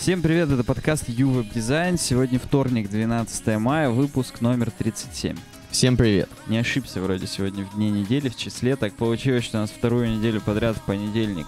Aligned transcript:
Всем 0.00 0.22
привет, 0.22 0.50
это 0.50 0.64
подкаст 0.64 1.10
YouWeb 1.10 1.52
Design. 1.52 1.98
Сегодня 1.98 2.38
вторник, 2.38 2.88
12 2.88 3.58
мая, 3.58 3.90
выпуск 3.90 4.40
номер 4.40 4.70
37. 4.70 5.36
Всем 5.70 5.98
привет. 5.98 6.30
Не 6.46 6.56
ошибся 6.56 7.02
вроде 7.02 7.26
сегодня 7.26 7.66
в 7.66 7.74
дне 7.74 7.90
недели, 7.90 8.30
в 8.30 8.34
числе. 8.34 8.76
Так 8.76 8.94
получилось, 8.94 9.44
что 9.44 9.58
у 9.58 9.60
нас 9.60 9.68
вторую 9.68 10.16
неделю 10.16 10.40
подряд 10.40 10.78
в 10.78 10.80
понедельник 10.86 11.46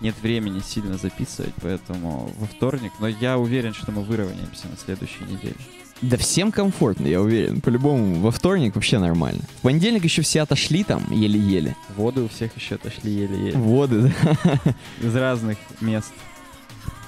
нет 0.00 0.16
времени 0.20 0.58
сильно 0.58 0.98
записывать, 0.98 1.54
поэтому 1.62 2.28
во 2.36 2.46
вторник. 2.48 2.90
Но 2.98 3.06
я 3.06 3.38
уверен, 3.38 3.72
что 3.72 3.92
мы 3.92 4.02
выровняемся 4.02 4.66
на 4.66 4.76
следующей 4.76 5.22
неделе. 5.22 5.54
Да 6.00 6.16
всем 6.16 6.50
комфортно, 6.50 7.06
я 7.06 7.20
уверен. 7.20 7.60
По-любому, 7.60 8.16
во 8.16 8.32
вторник 8.32 8.74
вообще 8.74 8.98
нормально. 8.98 9.42
В 9.58 9.60
понедельник 9.60 10.02
еще 10.02 10.22
все 10.22 10.40
отошли 10.40 10.82
там, 10.82 11.04
еле-еле. 11.12 11.76
Воды 11.96 12.22
у 12.22 12.28
всех 12.28 12.56
еще 12.56 12.74
отошли 12.74 13.12
еле-еле. 13.12 13.56
Воды, 13.56 14.12
да. 14.42 14.58
Из 15.00 15.14
разных 15.14 15.58
мест. 15.80 16.12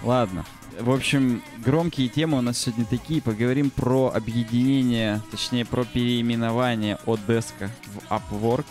Ладно. 0.05 0.45
В 0.81 0.91
общем, 0.91 1.43
громкие 1.65 2.09
темы 2.09 2.39
у 2.39 2.41
нас 2.41 2.59
сегодня 2.59 2.85
такие. 2.85 3.23
Поговорим 3.23 3.71
про 3.71 4.13
объединение, 4.15 5.21
точнее, 5.31 5.65
про 5.65 5.85
переименование 5.85 6.99
Одеска 7.07 7.71
в 7.87 8.13
Upwork. 8.13 8.65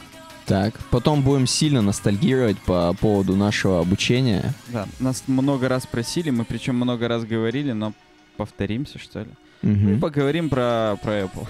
Так, 0.45 0.77
потом 0.91 1.21
будем 1.21 1.47
сильно 1.47 1.81
ностальгировать 1.81 2.57
по 2.59 2.93
поводу 2.93 3.35
нашего 3.35 3.79
обучения. 3.79 4.53
Да, 4.67 4.87
нас 4.99 5.23
много 5.27 5.69
раз 5.69 5.85
просили, 5.85 6.31
мы 6.31 6.43
причем 6.43 6.75
много 6.75 7.07
раз 7.07 7.23
говорили, 7.23 7.71
но 7.71 7.93
повторимся, 8.35 8.99
что 8.99 9.21
ли. 9.21 9.29
Мгм. 9.61 9.93
И 9.93 9.99
поговорим 9.99 10.49
про, 10.49 10.97
про 11.01 11.21
Apple. 11.21 11.47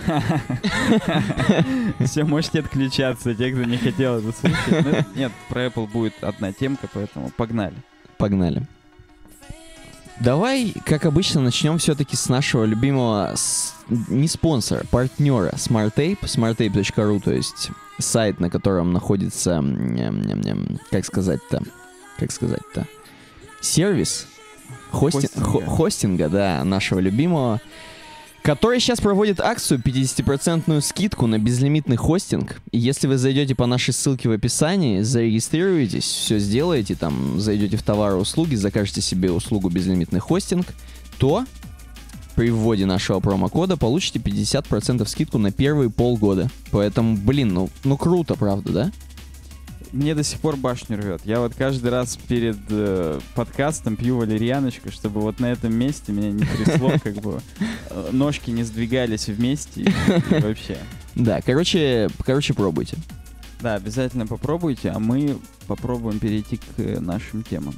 Все, 2.06 2.24
можете 2.24 2.60
отключаться, 2.60 3.34
те, 3.34 3.52
кто 3.52 3.64
не 3.64 3.78
хотел 3.78 4.20
это 4.20 4.32
слушать. 4.38 4.86
Ну, 4.86 5.20
Нет, 5.20 5.32
про 5.50 5.66
Apple 5.66 5.92
будет 5.92 6.14
одна 6.24 6.54
темка, 6.54 6.88
поэтому 6.94 7.32
погнали. 7.32 7.76
Погнали. 8.20 8.68
Давай, 10.20 10.74
как 10.86 11.06
обычно, 11.06 11.42
начнем 11.42 11.78
все-таки 11.80 12.16
с 12.16 12.30
нашего 12.30 12.66
любимого, 12.66 13.34
с- 13.36 13.74
не 13.90 14.28
спонсора, 14.28 14.86
партнера 14.90 15.52
SmartTape, 15.56 16.20
smarttape.ru, 16.22 17.20
то 17.20 17.32
есть 17.32 17.70
сайт, 18.00 18.40
на 18.40 18.50
котором 18.50 18.94
находится, 18.94 19.64
как 20.92 21.06
сказать-то, 21.06 21.64
как 22.20 22.32
сказать-то, 22.32 22.88
сервис 23.62 24.28
хости- 24.92 25.28
Хостинга. 25.28 25.46
хо- 25.50 25.62
хостинга, 25.66 26.30
да, 26.30 26.64
нашего 26.64 27.00
любимого, 27.00 27.60
который 28.44 28.82
сейчас 28.82 29.00
проводит 29.00 29.40
акцию 29.40 29.80
50% 29.80 30.82
скидку 30.82 31.28
на 31.28 31.40
безлимитный 31.40 31.96
хостинг. 31.96 32.62
И 32.72 32.78
если 32.78 33.08
вы 33.08 33.18
зайдете 33.18 33.56
по 33.56 33.66
нашей 33.66 33.94
ссылке 33.94 34.28
в 34.28 34.34
описании, 34.34 35.02
зарегистрируетесь, 35.02 36.04
все 36.04 36.38
сделаете, 36.40 36.96
там 36.96 37.40
зайдете 37.40 37.78
в 37.78 37.84
товары 37.84 38.16
услуги, 38.16 38.56
закажете 38.56 39.02
себе 39.02 39.32
услугу 39.32 39.70
безлимитный 39.70 40.20
хостинг, 40.20 40.68
то 41.18 41.46
при 42.36 42.50
вводе 42.50 42.86
нашего 42.86 43.22
промокода 43.22 43.78
получите 43.78 44.20
50% 44.20 45.08
скидку 45.08 45.38
на 45.38 45.52
первые 45.52 45.90
полгода. 45.90 46.50
Поэтому, 46.72 47.16
блин, 47.16 47.54
ну, 47.54 47.70
ну 47.86 47.98
круто, 47.98 48.36
правда, 48.36 48.72
да? 48.74 48.92
Мне 49.94 50.16
до 50.16 50.24
сих 50.24 50.40
пор 50.40 50.58
башню 50.58 50.98
рвет. 50.98 51.22
Я 51.24 51.40
вот 51.40 51.54
каждый 51.54 51.92
раз 51.92 52.18
перед 52.18 52.58
э, 52.70 53.20
подкастом 53.36 53.96
пью 53.96 54.18
валерьяночку, 54.18 54.92
чтобы 54.92 55.22
вот 55.22 55.40
на 55.40 55.52
этом 55.52 55.76
месте 55.76 56.12
меня 56.12 56.32
не 56.32 56.44
трясло, 56.44 56.94
как 57.04 57.14
бы 57.18 57.40
э, 57.92 58.10
ножки 58.12 58.50
не 58.50 58.64
сдвигались 58.64 59.28
вместе 59.28 59.94
вообще. 60.32 60.80
Да, 61.14 61.42
короче, 61.42 62.10
короче, 62.26 62.56
пробуйте. 62.56 62.98
Да, 63.62 63.76
обязательно 63.76 64.26
попробуйте, 64.26 64.90
а 64.90 64.98
мы 64.98 65.38
попробуем 65.68 66.18
перейти 66.18 66.58
к 66.58 66.64
э, 66.78 67.00
нашим 67.00 67.44
темам. 67.44 67.76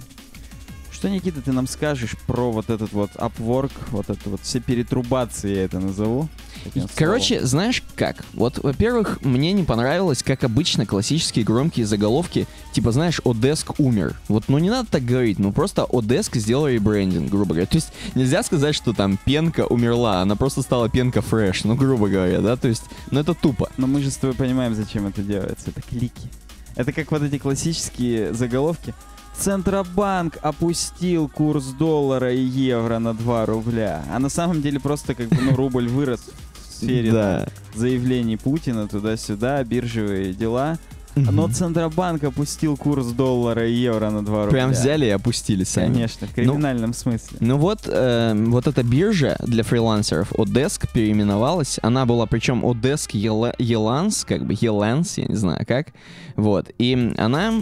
Что, 1.06 1.14
Никита, 1.14 1.40
ты 1.40 1.52
нам 1.52 1.68
скажешь 1.68 2.16
про 2.26 2.52
вот 2.52 2.72
этот 2.72 2.92
вот 2.92 3.12
Upwork, 3.12 3.72
вот 3.92 4.10
это 4.10 4.28
вот 4.28 4.42
все 4.42 4.60
перетрубации, 4.60 5.56
я 5.56 5.66
это 5.66 5.80
назову? 5.80 6.28
таким 6.64 6.82
словом? 6.82 6.96
Короче, 6.96 7.46
знаешь 7.46 7.84
как? 7.96 8.26
Вот, 8.34 8.58
во-первых, 8.58 9.22
мне 9.22 9.54
не 9.54 9.64
понравилось, 9.64 10.24
как 10.24 10.44
обычно, 10.44 10.88
классические 10.88 11.46
громкие 11.46 11.86
заголовки, 11.86 12.48
типа, 12.74 12.92
знаешь, 12.92 13.22
Одеск 13.24 13.80
умер. 13.80 14.16
Вот, 14.28 14.46
ну 14.48 14.58
не 14.58 14.72
надо 14.72 14.90
так 14.90 15.06
говорить, 15.06 15.38
ну 15.38 15.52
просто 15.52 15.86
Одеск 15.88 16.38
сделал 16.38 16.68
ребрендинг, 16.68 17.30
грубо 17.30 17.54
говоря. 17.54 17.68
То 17.68 17.76
есть 17.76 17.94
нельзя 18.16 18.42
сказать, 18.42 18.74
что 18.74 18.94
там 18.94 19.20
пенка 19.24 19.68
умерла, 19.68 20.22
она 20.22 20.36
просто 20.36 20.64
стала 20.64 20.90
пенка 20.90 21.22
фреш, 21.22 21.66
ну 21.66 21.76
грубо 21.76 22.10
говоря, 22.10 22.42
да? 22.42 22.58
То 22.58 22.68
есть, 22.68 22.84
ну 23.12 23.20
это 23.20 23.36
тупо. 23.36 23.70
Но 23.78 23.86
мы 23.88 24.02
же 24.02 24.10
с 24.10 24.18
тобой 24.18 24.36
понимаем, 24.36 24.74
зачем 24.74 25.06
это 25.06 25.22
делается. 25.22 25.70
Это 25.70 25.82
клики. 25.82 26.30
Это 26.76 26.92
как 26.92 27.12
вот 27.12 27.22
эти 27.22 27.38
классические 27.38 28.34
заголовки. 28.34 28.94
Центробанк 29.38 30.38
опустил 30.42 31.28
курс 31.28 31.66
доллара 31.68 32.34
и 32.34 32.42
евро 32.42 33.00
на 33.00 33.14
2 33.14 33.46
рубля. 33.46 34.04
А 34.12 34.20
на 34.20 34.30
самом 34.30 34.62
деле 34.62 34.80
просто 34.80 35.14
как 35.16 35.28
бы 35.30 35.38
ну, 35.42 35.56
рубль 35.56 35.88
вырос 35.88 36.22
в 36.70 36.74
сфере 36.74 37.12
Да. 37.12 37.48
заявлений 37.76 38.38
Путина 38.38 38.88
туда-сюда, 38.88 39.64
биржевые 39.64 40.34
дела. 40.34 40.78
Но 41.18 41.44
Мгм. 41.44 41.54
Центробанк 41.54 42.26
опустил 42.26 42.76
курс 42.76 43.06
доллара 43.08 43.66
и 43.66 43.72
евро 43.74 44.10
на 44.10 44.26
2 44.26 44.46
рубля. 44.48 44.52
Прям 44.52 44.72
взяли 44.72 45.06
и 45.06 45.10
опустили 45.10 45.64
сами. 45.64 45.94
Конечно, 45.94 46.28
в 46.28 46.34
криминальном 46.34 46.94
смысле. 46.94 47.38
Ну 47.40 47.56
вот, 47.58 47.84
э, 47.86 48.34
вот 48.48 48.68
эта 48.68 48.84
биржа 48.84 49.38
для 49.40 49.64
фрилансеров, 49.64 50.34
Odesk, 50.34 50.90
переименовалась. 50.94 51.80
Она 51.82 52.06
была, 52.06 52.26
причем 52.26 52.66
Odesk 52.66 53.12
Ela- 53.14 53.56
Elance, 53.58 54.26
как 54.28 54.46
бы 54.46 54.56
Elance, 54.56 55.22
я 55.22 55.28
не 55.28 55.36
знаю 55.36 55.66
как. 55.66 55.94
Вот. 56.36 56.70
И 56.80 57.14
она 57.18 57.54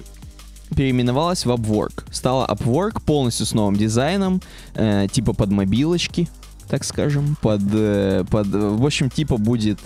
переименовалась 0.73 1.45
в 1.45 1.51
Upwork. 1.51 2.03
Стала 2.11 2.45
Upwork 2.47 3.01
полностью 3.05 3.45
с 3.45 3.53
новым 3.53 3.75
дизайном, 3.75 4.41
э, 4.75 5.07
типа 5.11 5.33
под 5.33 5.51
мобилочки, 5.51 6.27
так 6.69 6.83
скажем, 6.83 7.37
под, 7.41 7.61
э, 7.73 8.23
под, 8.29 8.47
в 8.47 8.85
общем, 8.85 9.09
типа 9.09 9.37
будет, 9.37 9.79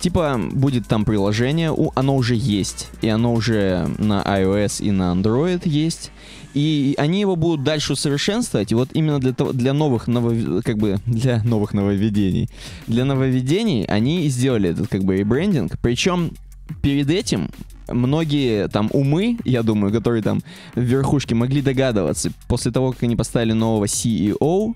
типа 0.00 0.38
будет 0.52 0.86
там 0.86 1.04
приложение, 1.04 1.72
у- 1.72 1.90
оно 1.94 2.16
уже 2.16 2.34
есть, 2.34 2.88
и 3.02 3.08
оно 3.08 3.32
уже 3.34 3.88
на 3.98 4.22
iOS 4.22 4.82
и 4.82 4.90
на 4.90 5.12
Android 5.14 5.62
есть, 5.68 6.10
и 6.54 6.94
они 6.98 7.20
его 7.20 7.36
будут 7.36 7.62
дальше 7.64 7.92
усовершенствовать, 7.92 8.72
и 8.72 8.74
вот 8.74 8.88
именно 8.92 9.18
для, 9.20 9.32
того, 9.32 9.52
для 9.52 9.72
новых, 9.72 10.08
новов- 10.08 10.62
как 10.64 10.78
бы, 10.78 10.98
для 11.06 11.42
новых 11.44 11.72
нововведений, 11.74 12.48
для 12.86 13.04
нововведений 13.04 13.84
они 13.84 14.28
сделали 14.28 14.70
этот, 14.70 14.88
как 14.88 15.04
бы, 15.04 15.16
ребрендинг, 15.16 15.78
причем 15.80 16.32
перед 16.82 17.10
этим 17.10 17.48
многие 17.88 18.68
там 18.68 18.88
умы, 18.92 19.38
я 19.44 19.62
думаю, 19.62 19.92
которые 19.92 20.22
там 20.22 20.40
в 20.74 20.80
верхушке 20.80 21.34
могли 21.34 21.62
догадываться, 21.62 22.30
после 22.46 22.72
того, 22.72 22.92
как 22.92 23.02
они 23.02 23.16
поставили 23.16 23.52
нового 23.52 23.84
CEO, 23.84 24.74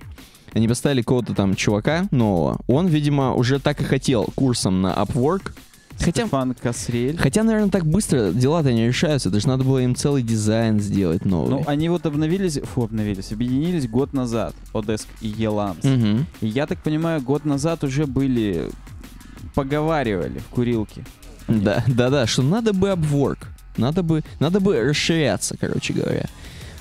они 0.52 0.68
поставили 0.68 1.00
какого-то 1.02 1.34
там 1.34 1.54
чувака 1.54 2.06
нового, 2.10 2.60
он, 2.66 2.86
видимо, 2.86 3.34
уже 3.34 3.58
так 3.58 3.80
и 3.80 3.84
хотел 3.84 4.26
курсом 4.34 4.82
на 4.82 4.92
Upwork, 4.94 5.52
Хотя, 5.98 6.22
Стефан 6.22 6.54
Касрель. 6.54 7.16
хотя, 7.16 7.42
наверное, 7.42 7.70
так 7.70 7.86
быстро 7.86 8.32
дела-то 8.32 8.72
не 8.72 8.86
решаются. 8.86 9.28
Это 9.28 9.40
же 9.40 9.48
надо 9.48 9.64
было 9.64 9.78
им 9.78 9.94
целый 9.94 10.22
дизайн 10.22 10.80
сделать 10.80 11.24
новый. 11.24 11.50
Ну, 11.50 11.64
они 11.66 11.88
вот 11.88 12.06
обновились, 12.06 12.58
фу, 12.58 12.84
обновились, 12.84 13.32
объединились 13.32 13.88
год 13.88 14.12
назад, 14.12 14.54
Одеск 14.74 15.06
и 15.20 15.28
Еланс. 15.28 15.84
Мгм. 15.84 16.26
И 16.40 16.48
я 16.48 16.66
так 16.66 16.82
понимаю, 16.82 17.20
год 17.20 17.44
назад 17.44 17.84
уже 17.84 18.06
были, 18.06 18.70
поговаривали 19.54 20.38
в 20.38 20.46
курилке. 20.46 21.04
Да, 21.48 21.84
да, 21.86 22.10
да, 22.10 22.26
что 22.26 22.42
надо 22.42 22.72
бы 22.72 22.90
обворк. 22.90 23.48
Надо 23.76 24.02
бы, 24.02 24.22
надо 24.38 24.60
бы 24.60 24.80
расширяться, 24.80 25.56
короче 25.58 25.92
говоря. 25.92 26.26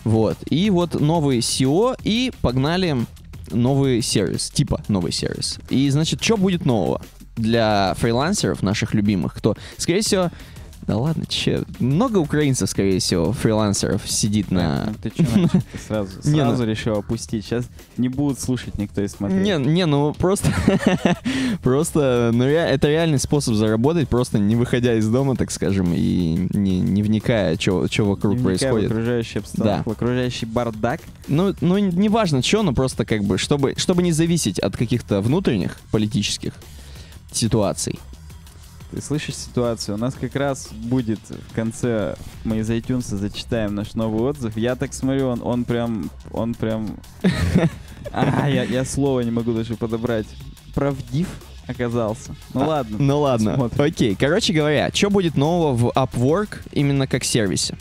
Вот. 0.03 0.37
И 0.49 0.69
вот 0.69 0.99
новый 0.99 1.39
SEO, 1.39 1.95
и 2.03 2.31
погнали 2.41 2.97
новый 3.49 4.01
сервис, 4.01 4.49
типа 4.49 4.83
новый 4.87 5.11
сервис. 5.11 5.59
И, 5.69 5.89
значит, 5.89 6.23
что 6.23 6.37
будет 6.37 6.65
нового 6.65 7.01
для 7.35 7.93
фрилансеров 7.97 8.61
наших 8.61 8.93
любимых, 8.93 9.33
кто, 9.35 9.55
скорее 9.77 10.01
всего, 10.01 10.31
да 10.87 10.97
ладно, 10.97 11.25
че, 11.27 11.63
много 11.79 12.17
украинцев, 12.17 12.69
скорее 12.69 12.99
всего, 12.99 13.33
фрилансеров 13.33 14.01
сидит 14.09 14.51
на... 14.51 14.87
Ну, 14.87 14.93
Ты? 15.01 15.09
Ты 15.71 15.79
сразу, 15.87 16.11
ну- 16.23 16.37
сразу 16.37 16.65
решил 16.65 16.97
опустить. 16.97 17.45
Сейчас 17.45 17.65
не 17.97 18.09
будут 18.09 18.39
слушать 18.39 18.77
никто 18.77 19.01
и 19.01 19.07
смотреть. 19.07 19.43
Не, 19.43 19.57
не, 19.57 19.85
ну 19.85 20.13
просто, 20.13 20.51
просто, 21.63 22.31
ну 22.33 22.45
это 22.45 22.87
реальный 22.87 23.19
способ 23.19 23.55
заработать, 23.55 24.09
просто 24.09 24.39
не 24.39 24.55
выходя 24.55 24.95
из 24.95 25.07
дома, 25.07 25.35
так 25.35 25.51
скажем, 25.51 25.93
и 25.93 26.47
не, 26.53 26.79
не 26.79 27.03
вникая, 27.03 27.57
что 27.59 27.87
вокруг 27.99 28.37
Не 28.37 28.43
происходит. 28.43 28.89
в 28.89 28.91
окружающую 28.93 29.41
обстановку, 29.41 29.89
в 29.91 29.93
окружающий 29.93 30.45
бардак. 30.45 31.01
Ну, 31.27 31.53
ну, 31.61 31.77
не 31.77 32.09
важно, 32.09 32.41
что, 32.41 32.63
но 32.63 32.73
просто 32.73 33.05
как 33.05 33.23
бы, 33.23 33.37
чтобы, 33.37 33.75
чтобы 33.77 34.03
не 34.03 34.11
зависеть 34.11 34.59
от 34.59 34.75
каких-то 34.75 35.21
внутренних 35.21 35.79
политических 35.91 36.53
ситуаций. 37.31 37.99
Ты 38.91 39.01
слышишь 39.01 39.37
ситуацию? 39.37 39.95
У 39.95 39.97
нас 39.97 40.15
как 40.19 40.35
раз 40.35 40.67
будет 40.73 41.19
в 41.29 41.53
конце, 41.55 42.15
мы 42.43 42.57
из 42.57 42.69
iTunes 42.69 43.03
зачитаем 43.15 43.73
наш 43.73 43.93
новый 43.93 44.21
отзыв. 44.29 44.57
Я 44.57 44.75
так 44.75 44.93
смотрю, 44.93 45.27
он, 45.29 45.41
он 45.43 45.63
прям, 45.65 46.09
он 46.31 46.53
прям... 46.53 46.97
А, 48.13 48.49
я, 48.49 48.63
я 48.63 48.83
слово 48.83 49.21
не 49.21 49.31
могу 49.31 49.53
даже 49.53 49.75
подобрать. 49.75 50.25
Правдив 50.73 51.27
оказался. 51.67 52.35
Ну 52.53 52.63
А, 52.63 52.67
ладно. 52.67 52.97
Ну 52.99 53.19
ладно, 53.21 53.55
Смотрим. 53.55 53.85
окей. 53.85 54.15
Короче 54.15 54.51
говоря, 54.53 54.89
что 54.93 55.09
будет 55.09 55.37
нового 55.37 55.73
в 55.73 55.89
Upwork 55.95 56.57
именно 56.73 57.07
как 57.07 57.23
сервисе? 57.23 57.77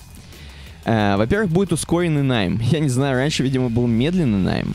Э, 0.85 1.17
во-первых, 1.17 1.51
будет 1.51 1.73
ускоренный 1.73 2.23
найм. 2.23 2.61
Я 2.71 2.79
не 2.81 2.89
знаю, 2.89 3.17
раньше, 3.17 3.43
видимо, 3.43 3.71
был 3.71 3.87
медленный 3.87 4.39
найм. 4.39 4.75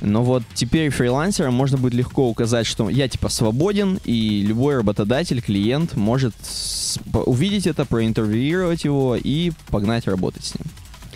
Но 0.00 0.22
вот 0.22 0.42
теперь 0.54 0.90
фрилансерам 0.90 1.54
можно 1.54 1.76
будет 1.76 1.94
легко 1.94 2.28
указать, 2.28 2.66
что 2.66 2.88
я 2.88 3.08
типа 3.08 3.28
свободен, 3.28 3.98
и 4.04 4.42
любой 4.46 4.76
работодатель, 4.76 5.42
клиент 5.42 5.96
может 5.96 6.34
увидеть 7.12 7.66
это, 7.66 7.84
проинтервьюировать 7.84 8.84
его 8.84 9.16
и 9.16 9.52
погнать 9.68 10.06
работать 10.06 10.44
с 10.44 10.54
ним. 10.54 10.66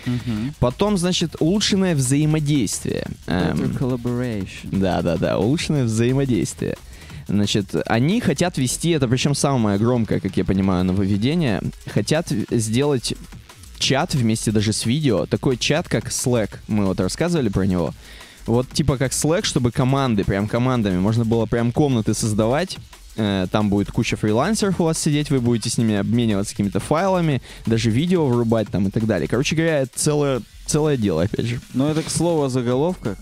Мгм. 0.05 0.55
Потом, 0.58 0.99
значит, 0.99 1.37
улучшенное 1.38 1.94
взаимодействие. 1.94 3.06
Эм, 3.26 3.56
Better 3.56 3.79
collaboration. 3.79 4.81
Да, 4.81 5.00
да, 5.02 5.17
да, 5.17 5.38
улучшенное 5.38 5.84
взаимодействие. 5.84 6.76
Значит, 7.29 7.75
они 7.87 8.20
хотят 8.20 8.58
вести, 8.58 8.90
это 8.90 9.06
причем 9.06 9.34
самое 9.34 9.79
громкое, 9.79 10.19
как 10.19 10.37
я 10.37 10.44
понимаю, 10.44 10.84
нововведение, 10.84 11.62
хотят 11.87 12.29
сделать 12.50 13.14
чат 13.79 14.14
вместе 14.14 14.50
даже 14.50 14.73
с 14.73 14.87
видео, 14.87 15.26
такой 15.26 15.56
чат, 15.56 15.88
как 15.88 16.08
Slack, 16.08 16.50
мы 16.69 16.87
вот 16.87 17.00
рассказывали 17.00 17.49
про 17.49 17.64
него. 17.64 17.94
Вот 18.47 18.69
типа 18.71 18.97
как 18.97 19.12
Slack, 19.12 19.44
чтобы 19.44 19.71
команды, 19.71 20.25
прям 20.25 20.49
командами, 20.49 20.99
можно 20.99 21.25
было 21.25 21.47
прям 21.47 21.73
комнаты 21.73 22.15
создавать, 22.15 22.79
Э, 23.17 23.47
там 23.50 23.69
будет 23.69 23.91
куча 23.91 24.17
фрилансеров 24.17 24.81
у 24.81 24.85
вас 24.85 24.99
сидеть, 24.99 25.31
вы 25.31 25.41
будете 25.41 25.69
с 25.69 25.77
ними 25.77 25.97
обмениваться 25.97 26.53
какими-то 26.53 26.81
файлами, 26.81 27.43
даже 27.67 27.91
видео 27.91 28.27
врубать 28.27 28.69
там 28.69 28.89
и 28.89 28.91
так 28.91 29.06
далее. 29.06 29.29
Короче 29.29 29.55
говоря, 29.55 29.81
это 29.81 29.93
целое, 29.94 30.43
целое 30.67 30.97
дело, 30.97 31.23
опять 31.23 31.47
же. 31.47 31.61
Но 31.75 31.91
это, 31.91 32.03
к 32.03 32.09
слову, 32.09 32.44
о 32.44 32.49
заголовках. 32.49 33.19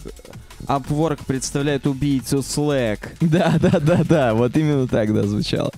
Upwork 0.67 1.21
представляет 1.27 1.87
убийцу 1.87 2.39
Slack. 2.39 2.99
Да, 3.21 3.57
да, 3.61 3.81
да, 3.81 4.05
да, 4.05 4.35
вот 4.35 4.57
именно 4.57 4.87
так, 4.87 5.13
да, 5.13 5.25
звучало. 5.25 5.73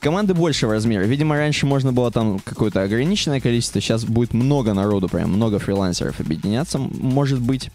Команды 0.00 0.32
большего 0.32 0.72
размера. 0.72 1.02
Видимо, 1.02 1.36
раньше 1.36 1.66
можно 1.66 1.92
было 1.92 2.10
там 2.10 2.38
какое-то 2.38 2.82
ограниченное 2.82 3.40
количество, 3.40 3.80
сейчас 3.80 4.04
будет 4.04 4.32
много 4.32 4.72
народу, 4.72 5.08
прям 5.08 5.32
много 5.32 5.58
фрилансеров 5.58 6.20
объединяться, 6.20 6.78
может 6.78 7.40
быть. 7.40 7.70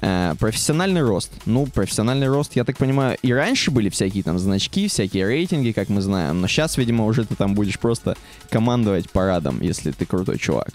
Э, 0.00 0.34
профессиональный 0.38 1.02
рост. 1.02 1.32
Ну, 1.46 1.66
профессиональный 1.66 2.28
рост, 2.28 2.54
я 2.54 2.64
так 2.64 2.76
понимаю, 2.76 3.18
и 3.20 3.32
раньше 3.32 3.70
были 3.70 3.88
всякие 3.88 4.22
там 4.22 4.38
значки, 4.38 4.86
всякие 4.86 5.26
рейтинги, 5.26 5.72
как 5.72 5.88
мы 5.88 6.00
знаем, 6.00 6.40
но 6.40 6.46
сейчас, 6.46 6.76
видимо, 6.76 7.04
уже 7.04 7.24
ты 7.24 7.34
там 7.34 7.54
будешь 7.54 7.78
просто 7.78 8.16
командовать 8.50 9.10
парадом, 9.10 9.60
если 9.60 9.90
ты 9.90 10.06
крутой 10.06 10.38
чувак. 10.38 10.70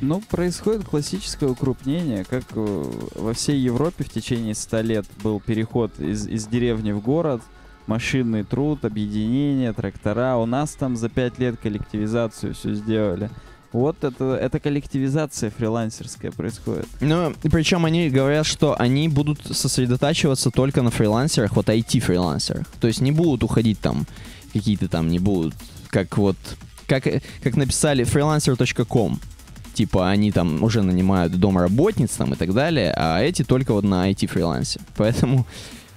Ну, 0.00 0.20
происходит 0.20 0.84
классическое 0.84 1.48
укрупнение, 1.48 2.24
как 2.24 2.42
э, 2.56 2.84
во 3.14 3.32
всей 3.34 3.60
Европе 3.60 4.02
в 4.02 4.10
течение 4.10 4.56
100 4.56 4.80
лет 4.80 5.06
был 5.22 5.38
переход 5.38 5.92
из, 6.00 6.26
из 6.26 6.48
деревни 6.48 6.90
в 6.90 7.00
город, 7.00 7.40
машинный 7.86 8.42
труд, 8.42 8.84
объединение, 8.84 9.72
трактора. 9.72 10.36
У 10.36 10.46
нас 10.46 10.72
там 10.72 10.96
за 10.96 11.08
5 11.08 11.38
лет 11.38 11.56
коллективизацию 11.62 12.54
все 12.54 12.74
сделали. 12.74 13.30
Вот 13.72 14.04
это, 14.04 14.34
это 14.34 14.60
коллективизация 14.60 15.50
фрилансерская 15.50 16.30
происходит. 16.30 16.86
Ну, 17.00 17.32
причем 17.42 17.84
они 17.84 18.10
говорят, 18.10 18.46
что 18.46 18.78
они 18.78 19.08
будут 19.08 19.40
сосредотачиваться 19.56 20.50
только 20.50 20.82
на 20.82 20.90
фрилансерах, 20.90 21.56
вот 21.56 21.68
IT-фрилансерах. 21.68 22.66
То 22.80 22.86
есть 22.86 23.00
не 23.00 23.12
будут 23.12 23.42
уходить 23.42 23.80
там, 23.80 24.06
какие-то 24.52 24.88
там 24.88 25.08
не 25.08 25.18
будут, 25.18 25.54
как 25.88 26.18
вот, 26.18 26.36
как, 26.86 27.04
как 27.42 27.56
написали 27.56 28.04
freelancer.com. 28.04 29.18
Типа 29.74 30.10
они 30.10 30.32
там 30.32 30.62
уже 30.62 30.82
нанимают 30.82 31.38
домработниц 31.40 32.10
там 32.10 32.34
и 32.34 32.36
так 32.36 32.52
далее, 32.52 32.92
а 32.94 33.20
эти 33.22 33.42
только 33.42 33.72
вот 33.72 33.84
на 33.84 34.10
IT-фрилансе. 34.10 34.80
Поэтому, 34.96 35.46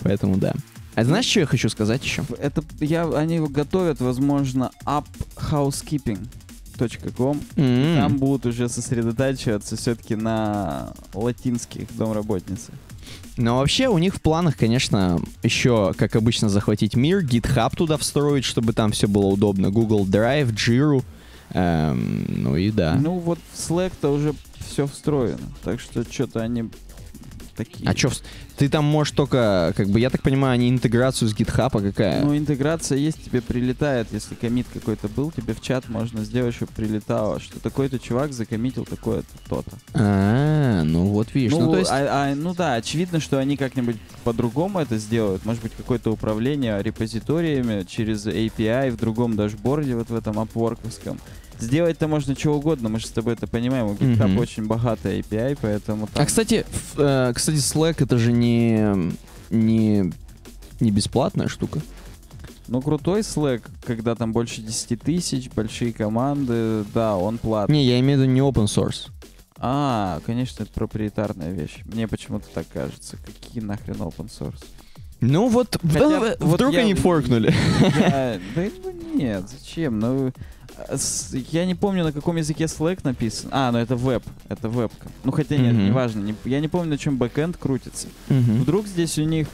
поэтому 0.01 0.37
да. 0.37 0.53
А 0.95 1.03
знаешь, 1.03 1.25
что 1.25 1.41
я 1.41 1.45
хочу 1.45 1.67
сказать 1.67 2.01
еще? 2.05 2.23
Это 2.39 2.63
я, 2.79 3.05
они 3.05 3.39
готовят, 3.39 3.99
возможно, 3.99 4.71
uphousekeeping.com. 6.77 7.41
М. 7.57 7.97
Там 7.97 8.17
будут 8.17 8.45
уже 8.45 8.69
сосредотачиваться 8.69 9.75
все-таки 9.75 10.15
на 10.15 10.93
латинских 11.13 11.95
домработницах. 11.97 12.75
Но 13.37 13.57
вообще 13.57 13.87
у 13.87 13.97
них 13.97 14.15
в 14.15 14.21
планах, 14.21 14.57
конечно, 14.57 15.19
еще, 15.43 15.93
как 15.97 16.15
обычно, 16.15 16.49
захватить 16.49 16.95
мир, 16.95 17.23
GitHub 17.23 17.75
туда 17.75 17.97
встроить, 17.97 18.45
чтобы 18.45 18.73
там 18.73 18.91
все 18.91 19.07
было 19.07 19.25
удобно, 19.25 19.71
Google 19.71 20.05
Drive, 20.05 20.53
Jira, 20.53 21.03
эм, 21.51 22.25
ну 22.29 22.55
и 22.55 22.71
да. 22.71 22.97
Ну 22.99 23.19
вот 23.19 23.39
в 23.53 23.57
Slack-то 23.57 24.09
уже 24.09 24.33
все 24.59 24.87
встроено. 24.87 25.39
Так 25.63 25.79
что 25.79 26.03
что-то 26.09 26.41
они 26.41 26.69
такие. 27.55 27.89
А 27.89 27.95
что, 27.95 28.11
ты 28.57 28.69
там 28.69 28.85
можешь 28.85 29.13
только, 29.13 29.73
как 29.75 29.89
бы, 29.89 29.99
я 29.99 30.09
так 30.09 30.21
понимаю, 30.21 30.53
они 30.53 30.69
интеграцию 30.69 31.29
с 31.29 31.33
GitHub, 31.35 31.69
а 31.71 31.79
какая? 31.81 32.23
Ну, 32.23 32.37
интеграция 32.37 32.97
есть, 32.97 33.23
тебе 33.23 33.41
прилетает, 33.41 34.07
если 34.11 34.35
комит 34.35 34.67
какой-то 34.73 35.07
был, 35.07 35.31
тебе 35.31 35.53
в 35.53 35.61
чат 35.61 35.89
можно 35.89 36.23
сделать, 36.23 36.55
чтобы 36.55 36.71
прилетало, 36.75 37.39
что 37.39 37.59
такой-то 37.59 37.99
чувак 37.99 38.33
закоммитил 38.33 38.85
такое-то, 38.85 39.27
то-то. 39.49 39.71
А, 39.93 40.83
ну 40.83 41.05
вот 41.07 41.33
видишь, 41.33 41.51
ну, 41.51 41.61
Ну, 41.65 41.71
то 41.71 41.79
есть... 41.79 41.91
а- 41.91 42.31
а, 42.31 42.35
ну 42.35 42.53
да, 42.53 42.75
очевидно, 42.75 43.19
что 43.19 43.37
они 43.37 43.57
как-нибудь 43.57 43.97
по-другому 44.23 44.79
это 44.79 44.97
сделают. 44.97 45.45
Может 45.45 45.63
быть, 45.63 45.73
какое-то 45.75 46.11
управление 46.11 46.81
репозиториями 46.81 47.83
через 47.83 48.25
API 48.27 48.91
в 48.91 48.97
другом 48.97 49.35
дашборде, 49.35 49.95
вот 49.95 50.09
в 50.09 50.15
этом 50.15 50.39
апворковском. 50.39 51.19
Сделать-то 51.59 52.07
можно 52.07 52.35
что 52.35 52.51
угодно, 52.55 52.89
мы 52.89 52.99
же 52.99 53.07
с 53.07 53.11
тобой 53.11 53.33
это 53.33 53.47
понимаем. 53.47 53.85
У 53.87 53.93
GitHub 53.93 54.27
Мгм. 54.27 54.37
очень 54.39 54.65
богатая 54.65 55.19
API, 55.19 55.57
поэтому 55.61 56.07
там... 56.07 56.21
А, 56.23 56.25
кстати, 56.25 56.65
э, 56.97 57.31
кстати, 57.33 57.57
Slack 57.57 58.03
это 58.03 58.17
же 58.17 58.31
не, 58.31 59.13
не, 59.49 60.11
не 60.79 60.91
бесплатная 60.91 61.47
штука. 61.47 61.79
Ну, 62.67 62.81
крутой 62.81 63.21
Slack, 63.21 63.61
когда 63.85 64.15
там 64.15 64.33
больше 64.33 64.61
10 64.61 64.99
тысяч, 65.01 65.49
большие 65.51 65.93
команды, 65.93 66.83
да, 66.93 67.15
он 67.15 67.37
платный. 67.37 67.77
Не, 67.77 67.85
я 67.85 67.99
имею 67.99 68.19
в 68.19 68.21
виду 68.23 68.31
не 68.31 68.41
open 68.41 68.65
source. 68.65 69.09
А, 69.57 70.19
конечно, 70.25 70.63
это 70.63 70.71
проприетарная 70.73 71.51
вещь. 71.51 71.77
Мне 71.85 72.07
почему-то 72.07 72.45
так 72.53 72.65
кажется. 72.73 73.17
Какие 73.25 73.63
нахрен 73.63 73.95
open 73.95 74.29
source? 74.29 74.63
Ну 75.21 75.47
вот, 75.47 75.77
Хотя, 75.81 76.19
в- 76.19 76.35
вот 76.39 76.55
вдруг 76.55 76.73
я- 76.73 76.81
они 76.81 76.93
форкнули. 76.93 77.53
Я- 77.97 78.39
Да 78.55 78.63
ну 78.83 78.91
нет, 79.17 79.43
зачем? 79.49 79.97
Ну, 79.99 80.33
я 81.51 81.65
не 81.65 81.75
помню, 81.75 82.03
на 82.03 82.11
каком 82.11 82.35
языке 82.37 82.65
Slack 82.65 82.99
написан. 83.03 83.49
А, 83.53 83.71
ну 83.71 83.77
это 83.77 83.95
веб, 83.95 84.23
это 84.49 84.67
вебка. 84.69 85.07
Ну 85.23 85.31
хотя 85.31 85.57
нет, 85.57 85.73
Мгм. 85.73 85.85
неважно. 85.87 86.19
не- 86.21 86.35
я 86.45 86.59
не 86.59 86.67
помню, 86.67 86.89
на 86.91 86.97
чем 86.97 87.17
бэкэнд 87.17 87.57
крутится. 87.57 88.07
Мгм. 88.29 88.61
Вдруг 88.61 88.87
здесь 88.87 89.17
у 89.17 89.23
них 89.23 89.47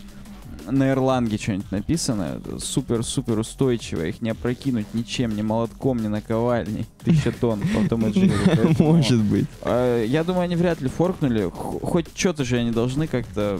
на 0.70 0.92
Erlang 0.92 1.28
что-нибудь 1.42 1.72
написано, 1.72 2.40
супер-супер 2.60 3.40
устойчиво, 3.40 4.06
их 4.06 4.22
не 4.22 4.30
опрокинуть 4.30 4.86
ничем, 4.94 5.36
ни 5.36 5.42
молотком, 5.42 6.02
ни 6.02 6.08
наковальней. 6.08 6.86
Тысяча 7.04 7.32
тонн 7.32 7.62
потом 7.74 8.02
Может 8.80 9.24
быть. 9.24 9.46
э, 9.64 10.06
Я 10.08 10.24
думаю, 10.24 10.44
они 10.44 10.56
вряд 10.56 10.82
ли 10.82 10.90
форкнули. 10.90 11.50
Хоть 11.52 12.08
что-то 12.16 12.44
же 12.46 12.58
они 12.58 12.72
должны 12.72 13.08
как-то 13.08 13.60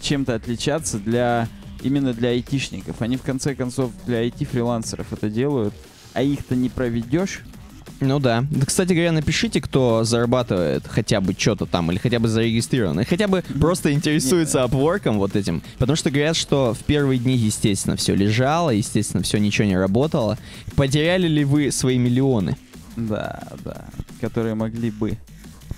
чем-то 0.00 0.34
отличаться 0.34 0.98
для 0.98 1.48
именно 1.82 2.12
для 2.12 2.28
айтишников. 2.30 3.00
Они 3.02 3.16
в 3.16 3.22
конце 3.22 3.54
концов 3.54 3.90
для 4.06 4.24
IT-фрилансеров 4.26 5.12
это 5.12 5.28
делают, 5.30 5.74
а 6.14 6.22
их-то 6.22 6.54
не 6.56 6.68
проведешь. 6.68 7.42
Ну 8.00 8.18
да. 8.18 8.46
Да, 8.50 8.64
кстати 8.64 8.94
говоря, 8.94 9.12
напишите, 9.12 9.60
кто 9.60 10.04
зарабатывает 10.04 10.86
хотя 10.88 11.20
бы 11.20 11.34
что-то 11.36 11.66
там, 11.66 11.90
или 11.90 11.98
хотя 11.98 12.18
бы 12.18 12.28
зарегистрирован, 12.28 13.00
и 13.00 13.04
хотя 13.04 13.28
бы 13.28 13.44
просто 13.60 13.92
интересуется 13.92 14.62
апворком 14.62 15.18
вот 15.18 15.36
этим. 15.36 15.62
Потому 15.78 15.96
что 15.96 16.10
говорят, 16.10 16.36
что 16.36 16.72
в 16.72 16.82
первые 16.84 17.18
дни, 17.18 17.36
естественно, 17.36 17.96
все 17.96 18.14
лежало, 18.14 18.70
естественно, 18.70 19.22
все 19.22 19.38
ничего 19.38 19.66
не 19.68 19.76
работало. 19.76 20.38
Потеряли 20.76 21.28
ли 21.28 21.44
вы 21.44 21.70
свои 21.70 21.98
миллионы? 21.98 22.56
Да, 22.96 23.42
да, 23.64 23.84
которые 24.20 24.54
могли 24.54 24.90
бы. 24.90 25.18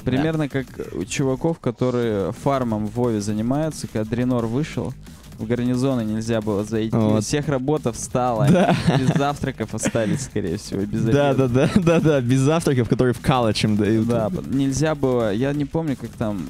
Примерно 0.04 0.48
как 0.48 0.66
у 0.92 1.04
чуваков, 1.04 1.58
которые 1.58 2.32
фармом 2.32 2.86
в 2.86 2.94
Вове 2.94 3.20
занимаются, 3.20 3.86
когда 3.86 4.08
Дренор 4.08 4.46
вышел, 4.46 4.94
в 5.42 5.46
гарнизоны 5.46 6.02
нельзя 6.04 6.40
было 6.40 6.64
зайти. 6.64 6.96
Вот. 6.96 7.24
Всех 7.24 7.48
работа 7.48 7.92
встала. 7.92 8.48
Да. 8.50 8.74
Без 8.98 9.08
завтраков 9.16 9.74
остались, 9.74 10.22
скорее 10.24 10.56
всего, 10.56 10.82
без 10.82 11.02
Да, 11.04 11.30
обеда. 11.30 11.48
да, 11.48 11.70
да, 11.74 11.80
да, 11.82 12.00
да, 12.00 12.20
без 12.20 12.40
завтраков, 12.40 12.88
которые 12.88 13.14
в 13.14 13.20
им 13.64 13.76
дают. 13.76 14.06
Да, 14.06 14.30
нельзя 14.50 14.94
было, 14.94 15.32
я 15.32 15.52
не 15.52 15.64
помню, 15.64 15.96
как 16.00 16.10
там, 16.10 16.46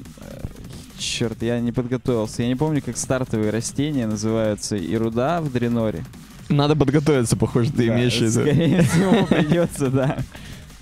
черт, 0.98 1.42
я 1.42 1.60
не 1.60 1.72
подготовился, 1.72 2.42
я 2.42 2.48
не 2.48 2.56
помню, 2.56 2.82
как 2.82 2.96
стартовые 2.96 3.50
растения 3.50 4.06
называются 4.06 4.76
и 4.76 4.96
руда 4.96 5.40
в 5.40 5.50
Дреноре. 5.52 6.04
Надо 6.48 6.76
подготовиться, 6.76 7.36
похоже, 7.36 7.70
ты 7.72 7.86
Да, 7.88 7.94
имеешь 7.94 8.18
в 8.18 8.20
виду. 8.22 8.40
Скорее 8.42 8.82
всего, 8.82 9.26
придется, 9.26 9.88
да, 9.88 10.18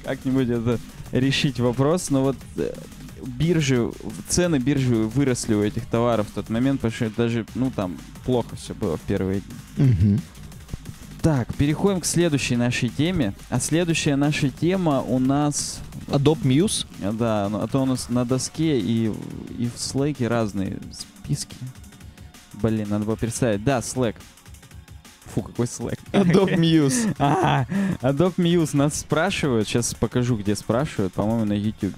как-нибудь 0.05 0.49
это 0.49 0.79
решить 1.12 1.61
вопрос, 1.61 2.11
но 2.11 2.23
вот 2.23 2.37
э, 2.57 2.73
биржи, 3.27 3.91
цены 4.29 4.59
биржи 4.59 4.95
выросли 4.95 5.55
у 5.55 5.62
этих 5.62 5.87
товаров 5.87 6.29
в 6.29 6.33
тот 6.33 6.49
момент, 6.50 6.81
потому 6.81 6.95
что 6.95 7.11
даже, 7.17 7.47
ну, 7.55 7.71
там, 7.71 7.97
плохо 8.25 8.57
все 8.57 8.75
было 8.75 8.97
в 8.97 9.00
первые 9.03 9.41
дни. 9.77 9.87
Мгм. 9.87 10.21
Так, 11.23 11.55
переходим 11.55 12.00
к 12.00 12.07
следующей 12.07 12.57
нашей 12.57 12.89
теме. 12.89 13.35
А 13.50 13.61
следующая 13.61 14.17
наша 14.17 14.49
тема 14.49 15.03
у 15.03 15.19
нас 15.19 15.81
Adobe 16.09 16.43
Muse. 16.43 16.87
Да, 17.12 17.49
ну, 17.50 17.61
а 17.61 17.69
то 17.69 17.83
у 17.83 17.85
нас 17.85 18.09
на 18.09 18.25
доске 18.25 18.79
и, 18.79 19.12
и 19.59 19.67
в 19.67 19.75
Slack 19.77 20.27
разные 20.27 20.79
списки. 20.93 21.57
Блин, 22.55 22.89
надо 22.89 23.05
было 23.05 23.17
представить. 23.17 23.62
Да, 23.65 23.79
Slack. 23.81 24.17
Фу, 25.35 25.43
какой 25.43 25.67
Slack. 25.67 25.99
Adobe 26.12 26.57
Muse. 26.59 27.15
А, 27.19 27.67
Adobe 28.00 28.37
Muse 28.37 28.75
нас 28.75 29.00
спрашивают. 29.00 29.69
Сейчас 29.69 29.95
покажу, 29.95 30.37
где 30.37 30.57
спрашивают. 30.57 31.12
По-моему, 31.12 31.45
на 31.45 31.53
YouTube. 31.53 31.95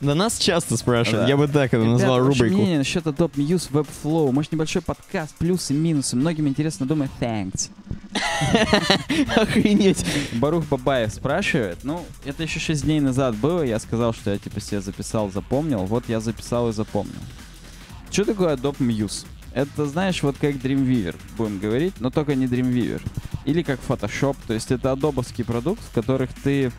Да 0.00 0.14
нас 0.14 0.38
часто 0.38 0.76
спрашивают. 0.76 1.24
Да. 1.24 1.28
Я 1.28 1.36
бы 1.36 1.48
так 1.48 1.72
это 1.72 1.82
назвал 1.82 2.16
Ребят, 2.18 2.28
ваше 2.28 2.38
рубрику. 2.42 2.56
мнение 2.56 2.78
насчет 2.78 3.04
Adobe 3.06 3.34
Muse 3.36 3.70
Webflow. 3.70 4.30
Может, 4.30 4.52
небольшой 4.52 4.82
подкаст, 4.82 5.34
плюсы, 5.36 5.72
минусы. 5.72 6.16
Многим 6.16 6.48
интересно, 6.48 6.86
думаю, 6.86 7.08
thanks. 7.18 7.70
Охренеть. 9.36 10.04
Барух 10.32 10.66
Бабаев 10.66 11.12
спрашивает. 11.12 11.78
Ну, 11.82 12.04
это 12.24 12.42
еще 12.42 12.60
6 12.60 12.84
дней 12.84 13.00
назад 13.00 13.36
было. 13.36 13.62
Я 13.62 13.78
сказал, 13.78 14.12
что 14.12 14.30
я 14.30 14.38
типа 14.38 14.60
себе 14.60 14.80
записал, 14.82 15.30
запомнил. 15.30 15.80
Вот 15.86 16.04
я 16.08 16.20
записал 16.20 16.68
и 16.68 16.72
запомнил. 16.72 17.14
Что 18.10 18.24
такое 18.24 18.54
Adobe 18.56 18.78
Muse? 18.78 19.24
Это, 19.52 19.86
знаешь, 19.86 20.22
вот 20.22 20.36
как 20.38 20.56
Dreamweaver, 20.56 21.16
будем 21.38 21.58
говорить, 21.58 21.94
но 22.00 22.10
только 22.10 22.34
не 22.34 22.46
Dreamweaver. 22.46 23.00
Или 23.46 23.62
как 23.62 23.80
Photoshop. 23.88 24.36
То 24.46 24.52
есть 24.52 24.70
это 24.70 24.92
адобовский 24.92 25.44
продукт, 25.44 25.80
в 25.82 25.94
которых 25.94 26.30
ты... 26.44 26.70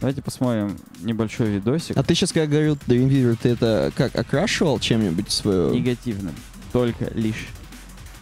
Давайте 0.00 0.22
посмотрим 0.22 0.76
небольшой 1.00 1.48
видосик. 1.50 1.96
А 1.96 2.02
ты 2.02 2.14
сейчас, 2.14 2.32
когда 2.32 2.46
говорил 2.46 2.78
Dreamweaver, 2.86 3.36
ты 3.42 3.48
это 3.50 3.92
как, 3.96 4.14
окрашивал 4.14 4.78
чем-нибудь 4.78 5.30
свою... 5.30 5.74
негативным, 5.74 6.34
только 6.72 7.10
лишь. 7.14 7.48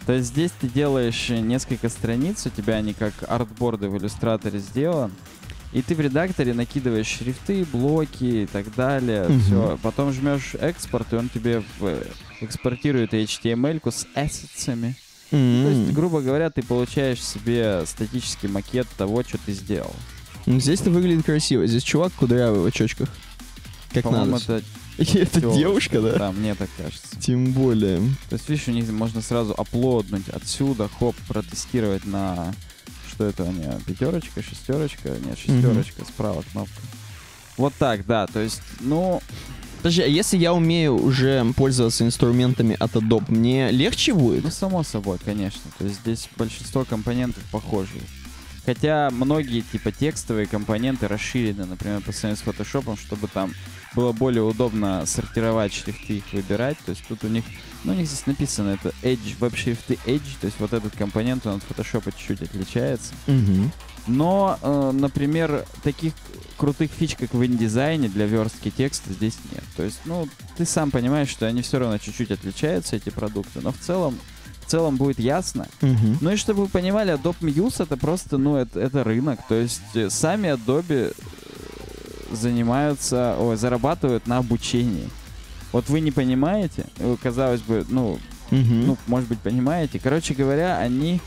То 0.06 0.12
есть 0.14 0.28
здесь 0.28 0.52
ты 0.59 0.68
делаешь 0.68 1.28
несколько 1.28 1.88
страниц, 1.88 2.47
у 2.47 2.50
тебя 2.50 2.76
они 2.76 2.95
как 2.95 3.12
артборды 3.28 3.88
в 3.88 3.99
иллюстраторе 3.99 4.59
сделан, 4.61 5.12
и 5.73 5.83
ты 5.83 5.95
в 5.95 6.00
редакторе 6.00 6.54
накидываешь 6.54 7.09
шрифты, 7.09 7.66
блоки 7.71 8.25
и 8.45 8.47
так 8.47 8.75
далее, 8.75 9.25
Мгм. 9.28 9.40
все. 9.40 9.78
Потом 9.83 10.12
жмешь 10.12 10.54
экспорт, 10.59 11.12
и 11.12 11.16
он 11.16 11.28
тебе 11.28 11.62
в- 11.78 11.99
экспортирует 12.40 13.12
HTML-ку 13.12 13.90
с 13.90 14.06
ассетсами. 14.14 14.95
То 15.30 15.37
есть, 15.37 15.92
грубо 15.92 16.21
говоря, 16.23 16.50
ты 16.50 16.62
получаешь 16.62 17.23
себе 17.23 17.83
статический 17.85 18.49
макет 18.49 18.87
того, 18.97 19.25
что 19.25 19.38
ты 19.45 19.52
сделал. 19.52 19.92
Ну, 20.47 20.61
Здесь-то 20.61 20.91
выглядит 20.91 21.25
красиво. 21.25 21.67
Здесь 21.67 21.83
чувак 21.83 22.12
кудрявый 22.15 22.61
в 22.61 22.67
очочках. 22.67 23.09
Как 23.93 24.05
По-моему, 24.05 24.33
надо. 24.33 24.57
это... 24.57 24.65
Это 25.19 25.41
девушка, 25.41 26.00
да? 26.00 26.12
Да, 26.15 26.33
мне 26.33 26.55
так 26.55 26.71
кажется. 26.79 27.21
Тем 27.21 27.53
более. 27.53 27.99
То 28.31 28.37
есть, 28.37 28.49
видишь, 28.49 28.69
у 28.69 28.71
них 28.71 28.88
можно 28.91 29.21
сразу 29.21 29.55
аплоднуть 29.57 30.29
отсюда, 30.29 30.88
хоп, 30.99 31.15
протестировать 31.29 32.07
на... 32.07 32.55
Что 33.11 33.25
это 33.25 33.45
у 33.45 33.53
меня? 33.53 33.79
Пятерочка, 33.87 34.43
шестерочка? 34.43 35.11
Нет, 35.25 35.38
шестерочка, 35.38 36.05
справа 36.05 36.43
кнопка. 36.53 36.81
Вот 37.59 37.75
так, 37.79 38.07
да. 38.07 38.26
То 38.26 38.41
есть, 38.41 38.62
ну, 38.81 39.21
Подожди, 39.79 40.03
а 40.03 40.07
если 40.07 40.37
я 40.37 40.53
умею 40.53 40.97
уже 40.97 41.45
пользоваться 41.55 42.05
инструментами 42.05 42.76
от 42.79 42.97
Adobe, 42.97 43.31
мне 43.31 43.71
легче 43.71 44.15
будет? 44.15 44.45
ну, 44.45 44.50
само 44.50 44.83
собой, 44.83 45.19
конечно. 45.25 45.61
То 45.79 45.85
есть 45.85 46.00
здесь 46.00 46.29
большинство 46.37 46.85
компонентов 46.85 47.43
похожие. 47.53 48.03
Хотя 48.67 49.11
многие, 49.13 49.61
типа, 49.61 49.93
текстовые 49.93 50.47
компоненты 50.47 51.07
расширены, 51.07 51.67
например, 51.67 52.01
по 52.01 52.11
сравнению 52.11 52.45
с 52.45 52.47
Photoshop, 52.47 52.99
чтобы 52.99 53.29
там 53.29 53.55
было 53.95 54.11
более 54.11 54.43
удобно 54.43 55.07
сортировать 55.07 55.73
шрифты, 55.73 56.19
их 56.19 56.25
выбирать. 56.33 56.77
То 56.85 56.91
есть 56.91 57.05
тут 57.07 57.23
у 57.23 57.29
них, 57.29 57.45
ну, 57.85 57.93
у 57.93 57.95
них 57.95 58.09
здесь 58.09 58.27
написано, 58.27 58.71
это 58.71 58.93
Edge, 59.03 59.37
веб-шрифты 59.39 59.99
Edge, 60.05 60.37
то 60.41 60.47
есть 60.47 60.59
вот 60.59 60.73
этот 60.73 60.97
компонент, 60.97 61.47
он 61.47 61.55
от 61.59 61.63
Photoshop 61.63 62.13
чуть-чуть 62.17 62.43
отличается. 62.43 63.15
Мгм. 63.29 63.71
Но, 64.09 64.59
э, 64.61 64.91
например, 64.93 65.65
таких 65.85 66.13
крутых 66.57 66.91
фич, 66.91 67.15
как 67.15 67.35
в 67.35 67.41
InDesign 67.41 68.09
для 68.09 68.27
верстки 68.27 68.71
текста 68.71 69.13
здесь 69.13 69.37
нет. 69.53 69.65
То 69.77 69.85
есть, 69.85 70.01
ну, 70.05 70.29
ты 70.57 70.65
сам 70.65 70.91
понимаешь, 70.91 71.29
что 71.29 71.47
они 71.47 71.63
все 71.63 71.79
равно 71.79 71.99
чуть-чуть 71.99 72.33
отличаются, 72.33 72.97
эти 72.97 73.11
продукты, 73.11 73.61
но 73.63 73.73
в 73.73 73.79
целом, 73.79 74.19
в 74.67 74.71
целом 74.71 74.97
будет 74.97 75.19
ясно. 75.19 75.69
Мгм. 75.81 76.19
Ну 76.21 76.33
и 76.33 76.37
чтобы 76.37 76.63
вы 76.65 76.69
понимали, 76.69 77.15
Adobe 77.15 77.41
Muse 77.41 77.83
это 77.85 77.97
просто, 77.97 78.37
ну, 78.37 78.57
это, 78.57 78.81
это 78.81 79.05
рынок. 79.05 79.39
То 79.49 79.55
есть 79.55 79.81
э, 79.95 80.11
сами 80.11 80.49
Adobe 80.49 81.15
э, 81.17 82.35
занимаются, 82.35 83.37
ой, 83.39 83.57
зарабатывают 83.57 84.27
на 84.27 84.39
обучении. 84.39 85.09
Вот 85.73 85.89
вы 85.89 86.01
не 86.01 86.11
понимаете, 86.11 86.87
э, 86.99 87.17
казалось 87.23 87.61
бы, 87.61 87.85
ну, 87.89 88.19
Мгм. 88.51 88.87
ну, 88.87 88.97
может 89.07 89.29
быть, 89.29 89.39
понимаете. 89.41 89.99
Короче 90.03 90.35
говоря, 90.35 90.79
они... 90.79 91.21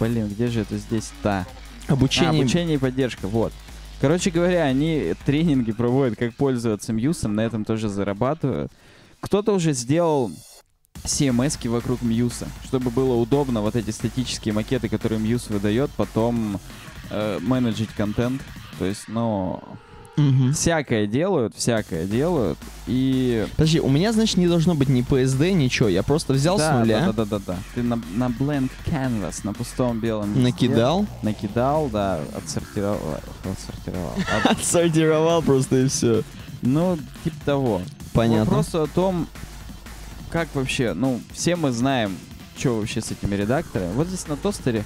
Блин, 0.00 0.28
где 0.28 0.48
же 0.48 0.60
это 0.60 0.76
здесь-то? 0.76 1.46
А, 1.88 1.92
Обучение. 1.92 2.30
обучение 2.40 2.74
и 2.74 2.78
поддержка, 2.78 3.28
вот. 3.28 3.52
Короче 4.00 4.30
говоря, 4.30 4.64
они 4.64 5.14
тренинги 5.24 5.72
проводят, 5.72 6.18
как 6.18 6.34
пользоваться 6.34 6.92
Muse 6.92 7.16
ом, 7.16 7.34
на 7.34 7.40
этом 7.40 7.64
тоже 7.64 7.88
зарабатывают. 7.88 8.70
Кто-то 9.20 9.54
уже 9.54 9.72
сделал 9.72 10.30
CMS 11.04 11.68
вокруг 11.68 12.02
Muse 12.02 12.33
а, 12.33 12.48
чтобы 12.64 12.90
было 12.90 13.14
удобно 13.14 13.60
вот 13.60 13.76
эти 13.76 13.90
статические 13.90 14.54
макеты, 14.54 14.88
которые 14.88 15.20
Muse 15.20 15.48
выдает, 15.48 15.90
потом 15.96 16.58
э, 17.10 17.38
менеджить 17.40 17.90
контент. 17.90 18.42
То 18.78 18.84
есть, 18.84 19.04
ну, 19.08 19.62
Мгм. 20.16 20.54
всякое 20.54 21.06
делают, 21.06 21.54
всякое 21.54 22.06
делают. 22.06 22.58
И... 22.86 23.46
Подожди, 23.52 23.80
у 23.80 23.88
меня, 23.88 24.12
значит, 24.12 24.38
не 24.38 24.48
должно 24.48 24.74
быть 24.74 24.88
ни 24.88 25.02
PSD, 25.02 25.52
ничего. 25.52 25.88
Я 25.88 26.02
просто 26.02 26.32
взял 26.32 26.56
с 26.58 26.62
да, 26.62 26.78
нуля, 26.78 27.06
да, 27.06 27.12
да, 27.12 27.24
да, 27.24 27.38
да. 27.46 27.56
Ты 27.74 27.82
на, 27.82 28.00
на 28.14 28.28
blank 28.28 28.70
canvas, 28.86 29.40
на 29.44 29.52
пустом 29.52 30.00
белом 30.00 30.30
листе 30.30 30.42
накидал, 30.42 31.06
накидал, 31.22 31.88
да, 31.88 32.20
отсортировал, 32.34 32.98
отсортировал. 33.44 34.12
От- 34.42 34.52
отсортировал 34.58 35.42
просто 35.42 35.80
и 35.82 35.88
все. 35.88 36.22
ну, 36.62 36.98
типа 37.24 37.36
того. 37.44 37.82
Понятно. 38.14 38.44
Вопрос 38.46 38.74
о 38.74 38.86
том, 38.86 39.26
как 40.30 40.48
вообще, 40.54 40.92
ну, 40.94 41.20
все 41.32 41.56
мы 41.56 41.72
знаем, 41.72 42.16
что 42.58 42.78
вообще 42.78 43.00
с 43.00 43.10
этими 43.10 43.34
редакторами. 43.34 43.92
Вот 43.92 44.08
здесь 44.08 44.26
на 44.28 44.36
тостере 44.36 44.84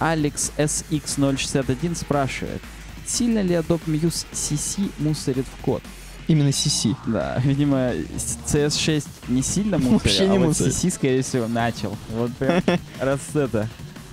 Alex 0.00 0.52
SX061 0.58 1.94
спрашивает, 1.96 2.60
сильно 3.06 3.40
ли 3.42 3.54
Adobe 3.54 3.84
Muse 3.86 4.26
CC 4.32 4.90
мусорит 4.98 5.46
в 5.46 5.64
код? 5.64 5.82
Именно 6.28 6.48
CC. 6.50 6.94
Да, 7.06 7.38
видимо, 7.44 7.92
с- 8.16 8.38
CS6 8.46 9.04
не 9.28 9.42
сильно 9.42 9.78
мусорит, 9.78 10.02
Вообще 10.02 10.28
не 10.28 10.36
а 10.36 10.40
вот 10.40 10.46
мусорит. 10.48 10.72
CC, 10.74 10.90
скорее 10.90 11.22
всего, 11.22 11.48
начал. 11.48 11.96
Вот 12.10 12.32
прям 12.36 12.62
раз 13.00 13.20
это, 13.34 13.68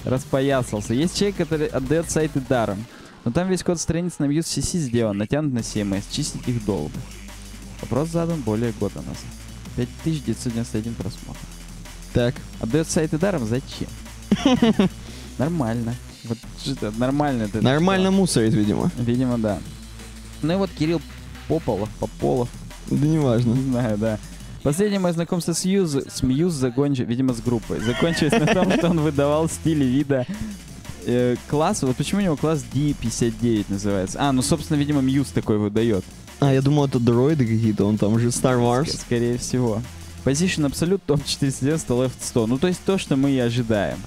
распоясался. 0.05 0.93
Есть 0.93 1.17
человек, 1.17 1.37
который 1.37 1.67
отдает 1.67 2.09
сайты 2.09 2.39
даром. 2.41 2.83
Но 3.25 3.31
там 3.31 3.47
весь 3.49 3.63
код 3.63 3.79
страниц 3.79 4.13
на 4.19 4.25
Muse 4.25 4.39
CC 4.59 4.79
сделан, 4.79 5.17
натянут 5.17 5.53
на 5.53 5.59
CMS, 5.59 6.03
чистить 6.11 6.47
их 6.47 6.65
долго. 6.65 6.93
Вопрос 7.81 8.09
задан 8.09 8.41
более 8.41 8.71
года 8.73 8.97
назад. 8.97 9.15
5991 9.85 10.95
просмотр. 10.95 11.39
Так. 12.13 12.35
Отдает 12.59 12.87
сайты 12.89 13.17
даром 13.17 13.45
зачем? 13.45 13.87
Нормально. 15.37 15.95
Вот 16.25 16.37
что-то 16.61 16.91
нормально. 16.91 17.43
это 17.43 17.61
Нормально 17.61 18.11
мусорит, 18.11 18.53
видимо. 18.53 18.91
Видимо, 18.97 19.37
да. 19.37 19.59
Ну 20.41 20.53
и 20.53 20.55
вот 20.57 20.69
Кирилл 20.77 21.01
Пополов, 21.47 21.89
Пополов, 21.99 22.49
Да 22.89 23.07
неважно. 23.07 23.53
не 23.53 23.71
знаю, 23.71 23.97
да. 23.97 24.19
Последнее 24.63 24.99
мое 24.99 25.13
знакомство 25.13 25.53
с 25.53 25.63
Мьюз, 25.63 25.95
с 25.95 26.21
Мьюз 26.21 26.53
закончилось, 26.53 27.07
видимо, 27.09 27.33
с 27.33 27.39
группой, 27.39 27.79
закончилось 27.79 28.33
на 28.33 28.45
том, 28.45 28.71
что 28.73 28.89
он 28.89 28.99
выдавал 28.99 29.47
стили 29.47 29.85
вида 29.85 30.27
э, 31.05 31.37
класс. 31.47 31.81
Вот 31.83 31.95
почему 31.95 32.19
у 32.19 32.23
него 32.23 32.35
класс 32.35 32.65
D59 32.73 33.65
называется? 33.69 34.17
А, 34.21 34.33
ну, 34.33 34.41
собственно, 34.41 34.77
видимо, 34.77 35.01
Мьюз 35.01 35.29
такой 35.29 35.57
выдает. 35.57 36.03
А, 36.39 36.53
я 36.53 36.61
думал, 36.61 36.85
это 36.85 36.99
дроиды 36.99 37.45
какие-то, 37.45 37.85
он 37.85 37.97
там 37.97 38.17
же 38.19 38.27
Star 38.29 38.57
Ск- 38.57 38.61
Wars. 38.85 38.97
скорее 39.01 39.37
всего. 39.37 39.81
Position 40.25 40.69
Absolute, 40.69 41.01
топ 41.05 41.23
490, 41.25 41.93
left 41.93 42.11
100. 42.21 42.47
Ну, 42.47 42.57
то 42.57 42.67
есть 42.67 42.79
то, 42.85 42.97
что 42.97 43.15
мы 43.15 43.31
и 43.31 43.39
ожидаем. 43.39 43.97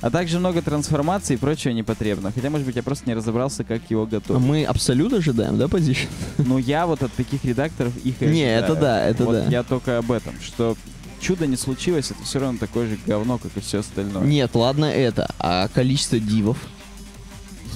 А 0.00 0.10
также 0.10 0.38
много 0.38 0.60
трансформаций 0.60 1.36
и 1.36 1.38
прочего 1.38 1.72
непотребного. 1.72 2.32
Хотя, 2.34 2.50
может 2.50 2.66
быть, 2.66 2.76
я 2.76 2.82
просто 2.82 3.06
не 3.08 3.14
разобрался, 3.14 3.64
как 3.64 3.80
его 3.88 4.02
А 4.02 4.06
готовить. 4.06 4.42
мы 4.42 4.64
абсолют 4.64 5.12
ожидаем, 5.14 5.56
да, 5.56 5.64
позиtion? 5.66 6.08
Но 6.38 6.58
я 6.58 6.86
вот 6.86 7.02
от 7.02 7.12
таких 7.12 7.42
редакторов 7.44 7.92
их 8.04 8.20
и 8.20 8.26
Не, 8.26 8.54
это 8.56 8.74
да, 8.74 9.02
это 9.06 9.24
вот 9.24 9.32
да. 9.32 9.46
я 9.46 9.62
только 9.62 9.96
об 9.98 10.12
этом, 10.12 10.34
что 10.42 10.76
чудо 11.20 11.46
не 11.46 11.56
случилось, 11.56 12.10
это 12.10 12.22
все 12.24 12.38
равно 12.40 12.58
такое 12.58 12.86
же 12.88 12.98
говно, 13.06 13.38
как 13.38 13.56
и 13.56 13.60
все 13.60 13.78
остальное. 13.78 14.24
Нет, 14.24 14.54
ладно 14.54 14.84
это. 14.86 15.30
А 15.38 15.68
количество 15.68 16.18
дивов? 16.18 16.58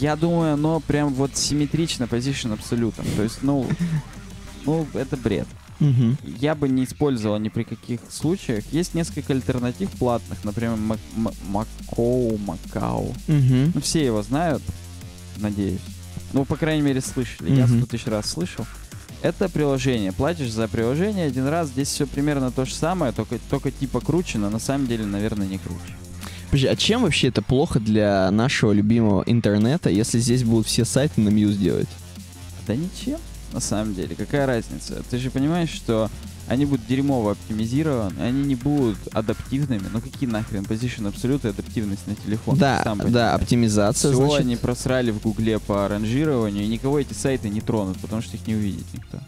Я 0.01 0.17
думаю, 0.17 0.55
оно 0.55 0.81
прям 0.81 1.13
вот 1.15 1.37
симметрично 1.37 2.05
Position 2.05 2.53
абсолютно. 2.53 3.05
То 3.17 3.23
есть, 3.23 3.39
ну, 3.43 3.69
ну, 4.65 4.87
это 4.95 5.17
бред. 5.17 5.47
Мгм. 5.81 6.19
Я 6.25 6.55
бы 6.57 6.69
не 6.69 6.85
использовал 6.85 7.39
ни 7.39 7.49
при 7.49 7.63
каких 7.63 8.01
случаях. 8.11 8.65
Есть 8.73 8.95
несколько 8.95 9.33
альтернатив 9.33 9.91
платных, 9.93 10.43
например, 10.45 10.77
Мак- 10.77 11.35
Макоу, 11.49 12.37
Макау. 12.39 13.15
Мгм. 13.29 13.73
Ну, 13.75 13.81
все 13.81 14.05
его 14.05 14.23
знают, 14.23 14.63
надеюсь. 15.37 15.81
Ну, 16.33 16.45
по 16.45 16.57
крайней 16.57 16.83
мере, 16.83 17.01
слышали. 17.01 17.55
Я 17.55 17.67
Мгм. 17.67 17.79
сто 17.79 17.87
тысяч 17.87 18.07
раз 18.07 18.27
слышал. 18.27 18.67
Это 19.23 19.49
приложение. 19.49 20.13
Платишь 20.13 20.51
за 20.53 20.69
приложение 20.69 21.27
один 21.27 21.47
раз. 21.49 21.69
Здесь 21.69 21.89
все 21.89 22.07
примерно 22.07 22.51
то 22.53 22.65
же 22.65 22.75
самое, 22.75 23.13
только, 23.13 23.39
только 23.51 23.71
типа 23.71 24.01
круче, 24.01 24.39
но 24.39 24.49
на 24.51 24.59
самом 24.61 24.87
деле, 24.87 25.07
наверное, 25.07 25.47
не 25.47 25.59
круче. 25.59 25.97
Подожди, 26.51 26.67
а 26.67 26.77
чем 26.77 27.03
вообще 27.03 27.29
это 27.29 27.43
плохо 27.43 27.79
для 27.79 28.31
нашего 28.31 28.73
любимого 28.73 29.23
интернета, 29.27 29.91
если 29.91 30.19
здесь 30.19 30.45
будут 30.45 30.67
все 30.67 30.85
сайты 30.85 31.21
на 31.21 31.29
Muse 31.29 31.57
делать? 31.57 31.89
Да 32.67 32.75
ничем, 32.75 33.19
на 33.53 33.61
самом 33.61 33.95
деле. 33.95 34.15
Какая 34.15 34.47
разница? 34.47 35.03
Ты 35.11 35.19
же 35.19 35.31
понимаешь, 35.31 35.71
что 35.71 36.11
они 36.49 36.65
будут 36.65 36.87
дерьмово 36.87 37.33
оптимизированы, 37.33 38.21
они 38.21 38.43
не 38.45 38.55
будут 38.55 38.97
адаптивными. 39.13 39.83
Ну 39.93 40.01
какие 40.01 40.29
нахрен 40.29 40.63
Position 40.63 41.13
Absolute 41.13 41.47
и 41.47 41.51
адаптивность 41.51 42.07
на 42.07 42.15
телефон? 42.15 42.57
Да, 42.57 42.81
сам 42.83 43.11
да, 43.11 43.35
оптимизация, 43.35 44.13
Все 44.13 44.21
значит. 44.21 44.41
они 44.41 44.57
просрали 44.57 45.11
в 45.11 45.21
Гугле 45.21 45.59
по 45.59 45.87
ранжированию, 45.87 46.65
и 46.65 46.69
никого 46.69 46.99
эти 46.99 47.13
сайты 47.13 47.51
не 47.51 47.61
тронут, 47.61 47.99
потому 47.99 48.23
что 48.23 48.37
их 48.37 48.47
не 48.47 48.55
увидит 48.55 48.87
никто. 48.95 49.19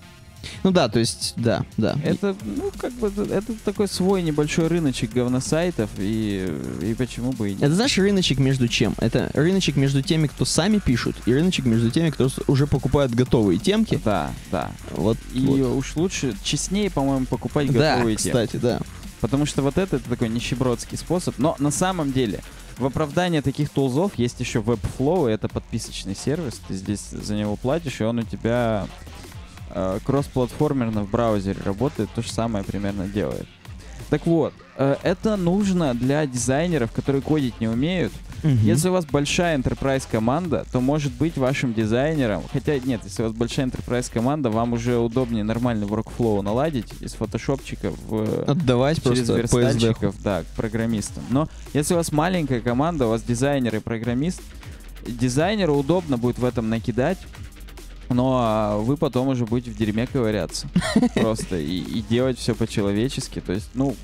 Ну 0.62 0.70
да, 0.70 0.88
то 0.88 0.98
есть, 0.98 1.34
да, 1.36 1.64
да. 1.76 1.96
Это, 2.04 2.36
ну, 2.44 2.70
как 2.78 2.92
бы, 2.94 3.08
это 3.30 3.52
такой 3.64 3.88
свой 3.88 4.22
небольшой 4.22 4.68
рыночек 4.68 5.12
говносайтов, 5.12 5.90
и, 5.98 6.52
и 6.82 6.94
почему 6.94 7.32
бы 7.32 7.50
и 7.50 7.52
нет. 7.52 7.62
Это, 7.62 7.74
знаешь, 7.74 7.96
рыночек 7.98 8.38
между 8.38 8.68
чем? 8.68 8.94
Это 8.98 9.30
рыночек 9.34 9.76
между 9.76 10.02
теми, 10.02 10.26
кто 10.26 10.44
сами 10.44 10.78
пишут, 10.78 11.16
и 11.26 11.32
рыночек 11.34 11.64
между 11.66 11.90
теми, 11.90 12.10
кто 12.10 12.28
уже 12.46 12.66
покупают 12.66 13.14
готовые 13.14 13.58
темки. 13.58 14.00
Да, 14.04 14.32
да. 14.50 14.70
Вот, 14.92 15.18
И 15.34 15.40
вот. 15.40 15.76
уж 15.76 15.96
лучше, 15.96 16.34
честнее, 16.42 16.90
по-моему, 16.90 17.26
покупать 17.26 17.70
Да, 17.72 17.96
готовые 17.96 18.16
темы. 18.16 18.30
кстати, 18.46 18.56
да. 18.56 18.80
Потому 19.20 19.44
что 19.44 19.62
вот 19.62 19.76
это, 19.76 19.96
это 19.96 20.08
такой 20.08 20.30
нищебродский 20.30 20.96
способ. 20.96 21.38
Но 21.38 21.54
на 21.58 21.70
самом 21.70 22.10
деле, 22.12 22.40
в 22.78 22.86
оправдание 22.86 23.42
таких 23.42 23.68
тулзов 23.68 24.12
есть 24.16 24.40
еще 24.40 24.60
Webflow, 24.60 25.28
это 25.28 25.48
подписочный 25.48 26.16
сервис. 26.16 26.60
Ты 26.66 26.74
здесь 26.74 27.10
за 27.10 27.34
него 27.34 27.56
платишь, 27.56 28.00
и 28.00 28.04
он 28.04 28.20
у 28.20 28.22
тебя 28.22 28.86
кроссплатформерно 30.04 31.04
в 31.04 31.10
браузере 31.10 31.60
работает, 31.64 32.10
то 32.14 32.22
же 32.22 32.30
самое 32.30 32.64
примерно 32.64 33.06
делает. 33.06 33.46
Так 34.10 34.26
вот, 34.26 34.52
э, 34.76 34.96
это 35.02 35.36
нужно 35.36 35.94
для 35.94 36.26
дизайнеров, 36.26 36.90
которые 36.90 37.22
кодить 37.22 37.60
не 37.60 37.68
умеют. 37.68 38.12
Мгм. 38.42 38.58
Если 38.64 38.88
у 38.88 38.92
вас 38.92 39.04
большая 39.04 39.56
enterprise 39.58 40.04
команда, 40.10 40.66
то 40.72 40.80
может 40.80 41.12
быть 41.12 41.36
вашим 41.36 41.74
дизайнером, 41.74 42.42
хотя 42.52 42.78
нет, 42.78 43.02
если 43.04 43.22
у 43.22 43.26
вас 43.26 43.34
большая 43.34 43.66
enterprise 43.66 44.10
команда, 44.12 44.50
вам 44.50 44.72
уже 44.72 44.96
удобнее 44.96 45.44
нормальный 45.44 45.86
workflow 45.86 46.40
наладить 46.42 46.88
из 47.00 47.12
фотошопчика 47.12 47.92
в 48.08 48.50
Отдавать 48.50 49.02
через 49.02 49.28
верстальщиков, 49.28 50.20
да, 50.22 50.42
к 50.42 50.46
программистам. 50.56 51.22
Но 51.30 51.48
если 51.74 51.94
у 51.94 51.98
вас 51.98 52.12
маленькая 52.12 52.60
команда, 52.60 53.06
у 53.06 53.10
вас 53.10 53.22
дизайнер 53.22 53.76
и 53.76 53.80
программист, 53.80 54.42
дизайнеру 55.06 55.76
удобно 55.76 56.16
будет 56.16 56.38
в 56.38 56.44
этом 56.44 56.68
накидать, 56.68 57.18
но 58.10 58.38
а, 58.40 58.78
вы 58.78 58.96
потом 58.96 59.28
уже 59.28 59.46
будете 59.46 59.70
в 59.70 59.76
дерьме 59.76 60.06
ковыряться. 60.06 60.68
Просто 61.14 61.56
и, 61.56 61.78
и 61.78 62.02
делать 62.02 62.38
все 62.38 62.54
по-человечески. 62.54 63.40
То 63.40 63.52
есть, 63.52 63.70
ну, 63.74 63.96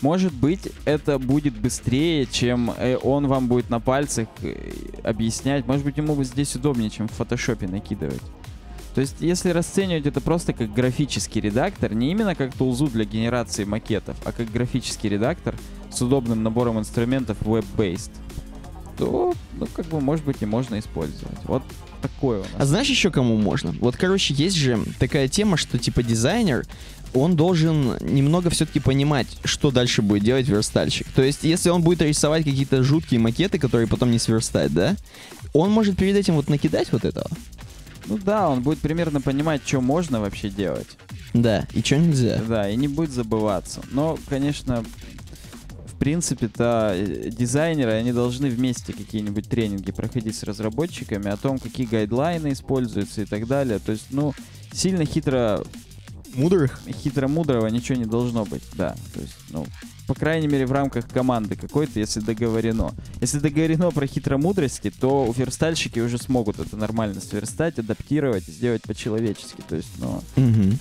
может 0.00 0.32
быть, 0.32 0.70
это 0.84 1.18
будет 1.18 1.58
быстрее, 1.58 2.26
чем 2.26 2.72
э, 2.76 2.96
он 3.02 3.26
вам 3.26 3.48
будет 3.48 3.68
на 3.68 3.80
пальцах 3.80 4.28
э, 4.42 4.70
объяснять. 5.02 5.66
Может 5.66 5.84
быть, 5.84 5.96
ему 5.96 6.22
здесь 6.22 6.54
удобнее, 6.54 6.90
чем 6.90 7.08
в 7.08 7.12
фотошопе 7.12 7.66
накидывать. 7.66 8.22
То 8.94 9.00
есть, 9.00 9.16
если 9.20 9.50
расценивать 9.50 10.06
это 10.06 10.20
просто 10.20 10.52
как 10.52 10.72
графический 10.72 11.40
редактор, 11.40 11.94
не 11.94 12.10
именно 12.10 12.34
как 12.34 12.52
тулзу 12.52 12.86
для 12.88 13.04
генерации 13.04 13.64
макетов, 13.64 14.16
а 14.24 14.32
как 14.32 14.50
графический 14.50 15.08
редактор 15.08 15.54
с 15.90 16.00
удобным 16.00 16.42
набором 16.42 16.78
инструментов 16.78 17.40
web-based, 17.42 18.10
то, 18.98 19.34
ну, 19.54 19.66
как 19.72 19.86
бы, 19.86 20.00
может 20.00 20.24
быть, 20.24 20.42
и 20.42 20.46
можно 20.46 20.78
использовать. 20.78 21.38
Вот 21.44 21.62
такое 22.00 22.40
у 22.40 22.42
нас. 22.42 22.50
А 22.58 22.66
знаешь 22.66 22.88
еще 22.88 23.10
кому 23.10 23.36
можно? 23.36 23.74
Вот, 23.80 23.96
короче, 23.96 24.34
есть 24.34 24.56
же 24.56 24.78
такая 24.98 25.28
тема, 25.28 25.56
что 25.56 25.78
типа 25.78 26.02
дизайнер, 26.02 26.66
он 27.14 27.36
должен 27.36 27.96
немного 28.00 28.50
все-таки 28.50 28.80
понимать, 28.80 29.26
что 29.44 29.70
дальше 29.70 30.02
будет 30.02 30.24
делать 30.24 30.48
верстальщик. 30.48 31.06
То 31.14 31.22
есть, 31.22 31.44
если 31.44 31.70
он 31.70 31.82
будет 31.82 32.02
рисовать 32.02 32.44
какие-то 32.44 32.82
жуткие 32.82 33.20
макеты, 33.20 33.58
которые 33.58 33.86
потом 33.88 34.10
не 34.10 34.18
сверстать, 34.18 34.72
да, 34.72 34.96
он 35.52 35.70
может 35.70 35.96
перед 35.96 36.16
этим 36.16 36.34
вот 36.34 36.48
накидать 36.48 36.92
вот 36.92 37.04
этого. 37.04 37.28
Ну 38.06 38.18
да, 38.18 38.48
он 38.48 38.62
будет 38.62 38.78
примерно 38.78 39.20
понимать, 39.20 39.62
что 39.66 39.80
можно 39.80 40.20
вообще 40.20 40.48
делать. 40.48 40.86
Да, 41.34 41.66
и 41.74 41.82
что 41.82 41.98
нельзя. 41.98 42.40
Да, 42.46 42.68
и 42.68 42.76
не 42.76 42.88
будет 42.88 43.10
забываться. 43.10 43.82
Но, 43.90 44.18
конечно, 44.28 44.84
принципе-то 45.98 46.92
э, 46.94 47.30
дизайнеры, 47.30 47.92
они 47.92 48.12
должны 48.12 48.48
вместе 48.48 48.92
какие-нибудь 48.92 49.48
тренинги 49.48 49.92
проходить 49.92 50.36
с 50.36 50.42
разработчиками 50.42 51.28
о 51.30 51.36
том, 51.36 51.58
какие 51.58 51.86
гайдлайны 51.86 52.52
используются 52.52 53.22
и 53.22 53.24
так 53.24 53.46
далее. 53.46 53.78
То 53.78 53.92
есть, 53.92 54.06
ну, 54.10 54.32
сильно 54.72 55.04
хитро, 55.04 55.62
Мудрых? 56.34 56.80
хитро-мудрого 56.88 57.66
ничего 57.68 57.98
не 57.98 58.04
должно 58.04 58.44
быть, 58.44 58.62
да. 58.74 58.94
То 59.14 59.20
есть, 59.20 59.34
ну, 59.50 59.66
по 60.06 60.14
крайней 60.14 60.46
мере, 60.46 60.66
в 60.66 60.72
рамках 60.72 61.08
команды 61.08 61.56
какой-то, 61.56 61.98
если 62.00 62.20
договорено. 62.20 62.92
Если 63.20 63.38
договорено 63.40 63.90
про 63.90 64.06
хитромудрости, 64.06 64.90
то 64.90 65.32
верстальщики 65.36 65.98
уже 66.00 66.16
смогут 66.18 66.60
это 66.60 66.76
нормально 66.76 67.20
сверстать, 67.20 67.78
адаптировать, 67.78 68.44
сделать 68.44 68.82
по-человечески. 68.82 69.62
То 69.68 69.76
есть, 69.76 69.88
ну, 69.98 70.22
Угу. 70.36 70.74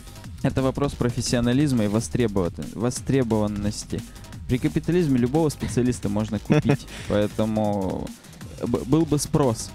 это 0.44 0.62
вопрос 0.62 0.94
профессионализма 0.94 1.86
и 1.86 1.88
востребован- 1.88 2.54
востребованности. 2.74 4.02
При 4.48 4.58
капитализме 4.58 5.18
любого 5.18 5.50
специалиста 5.50 6.10
можно 6.10 6.40
купить, 6.40 6.88
поэтому 7.10 8.08
б- 8.66 8.84
был 8.86 9.06
бы 9.06 9.18
спрос, 9.20 9.70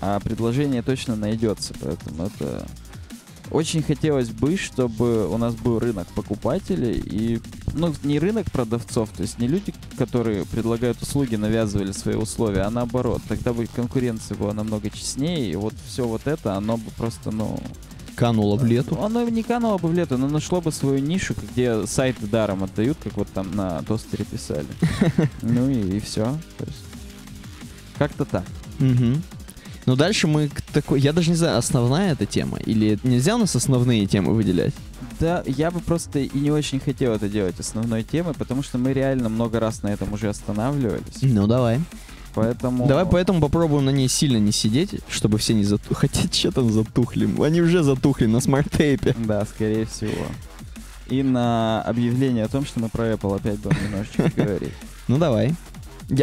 а 0.00 0.20
предложение 0.20 0.82
точно 0.82 1.16
найдется, 1.16 1.74
поэтому 1.80 2.24
это 2.26 2.66
очень 3.50 3.82
хотелось 3.82 4.30
бы, 4.30 4.56
чтобы 4.56 5.28
у 5.28 5.38
нас 5.38 5.54
был 5.54 5.78
рынок 5.78 6.08
покупателей 6.08 6.98
и, 6.98 7.40
ну, 7.74 7.94
не 8.02 8.18
рынок 8.18 8.50
продавцов, 8.50 9.08
то 9.16 9.22
есть 9.22 9.38
не 9.38 9.46
люди, 9.46 9.72
которые 9.96 10.44
предлагают 10.46 11.00
услуги, 11.00 11.36
навязывали 11.36 11.92
свои 11.92 12.16
условия, 12.16 12.62
а 12.62 12.70
наоборот, 12.70 13.22
тогда 13.28 13.52
бы 13.52 13.66
конкуренция 13.66 14.36
была 14.36 14.52
намного 14.52 14.90
честнее, 14.90 15.50
и 15.50 15.54
вот 15.56 15.74
все 15.86 16.06
вот 16.06 16.26
это, 16.26 16.54
оно 16.54 16.76
бы 16.76 16.90
просто, 16.96 17.30
ну, 17.30 17.58
Кануло 18.16 18.56
в 18.56 18.64
лету. 18.64 18.98
оно 19.00 19.28
не 19.28 19.42
кануло 19.42 19.78
бы 19.78 19.88
в 19.88 19.94
лету, 19.94 20.16
но 20.16 20.26
нашло 20.26 20.60
бы 20.60 20.72
свою 20.72 20.98
нишу, 20.98 21.34
где 21.34 21.86
сайты 21.86 22.26
даром 22.26 22.64
отдают, 22.64 22.96
как 23.02 23.16
вот 23.16 23.28
там 23.28 23.54
на 23.54 23.82
тостере 23.82 24.24
писали. 24.24 24.66
Ну 25.42 25.68
и, 25.70 26.00
все. 26.00 26.36
Как-то 27.98 28.24
так. 28.24 28.44
Угу. 28.80 29.20
Но 29.86 29.96
дальше 29.96 30.26
мы 30.26 30.48
к 30.48 30.60
такой... 30.62 31.00
Я 31.00 31.12
даже 31.12 31.30
не 31.30 31.36
знаю, 31.36 31.58
основная 31.58 32.12
эта 32.12 32.26
тема? 32.26 32.58
Или 32.58 32.98
нельзя 33.04 33.36
у 33.36 33.38
нас 33.38 33.54
основные 33.54 34.06
темы 34.06 34.34
выделять? 34.34 34.74
Да, 35.20 35.42
я 35.46 35.70
бы 35.70 35.80
просто 35.80 36.18
и 36.18 36.38
не 36.38 36.50
очень 36.50 36.80
хотел 36.80 37.12
это 37.12 37.28
делать 37.28 37.58
основной 37.60 38.02
темой, 38.02 38.34
потому 38.34 38.62
что 38.62 38.78
мы 38.78 38.92
реально 38.92 39.28
много 39.28 39.60
раз 39.60 39.82
на 39.82 39.88
этом 39.88 40.12
уже 40.12 40.28
останавливались. 40.28 41.22
Ну, 41.22 41.46
давай. 41.46 41.80
Поэтому... 42.36 42.86
Давай 42.86 43.06
поэтому 43.06 43.40
попробуем 43.40 43.86
на 43.86 43.90
ней 43.90 44.08
сильно 44.08 44.36
не 44.36 44.52
сидеть, 44.52 45.00
чтобы 45.08 45.38
все 45.38 45.54
не 45.54 45.64
затухли. 45.64 45.94
Хотя, 46.08 46.32
что 46.32 46.52
там 46.52 46.70
затухли? 46.70 47.28
Они 47.42 47.60
уже 47.62 47.82
затухли 47.82 48.26
на 48.26 48.40
smart 48.40 48.78
tape. 48.78 49.16
Да, 49.26 49.44
скорее 49.46 49.86
всего. 49.86 50.26
И 51.08 51.22
на 51.22 51.82
объявление 51.82 52.44
о 52.44 52.48
том, 52.48 52.66
что 52.66 52.78
мы 52.80 52.88
про 52.90 53.12
Apple 53.12 53.36
опять 53.36 53.58
будем 53.58 53.76
немножечко 53.84 54.30
говорить. 54.36 54.72
Ну, 55.08 55.18
давай. 55.18 55.54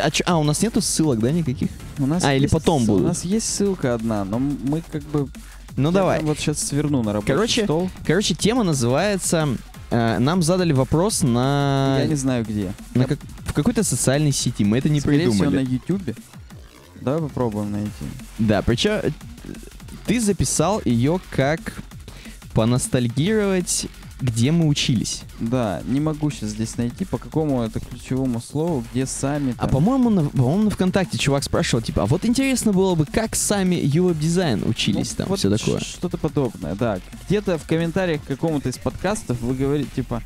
А, 0.02 0.12
чё- 0.12 0.24
а, 0.28 0.38
у 0.38 0.44
нас 0.44 0.62
нету 0.62 0.82
ссылок, 0.82 1.20
да, 1.20 1.32
никаких? 1.32 1.70
У 1.98 2.06
нас 2.06 2.24
А, 2.24 2.34
или 2.36 2.48
потом 2.48 2.84
У 2.84 2.86
будут? 2.86 3.08
нас 3.08 3.26
есть 3.26 3.54
ссылка 3.54 3.96
одна, 3.96 4.24
но 4.24 4.40
мы 4.40 4.82
как 4.92 5.02
бы... 5.04 5.28
Ну, 5.76 5.90
я 5.90 5.94
давай. 5.96 6.22
Вот 6.22 6.38
сейчас 6.38 6.60
сверну 6.60 7.02
на 7.02 7.12
рабочий 7.14 7.34
Короче, 7.34 7.64
стол. 7.64 7.90
Короче, 8.06 8.36
тема 8.36 8.64
называется... 8.64 9.48
э, 9.90 10.20
нам 10.20 10.44
задали 10.44 10.72
вопрос 10.74 11.24
на... 11.24 11.98
Я 12.02 12.06
не 12.08 12.16
знаю 12.16 12.46
где. 12.46 12.72
на 12.94 13.06
как- 13.06 13.20
в 13.54 13.56
какой-то 13.56 13.84
социальной 13.84 14.32
сети. 14.32 14.64
Мы 14.64 14.80
это 14.80 14.90
не 14.90 15.00
Скорее 15.00 15.30
всего, 15.30 15.44
придумали. 15.44 15.64
на 15.64 15.70
YouTube. 15.70 16.18
Давай 17.02 17.22
попробуем 17.22 17.72
найти. 17.72 17.92
Да, 18.40 18.64
причем 18.64 18.94
э, 18.94 19.12
ты 20.08 20.20
записал 20.20 20.82
ее 20.84 21.20
как 21.30 21.84
поностальгировать, 22.56 23.86
где 24.22 24.52
мы 24.52 24.68
учились. 24.68 25.22
Да, 25.40 25.84
не 25.86 26.00
могу 26.00 26.32
сейчас 26.32 26.50
здесь 26.50 26.78
найти, 26.78 27.06
по 27.06 27.20
какому 27.20 27.62
это 27.62 27.80
ключевому 27.80 28.42
слову, 28.42 28.84
где 28.92 29.06
сами 29.06 29.54
А 29.60 29.68
по-моему, 29.68 30.10
на, 30.10 30.24
по-моему, 30.24 30.64
на 30.64 30.70
ВКонтакте 30.72 31.20
чувак 31.20 31.44
спрашивал, 31.44 31.84
типа, 31.84 32.04
а 32.04 32.06
вот 32.08 32.26
интересно 32.26 32.74
было 32.74 32.96
бы, 32.96 33.06
как 33.06 33.36
сами 33.36 33.76
UWeb 33.76 34.18
дизайн 34.18 34.64
учились 34.68 35.12
Ну, 35.12 35.18
там, 35.18 35.28
вот 35.28 35.38
все 35.38 35.56
такое. 35.56 35.80
Что-то 35.80 36.18
подобное, 36.18 36.74
да. 36.74 37.00
Где-то 37.28 37.60
в 37.60 37.68
комментариях 37.68 38.24
к 38.24 38.26
какому-то 38.26 38.70
из 38.70 38.80
подкастов 38.80 39.40
вы 39.42 39.54
говорите, 39.54 39.90
типа, 39.96 40.24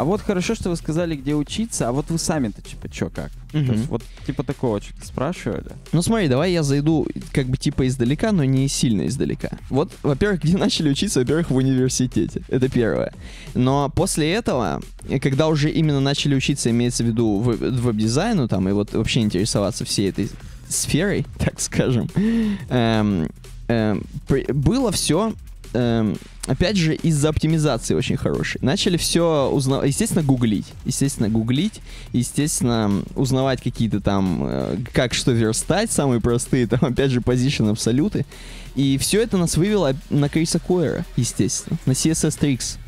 а 0.00 0.04
вот 0.04 0.20
хорошо, 0.22 0.54
что 0.54 0.70
вы 0.70 0.76
сказали, 0.76 1.14
где 1.16 1.34
учиться, 1.34 1.88
а 1.88 1.92
вот 1.92 2.10
вы 2.10 2.18
сами-то, 2.18 2.62
типа, 2.62 2.88
чё, 2.88 3.10
как? 3.10 3.30
То 3.52 3.58
Мгм. 3.58 3.72
есть 3.72 3.86
вот 3.88 4.02
типа 4.26 4.44
такого 4.44 4.80
что-то 4.80 5.04
спрашивали. 5.06 5.72
Ну 5.92 6.02
смотри, 6.02 6.28
давай 6.28 6.52
я 6.52 6.62
зайду 6.62 7.06
как 7.32 7.46
бы 7.46 7.56
типа 7.56 7.86
издалека, 7.88 8.30
но 8.32 8.44
не 8.44 8.68
сильно 8.68 9.06
издалека. 9.06 9.50
Вот, 9.70 9.90
во-первых, 10.02 10.42
где 10.42 10.56
начали 10.58 10.88
учиться, 10.90 11.20
во-первых, 11.20 11.50
в 11.50 11.56
университете. 11.56 12.42
Это 12.48 12.68
первое. 12.68 13.12
Но 13.54 13.90
после 13.94 14.30
этого, 14.32 14.80
когда 15.20 15.48
уже 15.48 15.68
именно 15.70 16.00
начали 16.00 16.34
учиться, 16.34 16.70
имеется 16.70 17.02
в 17.04 17.08
виду 17.08 17.38
веб-дизайну 17.40 18.48
там, 18.48 18.68
и 18.68 18.72
вот 18.72 18.92
вообще 18.94 19.20
интересоваться 19.20 19.84
всей 19.84 20.10
этой 20.10 20.28
сферой, 20.68 21.26
так 21.38 21.60
скажем, 21.60 22.08
эм, 22.68 23.28
эм, 23.68 24.02
при- 24.28 24.50
было 24.52 24.92
все 24.92 25.32
опять 25.72 26.76
же, 26.76 26.94
из-за 26.94 27.28
оптимизации 27.28 27.94
очень 27.94 28.16
хорошей. 28.16 28.60
Начали 28.62 28.96
все 28.96 29.48
узнавать, 29.50 29.88
естественно, 29.88 30.22
гуглить. 30.22 30.66
Естественно, 30.84 31.28
гуглить. 31.28 31.80
Естественно, 32.12 33.02
узнавать 33.14 33.62
какие-то 33.62 34.00
там, 34.00 34.44
э, 34.44 34.78
как 34.92 35.14
что 35.14 35.32
верстать, 35.32 35.90
самые 35.92 36.20
простые, 36.20 36.66
там, 36.66 36.80
опять 36.82 37.10
же, 37.10 37.20
position 37.20 37.70
абсолюты. 37.70 38.26
И 38.74 38.98
все 38.98 39.22
это 39.22 39.36
нас 39.36 39.56
вывело 39.56 39.94
на 40.10 40.28
Криса 40.28 40.58
Койера, 40.58 41.04
естественно, 41.16 41.78
на 41.86 41.92
CSS 41.92 42.38
Tricks. 42.38 42.78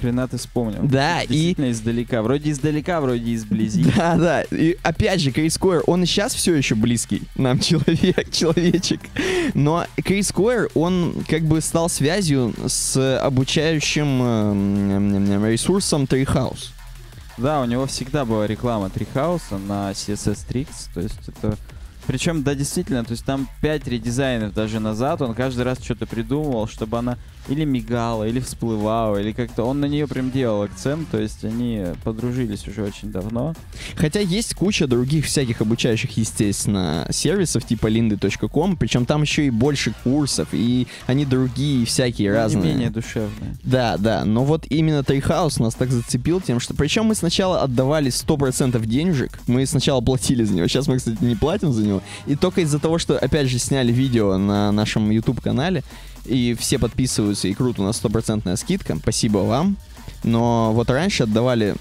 Хрена 0.00 0.28
ты 0.28 0.36
вспомнил. 0.36 0.80
Да, 0.82 1.22
и 1.22 1.52
издалека. 1.52 2.22
Вроде 2.22 2.50
издалека, 2.50 3.00
вроде 3.00 3.34
изблизи. 3.34 3.84
Да, 3.96 4.16
да. 4.16 4.42
И 4.42 4.76
опять 4.82 5.20
же, 5.20 5.30
Крис 5.30 5.56
Койер, 5.58 5.82
он 5.86 6.02
и 6.02 6.06
сейчас 6.06 6.34
все 6.34 6.54
еще 6.54 6.74
близкий 6.74 7.22
нам 7.36 7.58
человек, 7.60 8.30
человечек. 8.30 9.00
Но 9.54 9.86
Крис 9.96 10.32
Койер, 10.32 10.70
он 10.74 11.24
как 11.28 11.42
бы 11.42 11.60
стал 11.60 11.88
связью 11.88 12.54
с 12.66 13.18
обучающим 13.18 14.20
э, 14.22 15.50
ресурсом 15.52 16.04
Treehouse. 16.04 16.70
Да, 17.38 17.60
у 17.60 17.66
него 17.66 17.86
всегда 17.86 18.24
была 18.24 18.46
реклама 18.46 18.88
Трихауса 18.88 19.58
на 19.58 19.90
CSS 19.92 20.46
Tricks, 20.48 20.88
то 20.94 21.00
есть 21.00 21.18
это... 21.26 21.56
Причем, 22.06 22.42
да, 22.42 22.54
действительно, 22.54 23.04
то 23.04 23.12
есть 23.12 23.24
там 23.24 23.48
5 23.62 23.88
редизайнов 23.88 24.54
даже 24.54 24.80
назад, 24.80 25.22
он 25.22 25.34
каждый 25.34 25.62
раз 25.62 25.78
что-то 25.82 26.06
придумывал, 26.06 26.68
чтобы 26.68 26.98
она 26.98 27.18
или 27.48 27.64
мигала, 27.64 28.24
или 28.26 28.40
всплывала, 28.40 29.18
или 29.18 29.32
как-то... 29.32 29.64
Он 29.64 29.80
на 29.80 29.86
нее 29.86 30.08
прям 30.08 30.30
делал 30.30 30.62
акцент, 30.62 31.08
то 31.10 31.18
есть 31.18 31.44
они 31.44 31.84
подружились 32.02 32.66
уже 32.66 32.82
очень 32.82 33.12
давно. 33.12 33.54
Хотя 33.94 34.20
есть 34.20 34.54
куча 34.54 34.86
других 34.86 35.26
всяких 35.26 35.60
обучающих, 35.60 36.16
естественно, 36.16 37.06
сервисов 37.10 37.64
типа 37.64 37.86
lindy.com, 37.88 38.76
причем 38.76 39.06
там 39.06 39.22
еще 39.22 39.46
и 39.46 39.50
больше 39.50 39.94
курсов, 40.02 40.48
и 40.52 40.88
они 41.06 41.24
другие 41.24 41.86
всякие 41.86 42.30
но 42.30 42.36
разные. 42.36 42.64
Не 42.64 42.70
менее 42.70 42.90
душевные. 42.90 43.56
Да, 43.62 43.96
да, 43.96 44.24
но 44.24 44.44
вот 44.44 44.66
именно 44.68 45.00
Treehouse 45.00 45.62
нас 45.62 45.74
так 45.74 45.90
зацепил 45.90 46.40
тем, 46.40 46.58
что... 46.58 46.74
Причем 46.74 47.06
мы 47.06 47.14
сначала 47.14 47.62
отдавали 47.62 48.10
100% 48.10 48.84
денежек, 48.86 49.38
мы 49.46 49.64
сначала 49.66 50.00
платили 50.00 50.42
за 50.42 50.54
него, 50.54 50.66
сейчас 50.66 50.88
мы, 50.88 50.96
кстати, 50.98 51.22
не 51.22 51.36
платим 51.36 51.72
за 51.72 51.84
него, 51.84 51.95
и 52.26 52.36
только 52.36 52.62
из-за 52.62 52.78
того, 52.78 52.98
что, 52.98 53.18
опять 53.18 53.48
же, 53.48 53.58
сняли 53.58 53.92
видео 53.92 54.36
на 54.36 54.72
нашем 54.72 55.10
YouTube-канале, 55.10 55.82
и 56.24 56.56
все 56.58 56.78
подписываются, 56.78 57.48
и 57.48 57.54
круто, 57.54 57.82
у 57.82 57.84
нас 57.84 57.96
стопроцентная 57.96 58.56
скидка, 58.56 58.96
спасибо 58.96 59.38
вам, 59.38 59.76
но 60.24 60.72
вот 60.72 60.90
раньше 60.90 61.22
отдавали 61.24 61.76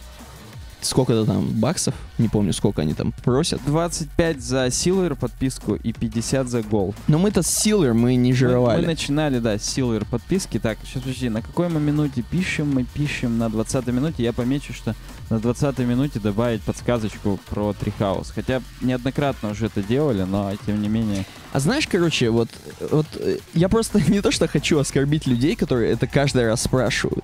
сколько-то 0.86 1.26
там 1.26 1.48
баксов, 1.48 1.96
не 2.18 2.28
помню, 2.28 2.54
сколько 2.54 2.82
они 2.82 2.94
там 2.94 3.12
просят. 3.12 3.60
25 3.66 4.42
за 4.42 4.68
Silver 4.68 5.16
подписку 5.16 5.76
и 5.76 5.92
50 5.92 6.48
за 6.48 6.60
Gold. 6.60 6.96
Но 7.08 7.18
мы-то 7.18 7.42
с 7.42 7.48
Silver 7.48 7.94
мы 7.94 8.16
не 8.16 8.30
Мы, 8.32 8.36
жировали. 8.36 8.82
мы 8.82 8.88
начинали, 8.88 9.40
да, 9.40 9.58
с 9.58 9.62
Silver 9.62 10.06
подписки. 10.10 10.60
Так, 10.60 10.78
сейчас 10.84 11.02
подожди, 11.02 11.30
на 11.30 11.42
какой 11.42 11.70
мы 11.70 11.80
минуте 11.80 12.22
пишем? 12.22 12.74
Мы 12.74 12.84
пишем 12.84 13.38
на 13.38 13.50
20 13.50 13.88
минуте. 13.88 14.24
Я 14.24 14.34
помечу, 14.34 14.74
что 14.74 14.96
на 15.30 15.40
20 15.40 15.80
минуте 15.80 16.20
добавить 16.20 16.62
подсказочку 16.62 17.40
про 17.50 17.74
Трихаус. 17.74 18.32
Хотя 18.32 18.62
неоднократно 18.82 19.50
уже 19.50 19.68
это 19.68 19.82
делали, 19.82 20.24
но 20.24 20.54
тем 20.66 20.82
не 20.82 20.88
менее. 20.88 21.26
А 21.54 21.60
знаешь, 21.60 21.88
короче, 21.88 22.30
вот, 22.30 22.50
вот 22.92 23.08
э, 23.16 23.38
я 23.54 23.70
просто 23.70 24.00
не 24.12 24.22
то, 24.22 24.32
что 24.32 24.48
хочу 24.48 24.78
оскорбить 24.78 25.26
людей, 25.26 25.56
которые 25.56 25.92
это 25.94 26.08
каждый 26.08 26.48
раз 26.48 26.64
спрашивают. 26.64 27.24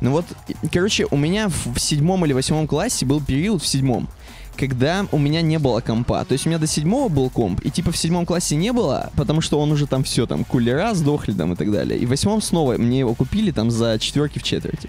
Но 0.00 0.12
вот, 0.12 0.24
короче, 0.72 1.06
у 1.10 1.16
меня 1.16 1.48
в 1.48 1.78
седьмом 1.78 2.24
или 2.24 2.32
восьмом 2.32 2.66
классе 2.66 3.04
был 3.04 3.20
период 3.20 3.62
в 3.62 3.66
седьмом, 3.66 4.08
когда 4.56 5.06
у 5.12 5.18
меня 5.18 5.42
не 5.42 5.58
было 5.58 5.80
компа. 5.80 6.24
То 6.24 6.32
есть 6.32 6.46
у 6.46 6.48
меня 6.50 6.58
до 6.58 6.66
седьмого 6.66 7.08
был 7.08 7.30
комп, 7.30 7.60
и 7.64 7.70
типа 7.70 7.90
в 7.90 7.96
седьмом 7.96 8.26
классе 8.26 8.56
не 8.56 8.72
было, 8.72 9.10
потому 9.16 9.40
что 9.40 9.58
он 9.60 9.72
уже 9.72 9.86
там 9.86 10.04
все, 10.04 10.26
там, 10.26 10.44
кулера 10.44 10.94
сдохли 10.94 11.32
там 11.32 11.52
и 11.54 11.56
так 11.56 11.70
далее. 11.72 11.98
И 11.98 12.06
в 12.06 12.10
восьмом 12.10 12.40
снова 12.40 12.76
мне 12.76 13.00
его 13.00 13.14
купили 13.14 13.50
там 13.50 13.70
за 13.70 13.98
четверки 13.98 14.38
в 14.38 14.42
четверти. 14.42 14.88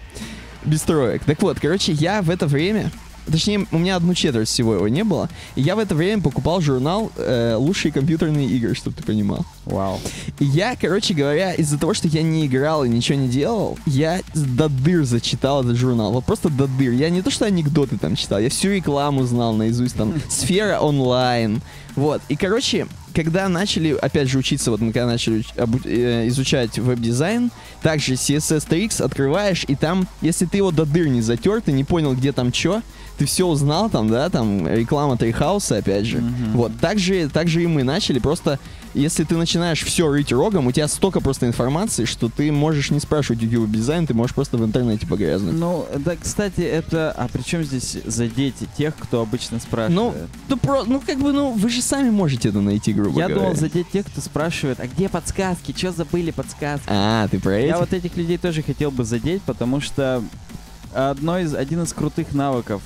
Без 0.66 0.82
троек. 0.82 1.24
Так 1.26 1.42
вот, 1.42 1.60
короче, 1.60 1.92
я 1.92 2.22
в 2.22 2.30
это 2.30 2.48
время... 2.48 2.92
Точнее, 3.32 3.68
у 3.72 3.78
меня 3.78 3.98
одну 3.98 4.16
четверть 4.16 4.50
всего 4.50 4.74
его 4.74 4.88
не 4.88 5.04
было. 5.04 5.30
И 5.56 5.62
я 5.62 5.76
в 5.76 5.80
это 5.80 5.94
время 5.94 6.24
покупал 6.24 6.60
журнал 6.60 7.12
э, 7.18 7.56
«Лучшие 7.56 7.92
компьютерные 7.92 8.48
игры», 8.48 8.74
чтобы 8.74 8.96
ты 8.98 9.04
понимал. 9.04 9.46
Вау. 9.66 10.00
И 10.40 10.46
я, 10.46 10.76
короче 10.76 11.14
говоря, 11.14 11.54
из-за 11.54 11.78
того, 11.78 11.94
что 11.94 12.08
я 12.08 12.24
не 12.24 12.48
играл 12.48 12.84
и 12.84 12.90
ничего 12.90 13.20
не 13.20 13.28
делал, 13.28 13.78
я 13.86 14.22
до 14.34 14.70
дыр 14.70 15.06
зачитал 15.06 15.64
этот 15.64 15.78
журнал. 15.78 16.12
Вот 16.12 16.26
просто 16.26 16.50
до 16.50 16.66
дыр. 16.66 16.94
Я 16.94 17.12
не 17.12 17.22
то, 17.22 17.30
что 17.30 17.46
анекдоты 17.46 18.00
там 18.00 18.16
читал, 18.16 18.40
я 18.40 18.50
всю 18.50 18.70
рекламу 18.70 19.24
знал 19.24 19.54
наизусть, 19.54 19.96
там, 19.96 20.16
сфера 20.30 20.80
онлайн. 20.80 21.62
Вот. 21.96 22.24
И, 22.28 22.36
короче, 22.36 22.88
когда 23.14 23.48
начали, 23.50 23.94
опять 23.94 24.30
же, 24.30 24.38
учиться, 24.38 24.72
вот 24.72 24.80
мы 24.80 24.94
когда 24.94 25.06
начали 25.06 25.44
э, 25.56 26.28
изучать 26.28 26.80
веб-дизайн, 26.80 27.52
также 27.82 28.14
CSS 28.14 28.68
Tricks 28.68 29.04
открываешь, 29.04 29.66
и 29.68 29.76
там, 29.76 30.08
если 30.22 30.46
ты 30.46 30.58
его 30.58 30.72
до 30.72 30.86
дыр 30.86 31.08
не 31.08 31.22
затер, 31.22 31.62
ты 31.62 31.72
не 31.72 31.84
понял, 31.84 32.14
где 32.14 32.32
там 32.32 32.54
что, 32.54 32.82
ты 33.18 33.26
все 33.26 33.46
узнал 33.48 33.90
там, 33.90 34.10
да, 34.10 34.30
там 34.30 34.68
реклама 34.68 35.18
Трихауса, 35.18 35.78
опять 35.78 36.06
же. 36.06 36.18
Мгм. 36.18 36.52
Вот, 36.54 36.72
так 36.80 37.00
же, 37.00 37.30
так 37.30 37.48
же 37.48 37.64
и 37.64 37.68
мы 37.68 37.84
начали, 37.84 38.20
просто 38.20 38.60
если 38.94 39.24
ты 39.24 39.36
начинаешь 39.38 39.82
все 39.84 40.10
рыть 40.10 40.32
рогом, 40.32 40.68
у 40.68 40.72
тебя 40.72 40.88
столько 40.88 41.22
просто 41.22 41.48
информации, 41.48 42.06
что 42.06 42.30
ты 42.30 42.52
можешь 42.52 42.92
не 42.92 43.00
спрашивать 43.00 43.42
YouTube 43.42 43.72
дизайн, 43.72 44.06
ты 44.06 44.14
можешь 44.14 44.36
просто 44.36 44.58
в 44.58 44.66
интернете 44.66 45.08
погрязнуть. 45.08 45.54
Ну, 45.54 45.86
да, 45.98 46.16
кстати, 46.16 46.62
это... 46.62 47.12
А 47.12 47.28
при 47.28 47.42
чем 47.42 47.64
здесь 47.64 47.98
задеть 48.06 48.56
тех, 48.78 48.96
кто 48.98 49.22
обычно 49.22 49.60
спрашивает? 49.60 49.96
Ну, 49.96 50.14
Ну, 50.50 50.58
про, 50.58 50.84
ну, 50.84 51.00
как 51.00 51.20
бы, 51.20 51.32
ну, 51.32 51.52
вы 51.52 51.70
же 51.70 51.82
сами 51.82 52.10
можете 52.10 52.50
это 52.50 52.60
найти, 52.62 52.94
грубо 52.94 53.18
Я 53.20 53.28
говоря. 53.28 53.46
думал 53.46 53.56
задеть 53.56 53.90
тех, 53.92 54.06
кто 54.06 54.20
спрашивает, 54.22 54.80
а 54.80 54.88
где 54.88 55.08
подсказки? 55.10 55.74
Что 55.76 55.92
забыли 55.92 56.32
подсказки? 56.32 56.86
А, 56.88 57.28
ты 57.30 57.40
про 57.40 57.60
Я 57.60 57.68
этих? 57.68 57.80
вот 57.80 57.94
этих 57.94 58.18
людей 58.18 58.38
тоже 58.38 58.62
хотел 58.62 58.92
бы 58.92 59.06
задеть, 59.06 59.42
потому 59.44 59.80
что 59.82 60.24
одно 60.94 61.40
из, 61.40 61.54
один 61.56 61.84
из 61.84 61.94
крутых 61.94 62.34
навыков 62.34 62.82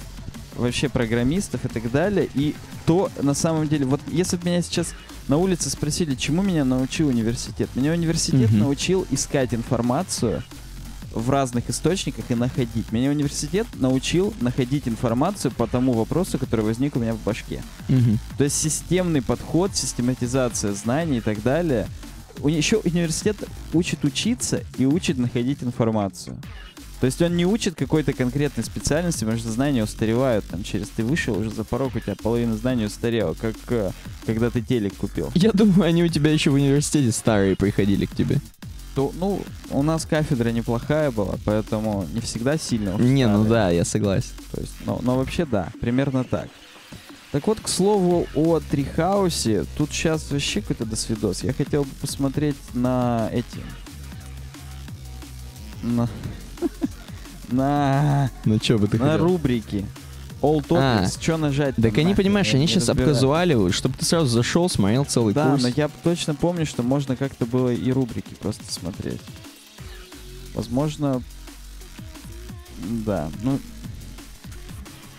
вообще 0.55 0.87
программистов 0.89 1.65
и 1.65 1.67
так 1.67 1.91
далее, 1.91 2.29
и 2.33 2.55
то 2.85 3.09
на 3.21 3.33
самом 3.33 3.67
деле, 3.67 3.85
вот 3.85 4.01
если 4.07 4.37
бы 4.37 4.49
меня 4.49 4.61
сейчас 4.61 4.93
на 5.27 5.37
улице 5.37 5.69
спросили, 5.69 6.15
чему 6.15 6.41
меня 6.43 6.63
научил 6.65 7.07
университет, 7.07 7.69
меня 7.75 7.91
университет 7.91 8.51
Мгм. 8.51 8.59
научил 8.59 9.07
искать 9.11 9.53
информацию 9.53 10.43
в 11.11 11.29
разных 11.29 11.69
источниках 11.69 12.25
и 12.29 12.35
находить. 12.35 12.91
Меня 12.91 13.09
университет 13.09 13.65
научил 13.75 14.33
находить 14.41 14.87
информацию 14.87 15.51
по 15.51 15.65
тому 15.65 15.93
вопросу, 15.93 16.37
который 16.37 16.65
возник 16.65 16.95
у 16.95 16.99
меня 16.99 17.13
в 17.13 17.23
башке. 17.23 17.63
Мгм. 17.87 18.19
То 18.37 18.43
есть 18.43 18.57
системный 18.61 19.21
подход, 19.21 19.75
систематизация 19.75 20.73
знаний 20.73 21.17
и 21.19 21.21
так 21.21 21.41
далее. 21.41 21.87
У, 22.41 22.49
еще 22.49 22.77
университет 22.77 23.37
учит 23.73 24.03
учиться 24.03 24.61
и 24.77 24.85
учит 24.85 25.17
находить 25.17 25.63
информацию. 25.63 26.35
То 26.99 27.05
есть 27.05 27.21
он 27.21 27.35
не 27.35 27.45
учит 27.45 27.75
какой-то 27.75 28.13
конкретной 28.13 28.63
специальности, 28.63 29.19
потому 29.19 29.37
что 29.37 29.51
знания 29.51 29.83
устаревают. 29.83 30.45
Там 30.45 30.63
через 30.63 30.87
ты 30.89 31.03
вышел, 31.03 31.37
уже 31.37 31.49
за 31.49 31.63
порог 31.63 31.95
у 31.95 31.99
тебя 31.99 32.15
половина 32.15 32.55
знаний 32.55 32.85
устарела, 32.85 33.33
как 33.33 33.55
э, 33.69 33.91
когда 34.25 34.49
ты 34.49 34.61
телек 34.61 34.95
купил. 34.95 35.29
Я 35.35 35.51
думаю, 35.51 35.83
они 35.83 36.03
у 36.03 36.07
тебя 36.07 36.31
еще 36.31 36.51
в 36.51 36.55
университете 36.55 37.11
старые 37.11 37.55
приходили 37.55 38.05
к 38.05 38.15
тебе. 38.15 38.39
То, 38.95 39.11
ну, 39.19 39.43
у 39.71 39.83
нас 39.83 40.05
кафедра 40.05 40.49
неплохая 40.49 41.11
была, 41.11 41.35
поэтому 41.43 42.07
не 42.13 42.21
всегда 42.21 42.57
сильно. 42.57 42.95
уж 42.95 43.01
Не, 43.01 43.27
ну 43.27 43.43
да, 43.43 43.69
я 43.69 43.83
согласен. 43.83 44.31
То 44.53 44.61
есть, 44.61 44.73
но, 44.85 44.99
но 45.03 45.17
вообще 45.17 45.45
да, 45.45 45.69
примерно 45.81 46.23
так. 46.23 46.47
Так 47.33 47.47
вот, 47.47 47.59
к 47.59 47.67
слову 47.67 48.25
о 48.33 48.61
Трихаусе, 48.61 49.65
тут 49.77 49.91
сейчас 49.91 50.31
вообще 50.31 50.61
какой-то 50.61 50.85
досвидос. 50.85 51.43
Я 51.43 51.51
хотел 51.51 51.83
бы 51.83 51.89
посмотреть 51.99 52.55
на 52.73 53.29
эти... 53.33 53.59
На... 55.83 56.07
На... 57.49 58.29
Ну 58.45 58.57
что 58.61 58.77
бы 58.77 58.87
ты 58.87 58.97
На 58.97 59.11
хотел? 59.13 59.25
рубрики. 59.25 59.85
All 60.41 60.65
Topics, 60.67 61.21
что 61.21 61.37
нажать? 61.37 61.75
Так 61.75 61.97
они, 61.97 62.13
понимаешь, 62.13 62.53
они 62.53 62.67
сейчас 62.67 62.89
обказуаливают, 62.89 63.73
чтобы 63.73 63.97
ты 63.97 64.05
сразу 64.05 64.27
зашел, 64.27 64.69
смотрел 64.69 65.05
целый 65.05 65.33
Да, 65.33 65.49
курс. 65.49 65.61
но 65.63 65.69
я 65.69 65.89
точно 66.03 66.35
помню, 66.35 66.65
что 66.65 66.83
можно 66.83 67.15
как-то 67.15 67.45
было 67.45 67.69
и 67.73 67.91
рубрики 67.91 68.33
просто 68.39 68.63
смотреть. 68.71 69.21
Возможно, 70.53 71.21
да, 73.05 73.29
ну... 73.43 73.59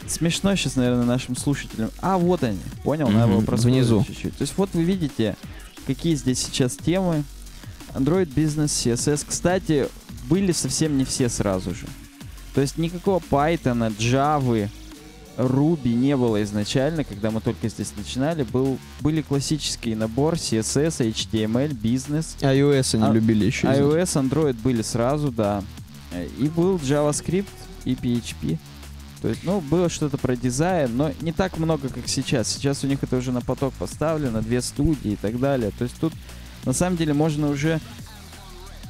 Смешно 0.09 0.55
сейчас, 0.55 0.77
наверное, 0.77 1.05
нашим 1.05 1.35
слушателям. 1.35 1.91
А, 2.01 2.17
вот 2.17 2.45
они. 2.45 2.61
Понял? 2.85 3.09
Надо 3.09 3.27
Мгм, 3.27 3.45
было 3.45 3.57
внизу. 3.57 4.05
чуть-чуть. 4.07 4.37
То 4.37 4.43
есть 4.43 4.55
вот 4.57 4.71
вы 4.73 4.85
видите, 4.85 5.37
какие 5.89 6.15
здесь 6.15 6.39
сейчас 6.39 6.77
темы. 6.77 7.25
Android 7.93 8.33
Business, 8.33 8.67
CSS. 8.67 9.25
Кстати, 9.27 9.89
были 10.29 10.53
совсем 10.53 10.97
не 10.99 11.05
все 11.05 11.29
сразу 11.29 11.75
же. 11.75 11.87
То 12.55 12.61
есть 12.61 12.79
никакого 12.79 13.21
Python, 13.31 13.95
Java, 13.99 14.69
Ruby 15.37 15.93
не 15.93 16.17
было 16.17 16.43
изначально, 16.43 17.05
когда 17.05 17.31
мы 17.31 17.41
только 17.41 17.69
здесь 17.69 17.93
начинали. 17.97 18.43
Был, 18.43 18.79
были 19.01 19.21
классический 19.21 19.95
набор 19.95 20.35
CSS, 20.35 21.01
HTML, 21.13 21.75
бизнес. 21.75 22.37
iOS 22.41 22.95
они 22.95 23.05
А- 23.05 23.13
любили 23.13 23.45
еще. 23.45 23.67
iOS, 23.67 24.29
Android 24.29 24.55
были 24.63 24.81
сразу, 24.83 25.31
да. 25.31 25.63
Э, 26.13 26.27
И 26.39 26.49
был 26.49 26.77
JavaScript 26.77 27.45
и 27.85 27.95
PHP. 27.95 28.59
То 29.21 29.29
есть, 29.29 29.45
ну, 29.45 29.61
было 29.61 29.89
что-то 29.91 30.17
про 30.19 30.37
дизайн, 30.37 30.97
но 30.97 31.11
не 31.21 31.33
так 31.33 31.59
много, 31.59 31.89
как 31.89 32.07
сейчас. 32.09 32.49
Сейчас 32.49 32.85
у 32.85 32.87
них 32.87 33.03
это 33.03 33.17
уже 33.17 33.33
на 33.33 33.41
поток 33.41 33.75
поставлено, 33.75 34.41
две 34.41 34.63
студии 34.63 35.13
и 35.13 35.17
так 35.17 35.39
далее. 35.41 35.71
То 35.77 35.85
есть 35.85 35.97
тут, 36.01 36.13
на 36.65 36.73
самом 36.73 36.97
деле, 36.97 37.13
можно 37.13 37.49
уже 37.51 37.81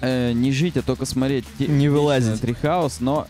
э, 0.01 0.33
не 0.33 0.53
жить, 0.53 0.77
а 0.77 0.83
только 0.83 1.07
смотреть. 1.07 1.45
Не 1.59 1.89
вылазить. 1.89 2.41
Трихаус, 2.41 3.01
но 3.01 3.27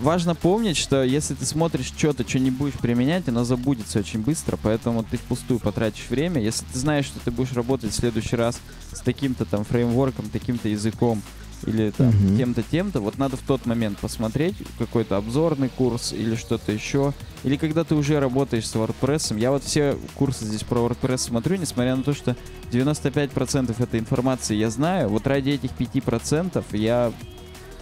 важно 0.00 0.34
помнить, 0.34 0.76
что 0.76 1.02
если 1.02 1.34
ты 1.34 1.44
смотришь 1.44 1.86
что-то, 1.86 2.28
что 2.28 2.38
не 2.38 2.50
будешь 2.50 2.74
применять, 2.74 3.28
оно 3.28 3.44
забудется 3.44 3.98
очень 3.98 4.20
быстро, 4.20 4.58
поэтому 4.62 5.04
ты 5.04 5.16
впустую 5.16 5.60
потратишь 5.60 6.08
время. 6.08 6.40
Если 6.40 6.64
ты 6.72 6.78
знаешь, 6.78 7.06
что 7.06 7.20
ты 7.20 7.30
будешь 7.30 7.52
работать 7.52 7.92
в 7.92 7.96
следующий 7.96 8.36
раз 8.36 8.60
с 8.92 9.00
таким-то 9.00 9.44
там 9.44 9.64
фреймворком, 9.64 10.28
таким-то 10.30 10.68
языком, 10.68 11.22
или 11.66 11.90
там 11.90 12.08
Мгм. 12.08 12.36
тем-то, 12.36 12.62
тем-то, 12.62 13.00
вот 13.00 13.18
надо 13.18 13.36
в 13.36 13.42
тот 13.42 13.66
момент 13.66 13.98
посмотреть 13.98 14.56
какой-то 14.78 15.16
обзорный 15.16 15.68
курс 15.68 16.12
или 16.12 16.34
что-то 16.34 16.72
еще. 16.72 17.12
Или 17.44 17.56
когда 17.56 17.84
ты 17.84 17.94
уже 17.94 18.20
работаешь 18.20 18.66
с 18.66 18.74
WordPress. 18.74 19.38
Я 19.38 19.50
вот 19.50 19.64
все 19.64 19.96
курсы 20.14 20.44
здесь 20.44 20.62
про 20.62 20.80
WordPress 20.80 21.18
смотрю, 21.18 21.56
несмотря 21.56 21.96
на 21.96 22.02
то, 22.02 22.14
что 22.14 22.36
95% 22.70 23.82
этой 23.82 24.00
информации 24.00 24.54
я 24.56 24.70
знаю, 24.70 25.08
вот 25.08 25.26
ради 25.26 25.50
этих 25.50 25.70
5% 25.72 26.64
я 26.72 27.12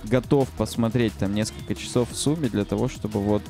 готов 0.04 0.48
посмотреть 0.50 1.12
там 1.14 1.34
несколько 1.34 1.74
часов 1.74 2.10
в 2.10 2.16
сумме 2.16 2.48
для 2.48 2.64
того, 2.64 2.88
чтобы 2.88 3.20
вот 3.20 3.42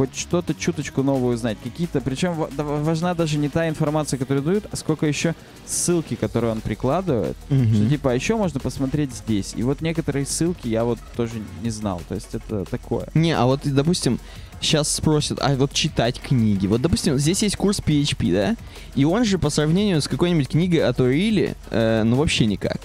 хоть 0.00 0.16
что-то 0.16 0.54
чуточку 0.54 1.02
новое 1.02 1.34
узнать. 1.34 1.58
Какие-то, 1.62 2.00
причем 2.00 2.32
важна 2.56 3.12
даже 3.12 3.36
не 3.36 3.50
та 3.50 3.68
информация, 3.68 4.16
которую 4.16 4.42
дают, 4.42 4.64
а 4.72 4.76
сколько 4.76 5.04
еще 5.04 5.34
ссылки, 5.66 6.14
которые 6.14 6.52
он 6.52 6.62
прикладывает. 6.62 7.36
Мгм. 7.50 7.74
Что 7.74 7.88
типа, 7.90 8.12
а 8.12 8.14
еще 8.14 8.36
можно 8.36 8.60
посмотреть 8.60 9.12
здесь. 9.12 9.52
И 9.54 9.62
вот 9.62 9.82
некоторые 9.82 10.24
ссылки 10.24 10.68
я 10.68 10.84
вот 10.84 10.98
тоже 11.18 11.34
не 11.62 11.68
знал. 11.68 12.00
То 12.08 12.14
есть 12.14 12.34
это 12.34 12.64
такое. 12.64 13.08
Не, 13.12 13.32
а 13.32 13.44
вот, 13.44 13.60
допустим, 13.64 14.18
сейчас 14.62 14.90
спросят, 14.90 15.38
а 15.42 15.54
вот 15.54 15.74
читать 15.74 16.18
книги. 16.18 16.66
Вот, 16.66 16.80
допустим, 16.80 17.18
здесь 17.18 17.42
есть 17.42 17.56
курс 17.56 17.80
PHP, 17.80 18.32
да? 18.32 18.56
И 18.94 19.04
он 19.04 19.26
же 19.26 19.38
по 19.38 19.50
сравнению 19.50 20.00
с 20.00 20.08
какой-нибудь 20.08 20.48
книгой 20.48 20.80
от 20.80 20.98
Орили, 20.98 21.56
э, 21.70 22.04
ну 22.04 22.16
вообще 22.16 22.46
никак. 22.46 22.80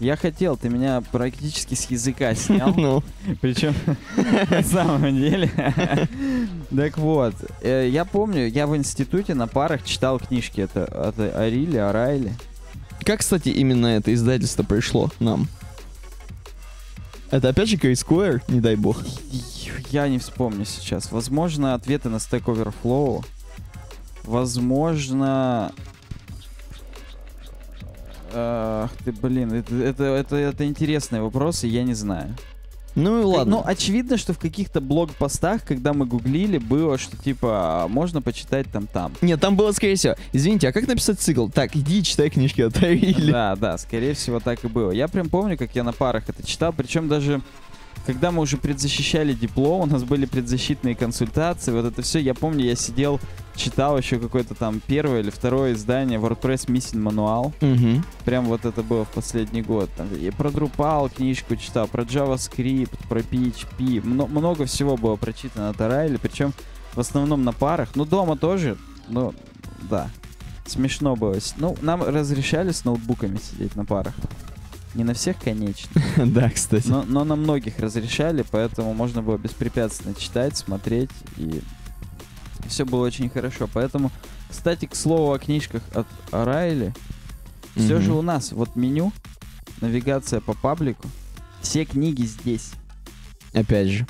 Я 0.00 0.16
хотел, 0.16 0.56
ты 0.56 0.70
меня 0.70 1.02
практически 1.12 1.74
с 1.74 1.90
языка 1.90 2.34
снял. 2.34 2.74
Ну, 2.74 3.02
Причем 3.42 3.74
на 4.50 4.62
самом 4.62 5.14
деле. 5.16 5.50
Так 6.74 6.98
вот, 6.98 7.34
э, 7.62 7.88
я 7.90 8.04
помню, 8.04 8.46
я 8.46 8.68
в 8.68 8.76
институте 8.76 9.34
на 9.34 9.48
парах 9.48 9.84
читал 9.84 10.20
книжки 10.20 10.60
это 10.60 10.84
от 10.84 11.18
Арили, 11.18 11.76
Арайли. 11.76 12.32
как, 13.04 13.20
кстати, 13.20 13.48
именно 13.48 13.88
это 13.88 14.14
издательство 14.14 14.62
пришло 14.62 15.10
нам? 15.18 15.48
Это 17.32 17.48
опять 17.48 17.68
же 17.68 17.76
Крис 17.76 18.04
Square, 18.04 18.42
не 18.46 18.60
дай 18.60 18.76
бог. 18.76 19.02
Я 19.90 20.06
не 20.08 20.20
вспомню 20.20 20.64
сейчас. 20.64 21.10
Возможно, 21.10 21.74
ответы 21.74 22.08
на 22.08 22.16
Stack 22.16 22.44
Overflow. 22.44 23.24
Возможно... 24.22 25.72
Ах 28.32 28.90
ты, 29.04 29.12
блин, 29.12 29.52
это, 29.52 29.74
это, 29.74 30.04
это, 30.04 30.36
это 30.36 30.66
интересные 30.66 31.22
вопросы, 31.22 31.66
я 31.66 31.82
не 31.82 31.94
знаю. 31.94 32.34
Ну 32.94 33.20
и 33.20 33.24
ладно. 33.24 33.58
Ну, 33.58 33.62
очевидно, 33.64 34.16
что 34.16 34.32
в 34.32 34.38
каких-то 34.38 34.80
блог-постах, 34.80 35.64
когда 35.64 35.92
мы 35.92 36.06
гуглили, 36.06 36.58
было, 36.58 36.98
что 36.98 37.16
типа, 37.16 37.86
можно 37.88 38.20
почитать 38.20 38.66
там-там. 38.70 39.12
Нет, 39.20 39.40
там 39.40 39.56
было, 39.56 39.72
скорее 39.72 39.94
всего, 39.94 40.16
извините, 40.32 40.68
а 40.68 40.72
как 40.72 40.88
написать 40.88 41.20
цикл? 41.20 41.48
Так, 41.48 41.76
иди 41.76 42.02
читай 42.02 42.30
книжки 42.30 42.62
от 42.62 42.76
Орили. 42.82 43.30
Да, 43.30 43.54
да, 43.56 43.78
скорее 43.78 44.14
всего 44.14 44.40
так 44.40 44.64
и 44.64 44.68
было. 44.68 44.90
Я 44.90 45.06
прям 45.08 45.28
помню, 45.28 45.56
как 45.56 45.74
я 45.76 45.84
на 45.84 45.92
парах 45.92 46.28
это 46.28 46.44
читал, 46.44 46.72
причем 46.72 47.08
даже 47.08 47.40
когда 48.06 48.30
мы 48.30 48.42
уже 48.42 48.56
предзащищали 48.56 49.32
диплом, 49.34 49.82
у 49.82 49.86
нас 49.86 50.02
были 50.04 50.24
предзащитные 50.26 50.94
консультации, 50.94 51.70
вот 51.72 51.84
это 51.84 52.02
все, 52.02 52.18
я 52.18 52.34
помню, 52.34 52.64
я 52.64 52.74
сидел, 52.74 53.20
читал 53.54 53.96
еще 53.98 54.18
какое-то 54.18 54.54
там 54.54 54.80
первое 54.86 55.20
или 55.20 55.30
второе 55.30 55.74
издание 55.74 56.18
WordPress 56.18 56.66
Missing 56.66 57.02
Manual, 57.02 57.52
Мгм. 57.60 58.04
прям 58.24 58.46
вот 58.46 58.64
это 58.64 58.82
было 58.82 59.04
в 59.04 59.10
последний 59.10 59.62
год. 59.62 59.90
Там, 59.96 60.08
и 60.14 60.30
про 60.30 60.48
Drupal 60.50 61.14
книжку 61.14 61.56
читал, 61.56 61.86
про 61.88 62.02
JavaScript, 62.02 62.90
про 63.08 63.20
PHP, 63.20 64.00
Мно- 64.02 64.26
много 64.26 64.64
всего 64.64 64.96
было 64.96 65.16
прочитано 65.16 65.68
от 65.70 65.80
Арайли, 65.80 66.16
причем 66.16 66.52
в 66.94 67.00
основном 67.00 67.44
на 67.44 67.52
парах, 67.52 67.90
ну 67.94 68.04
дома 68.04 68.36
тоже, 68.36 68.76
ну 69.08 69.34
да, 69.88 70.08
смешно 70.66 71.16
было. 71.16 71.36
Ну, 71.58 71.76
нам 71.82 72.02
разрешали 72.02 72.70
с 72.72 72.84
ноутбуками 72.84 73.38
сидеть 73.38 73.76
на 73.76 73.84
парах. 73.84 74.14
Не 74.94 75.04
на 75.04 75.14
всех, 75.14 75.36
конечно, 75.38 75.88
Да, 76.26 76.50
кстати. 76.50 76.88
но, 76.88 77.04
но 77.04 77.24
на 77.24 77.36
многих 77.36 77.78
разрешали, 77.78 78.44
поэтому 78.50 78.92
можно 78.92 79.22
было 79.22 79.38
беспрепятственно 79.38 80.14
читать, 80.14 80.56
смотреть, 80.56 81.10
и 81.36 81.60
все 82.66 82.84
было 82.84 83.06
очень 83.06 83.30
хорошо. 83.30 83.68
Поэтому, 83.72 84.10
кстати, 84.48 84.86
к 84.86 84.96
слову 84.96 85.32
о 85.32 85.38
книжках 85.38 85.82
от 85.94 86.06
Арайли, 86.32 86.92
все 87.76 87.96
Мгм. 87.96 88.02
же 88.02 88.12
у 88.14 88.22
нас 88.22 88.50
вот 88.52 88.74
меню, 88.74 89.12
навигация 89.80 90.40
по 90.40 90.54
паблику, 90.54 91.06
все 91.62 91.84
книги 91.84 92.22
здесь. 92.22 92.70
Опять 93.52 93.88
же. 93.88 94.06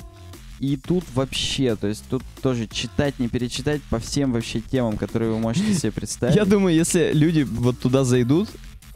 И 0.59 0.77
тут 0.77 1.03
вообще, 1.15 1.75
то 1.75 1.87
есть 1.87 2.03
тут 2.09 2.23
тоже 2.41 2.67
читать, 2.67 3.17
не 3.19 3.27
перечитать 3.27 3.81
по 3.83 3.97
всем 3.99 4.31
вообще 4.31 4.61
темам, 4.61 4.97
которые 4.97 5.31
вы 5.31 5.39
можете 5.39 5.73
себе 5.75 5.91
представить. 5.91 6.35
Я 6.35 6.45
думаю, 6.45 6.75
если 6.75 7.11
люди 7.13 7.41
вот 7.41 7.79
туда 7.79 8.03
зайдут 8.03 8.49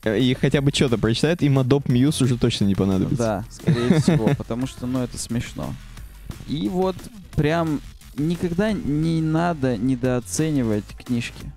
и 0.06 0.34
хотя 0.34 0.62
бы 0.62 0.72
что-то 0.72 0.98
прочитают, 0.98 1.42
им 1.42 1.60
Adobe 1.60 1.88
Muse 1.88 2.24
уже 2.24 2.38
точно 2.38 2.66
не 2.66 2.76
понадобится. 2.76 3.18
Да, 3.18 3.46
скорее 3.50 4.00
всего, 4.02 4.30
потому 4.38 4.68
что, 4.68 4.86
ну, 4.86 5.04
это 5.04 5.18
смешно. 5.18 5.74
И 6.48 6.70
вот 6.70 6.96
прям 7.36 7.82
никогда 8.18 8.72
не 8.72 9.22
надо 9.22 9.78
недооценивать 9.78 10.86
книжки. 11.06 11.52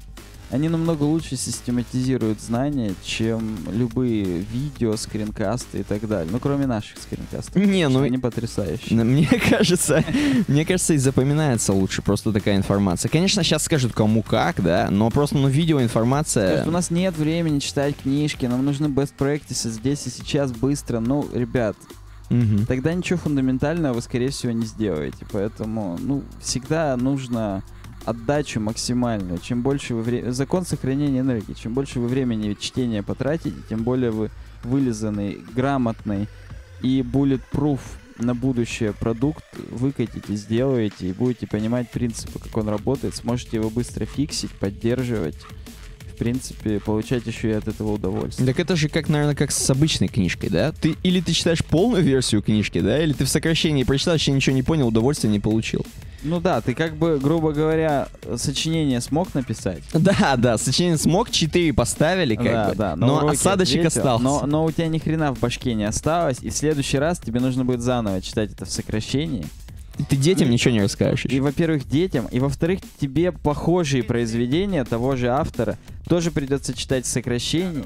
Они 0.50 0.68
намного 0.70 1.02
лучше 1.02 1.36
систематизируют 1.36 2.40
знания, 2.40 2.94
чем 3.04 3.58
любые 3.70 4.24
видео, 4.24 4.96
скринкасты 4.96 5.80
и 5.80 5.82
так 5.82 6.08
далее. 6.08 6.30
Ну, 6.32 6.38
кроме 6.40 6.66
наших 6.66 6.96
скринкастов. 6.98 7.54
Не, 7.56 7.86
ну, 7.88 8.00
Они 8.02 8.16
потрясающие. 8.16 9.04
Мне 9.04 9.26
кажется, 9.50 10.02
мне 10.46 10.64
кажется, 10.64 10.94
и 10.94 10.96
запоминается 10.96 11.74
лучше 11.74 12.00
просто 12.00 12.32
такая 12.32 12.56
информация. 12.56 13.10
Конечно, 13.10 13.42
сейчас 13.42 13.64
скажут 13.64 13.92
кому 13.92 14.22
как, 14.22 14.62
да, 14.62 14.88
но 14.90 15.10
просто, 15.10 15.36
ну, 15.36 15.48
То 15.48 15.54
видеоинформация... 15.54 16.56
есть 16.56 16.66
у 16.66 16.70
нас 16.70 16.90
нет 16.90 17.16
времени 17.18 17.58
читать 17.58 17.94
книжки, 18.02 18.46
нам 18.46 18.64
нужны 18.64 18.86
best 18.86 19.12
practices 19.18 19.70
здесь 19.72 20.06
и 20.06 20.10
сейчас 20.10 20.50
быстро. 20.52 21.00
Ну, 21.00 21.28
ребят, 21.34 21.76
Мгм. 22.30 22.64
тогда 22.66 22.94
ничего 22.94 23.18
фундаментального 23.18 23.94
вы, 23.94 24.02
скорее 24.02 24.30
всего, 24.30 24.52
не 24.52 24.66
сделаете. 24.66 25.26
Поэтому, 25.32 25.98
ну, 26.00 26.22
всегда 26.40 26.96
нужно 26.96 27.62
отдачу 28.08 28.60
максимальную. 28.60 29.38
Чем 29.38 29.62
больше 29.62 29.94
вы 29.94 30.02
вре- 30.02 30.32
Закон 30.32 30.64
сохранения 30.64 31.20
энергии. 31.20 31.52
Чем 31.52 31.74
больше 31.74 32.00
вы 32.00 32.08
времени 32.08 32.56
чтения 32.58 33.02
потратите, 33.02 33.56
тем 33.68 33.82
более 33.82 34.10
вы 34.10 34.30
вылизанный, 34.64 35.38
грамотный 35.54 36.26
и 36.82 37.00
bulletproof 37.02 37.80
на 38.18 38.34
будущее 38.34 38.92
продукт 38.92 39.44
выкатите, 39.70 40.34
сделаете 40.34 41.08
и 41.08 41.12
будете 41.12 41.46
понимать 41.46 41.90
принципы, 41.90 42.38
как 42.38 42.56
он 42.56 42.68
работает, 42.68 43.14
сможете 43.14 43.58
его 43.58 43.70
быстро 43.70 44.06
фиксить, 44.06 44.50
поддерживать. 44.52 45.36
В 46.12 46.18
принципе, 46.18 46.80
получать 46.80 47.24
еще 47.26 47.50
и 47.50 47.52
от 47.52 47.68
этого 47.68 47.92
удовольствие. 47.92 48.44
Так 48.48 48.58
это 48.58 48.74
же 48.74 48.88
как, 48.88 49.08
наверное, 49.08 49.36
как 49.36 49.52
с 49.52 49.70
обычной 49.70 50.08
книжкой, 50.08 50.50
да? 50.50 50.72
Ты 50.72 50.96
или 51.04 51.20
ты 51.20 51.32
читаешь 51.32 51.64
полную 51.64 52.02
версию 52.02 52.42
книжки, 52.42 52.80
да, 52.80 53.00
или 53.00 53.12
ты 53.12 53.24
в 53.24 53.28
сокращении 53.28 53.84
прочитал, 53.84 54.14
еще 54.14 54.32
ничего 54.32 54.56
не 54.56 54.64
понял, 54.64 54.88
удовольствия 54.88 55.30
не 55.30 55.38
получил. 55.38 55.86
Ну 56.22 56.40
да, 56.40 56.60
ты 56.60 56.74
как 56.74 56.96
бы, 56.96 57.18
грубо 57.18 57.52
говоря, 57.52 58.08
сочинение 58.36 59.00
смог 59.00 59.34
написать. 59.34 59.82
Да, 59.92 60.36
да, 60.36 60.58
сочинение 60.58 60.98
смог, 60.98 61.30
4 61.30 61.72
поставили, 61.72 62.34
как 62.34 62.44
да, 62.44 62.68
бы, 62.70 62.74
да, 62.74 62.96
но 62.96 63.16
уроке 63.18 63.36
осадочек 63.36 63.86
ответил, 63.86 63.98
остался. 64.00 64.24
Но, 64.24 64.46
но 64.46 64.64
у 64.64 64.70
тебя 64.72 64.88
ни 64.88 64.98
хрена 64.98 65.34
в 65.34 65.38
башке 65.38 65.74
не 65.74 65.84
осталось, 65.84 66.38
и 66.42 66.50
в 66.50 66.54
следующий 66.56 66.98
раз 66.98 67.18
тебе 67.18 67.40
нужно 67.40 67.64
будет 67.64 67.80
заново 67.82 68.20
читать 68.20 68.52
это 68.52 68.64
в 68.64 68.70
сокращении. 68.70 69.46
Ты 70.08 70.16
детям 70.16 70.48
И- 70.48 70.52
ничего 70.52 70.72
не 70.72 70.80
расскажешь. 70.82 71.26
И, 71.26 71.40
во-первых, 71.40 71.88
детям, 71.88 72.26
и, 72.30 72.38
во-вторых, 72.38 72.80
тебе 73.00 73.32
похожие 73.32 74.02
произведения 74.04 74.84
того 74.84 75.16
же 75.16 75.28
автора 75.28 75.76
тоже 76.08 76.30
придется 76.30 76.72
читать 76.72 77.04
в 77.04 77.08
сокращении. 77.08 77.84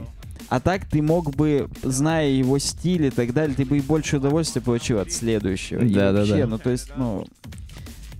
А 0.48 0.60
так 0.60 0.84
ты 0.86 1.00
мог 1.00 1.34
бы, 1.34 1.70
зная 1.82 2.28
его 2.28 2.58
стиль 2.58 3.06
и 3.06 3.10
так 3.10 3.32
далее, 3.32 3.56
ты 3.56 3.64
бы 3.64 3.78
и 3.78 3.80
больше 3.80 4.18
удовольствия 4.18 4.60
получил 4.60 4.98
от 4.98 5.10
следующего. 5.10 5.80
И 5.82 5.88
Да-да-да. 5.88 6.18
вообще, 6.18 6.46
Ну, 6.46 6.58
то 6.58 6.68
есть, 6.70 6.90
ну, 6.96 7.26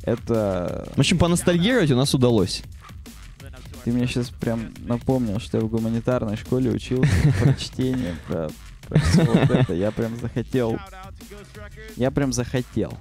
это... 0.03 0.89
В 0.95 1.01
общем, 1.01 1.19
поностальгировать 1.19 1.91
у 1.91 1.97
нас 1.97 2.15
удалось. 2.15 2.63
Ты 3.85 3.93
мне 3.93 4.07
сейчас 4.07 4.31
прям 4.31 4.73
напомнил, 4.79 5.41
что 5.41 5.59
я 5.59 5.65
в 5.65 5.69
гуманитарной 5.69 6.37
школе 6.37 6.71
учился 6.71 7.11
про 7.41 7.55
чтение, 7.55 8.15
про, 8.29 8.49
про 8.89 9.01
всё 9.01 9.25
вот 9.25 9.51
это. 9.51 9.75
Я 9.75 9.91
прям 9.91 10.17
захотел. 10.21 10.79
Я 11.97 12.11
прям 12.13 12.33
захотел. 12.33 12.97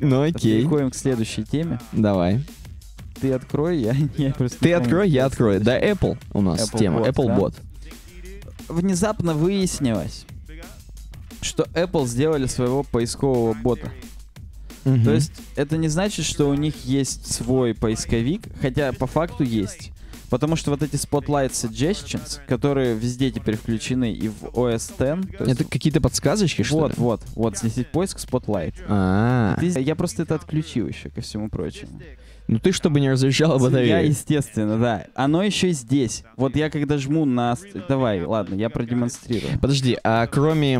Ну 0.00 0.22
окей, 0.22 0.60
Переходим 0.60 0.90
к 0.90 0.96
следующей 0.96 1.44
теме. 1.44 1.80
давай. 1.92 2.42
Ты 3.20 3.32
открой, 3.32 3.78
я, 3.78 3.94
я 4.16 4.32
просто... 4.32 4.58
Ты 4.58 4.68
не 4.68 4.72
открой, 4.72 5.08
я 5.08 5.26
открою. 5.26 5.60
Да. 5.60 5.80
Apple 5.80 6.18
у 6.32 6.40
нас 6.40 6.60
Apple 6.60 6.78
тема, 6.78 7.00
Bot, 7.00 7.08
Apple 7.08 7.26
да? 7.26 7.38
Bot. 7.38 7.54
Внезапно 8.68 9.34
выяснилось, 9.34 10.26
что 11.40 11.62
Apple 11.74 12.06
сделали 12.06 12.46
своего 12.46 12.82
поискового 12.82 13.54
бота. 13.54 13.90
Мгм. 14.84 15.04
То 15.04 15.12
есть 15.12 15.32
это 15.56 15.76
не 15.76 15.88
значит, 15.88 16.24
что 16.24 16.48
у 16.48 16.54
них 16.54 16.74
есть 16.84 17.32
свой 17.32 17.74
поисковик, 17.74 18.42
хотя 18.60 18.92
по 18.92 19.06
факту 19.06 19.44
есть. 19.44 19.90
Потому 20.30 20.56
что 20.56 20.70
вот 20.70 20.82
эти 20.82 20.94
Spotlight 20.96 21.50
Suggestions, 21.50 22.40
которые 22.48 22.94
везде 22.96 23.30
теперь 23.30 23.56
включены 23.56 24.12
и 24.12 24.28
в 24.28 24.42
OS 24.54 24.90
X, 24.90 25.36
то 25.38 25.44
есть 25.44 25.60
Это 25.60 25.64
какие-то 25.70 26.00
подсказочки, 26.00 26.62
что 26.62 26.76
вот, 26.76 26.88
ли? 26.90 26.94
вот, 26.98 27.22
вот, 27.36 27.58
здесь 27.58 27.76
есть 27.76 27.90
поиск 27.90 28.18
Spotlight. 28.18 28.74
А, 28.88 29.56
Ты- 29.60 29.78
я 29.80 29.94
просто 29.94 30.22
это 30.22 30.34
отключил 30.34 30.88
еще 30.88 31.10
ко 31.10 31.20
всему 31.20 31.48
прочему. 31.50 32.00
Ну 32.46 32.58
ты, 32.58 32.72
чтобы 32.72 33.00
не 33.00 33.10
разряжала 33.10 33.54
Я, 33.54 33.58
батарею. 33.58 34.06
естественно, 34.08 34.78
да. 34.78 35.06
Оно 35.14 35.42
еще 35.42 35.70
и 35.70 35.72
здесь. 35.72 36.24
Вот 36.36 36.56
я 36.56 36.68
когда 36.68 36.98
жму 36.98 37.24
на... 37.24 37.56
Давай, 37.88 38.22
ладно, 38.22 38.54
я 38.54 38.68
продемонстрирую. 38.68 39.58
Подожди, 39.60 39.96
а 40.04 40.26
кроме 40.26 40.74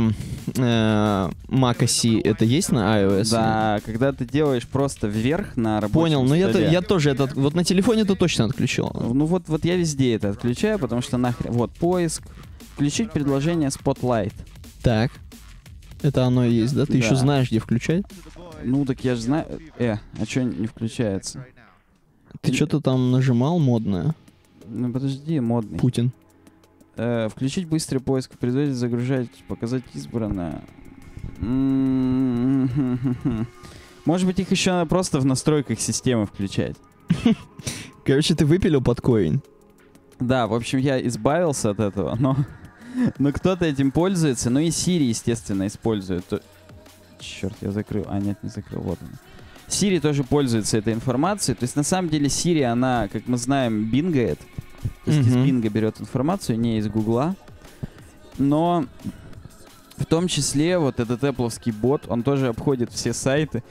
э, 0.56 1.30
Mac 1.48 1.78
OS 1.78 2.20
это 2.22 2.44
есть 2.44 2.70
на 2.70 3.00
iOS? 3.00 3.30
Да, 3.30 3.80
когда 3.84 4.12
ты 4.12 4.26
делаешь 4.26 4.66
просто 4.68 5.06
вверх 5.06 5.56
на 5.56 5.80
рабочем 5.80 5.94
Понял, 6.18 6.22
но 6.24 6.34
я, 6.34 6.50
я 6.50 6.82
тоже 6.82 7.10
этот... 7.10 7.32
Вот 7.32 7.54
на 7.54 7.64
телефоне 7.64 8.02
это 8.02 8.14
точно 8.14 8.44
отключил. 8.44 8.90
Ну 8.94 9.24
вот, 9.24 9.48
вот 9.48 9.64
я 9.64 9.76
везде 9.76 10.14
это 10.14 10.30
отключаю, 10.30 10.78
потому 10.78 11.00
что 11.00 11.16
нахрен... 11.16 11.50
Вот, 11.52 11.72
поиск. 11.72 12.24
Включить 12.74 13.10
предложение 13.10 13.70
Spotlight. 13.70 14.34
Так. 14.82 15.12
Это 16.02 16.24
оно 16.24 16.44
и 16.44 16.52
есть, 16.52 16.74
да? 16.74 16.84
Ты 16.84 16.98
еще 16.98 17.10
Да. 17.10 17.16
знаешь, 17.16 17.48
где 17.48 17.58
включать? 17.58 18.02
Ну 18.62 18.84
так 18.84 19.02
я 19.02 19.14
же 19.14 19.22
знаю... 19.22 19.46
Э, 19.78 19.96
а 20.20 20.26
что 20.26 20.42
не 20.42 20.66
включается? 20.66 21.46
Ты 22.44 22.52
что-то 22.52 22.80
там 22.80 23.10
нажимал 23.10 23.58
модное? 23.58 24.14
Ну 24.66 24.92
подожди, 24.92 25.40
модный. 25.40 25.78
Путин. 25.78 26.12
Э, 26.96 27.28
включить 27.28 27.66
быстрый 27.66 27.98
поиск, 27.98 28.38
предварительно 28.38 28.78
загружать, 28.78 29.30
показать 29.48 29.82
избранное. 29.94 30.62
Может 34.04 34.26
быть, 34.26 34.38
их 34.38 34.50
еще 34.50 34.72
надо 34.72 34.88
просто 34.88 35.18
в 35.18 35.24
настройках 35.24 35.80
системы 35.80 36.26
включать. 36.26 36.76
Короче, 38.04 38.34
ты 38.34 38.44
выпилил 38.44 38.82
под 38.82 39.00
корень. 39.00 39.40
Да, 40.20 40.46
в 40.46 40.54
общем, 40.54 40.78
я 40.78 41.04
избавился 41.06 41.70
от 41.70 41.80
этого, 41.80 42.14
но, 42.18 42.36
но 43.18 43.32
кто-то 43.32 43.64
этим 43.64 43.90
пользуется, 43.90 44.50
ну 44.50 44.60
и 44.60 44.68
Siri, 44.68 45.04
естественно, 45.04 45.66
использует. 45.66 46.24
Черт, 47.18 47.54
я 47.62 47.70
закрыл. 47.70 48.04
А, 48.08 48.20
нет, 48.20 48.38
не 48.42 48.50
закрыл, 48.50 48.82
вот 48.82 48.98
он. 49.00 49.08
Siri 49.68 50.00
тоже 50.00 50.24
пользуется 50.24 50.78
этой 50.78 50.92
информацией. 50.92 51.56
То 51.56 51.64
есть, 51.64 51.76
на 51.76 51.82
самом 51.82 52.08
деле, 52.10 52.26
Siri, 52.26 52.62
она, 52.64 53.08
как 53.08 53.26
мы 53.26 53.36
знаем, 53.38 53.84
бингает. 53.90 54.38
То 55.04 55.10
есть, 55.10 55.26
из 55.28 55.34
Мгм. 55.34 55.44
бинга 55.46 55.68
берет 55.70 56.00
информацию, 56.00 56.58
не 56.58 56.78
из 56.78 56.88
гугла. 56.88 57.34
Но 58.38 58.84
в 59.96 60.04
том 60.06 60.28
числе 60.28 60.78
вот 60.78 61.00
этот 61.00 61.22
Apple'овский 61.22 61.72
бот, 61.72 62.04
он 62.08 62.22
тоже 62.22 62.48
обходит 62.48 62.92
все 62.92 63.12
сайты. 63.12 63.62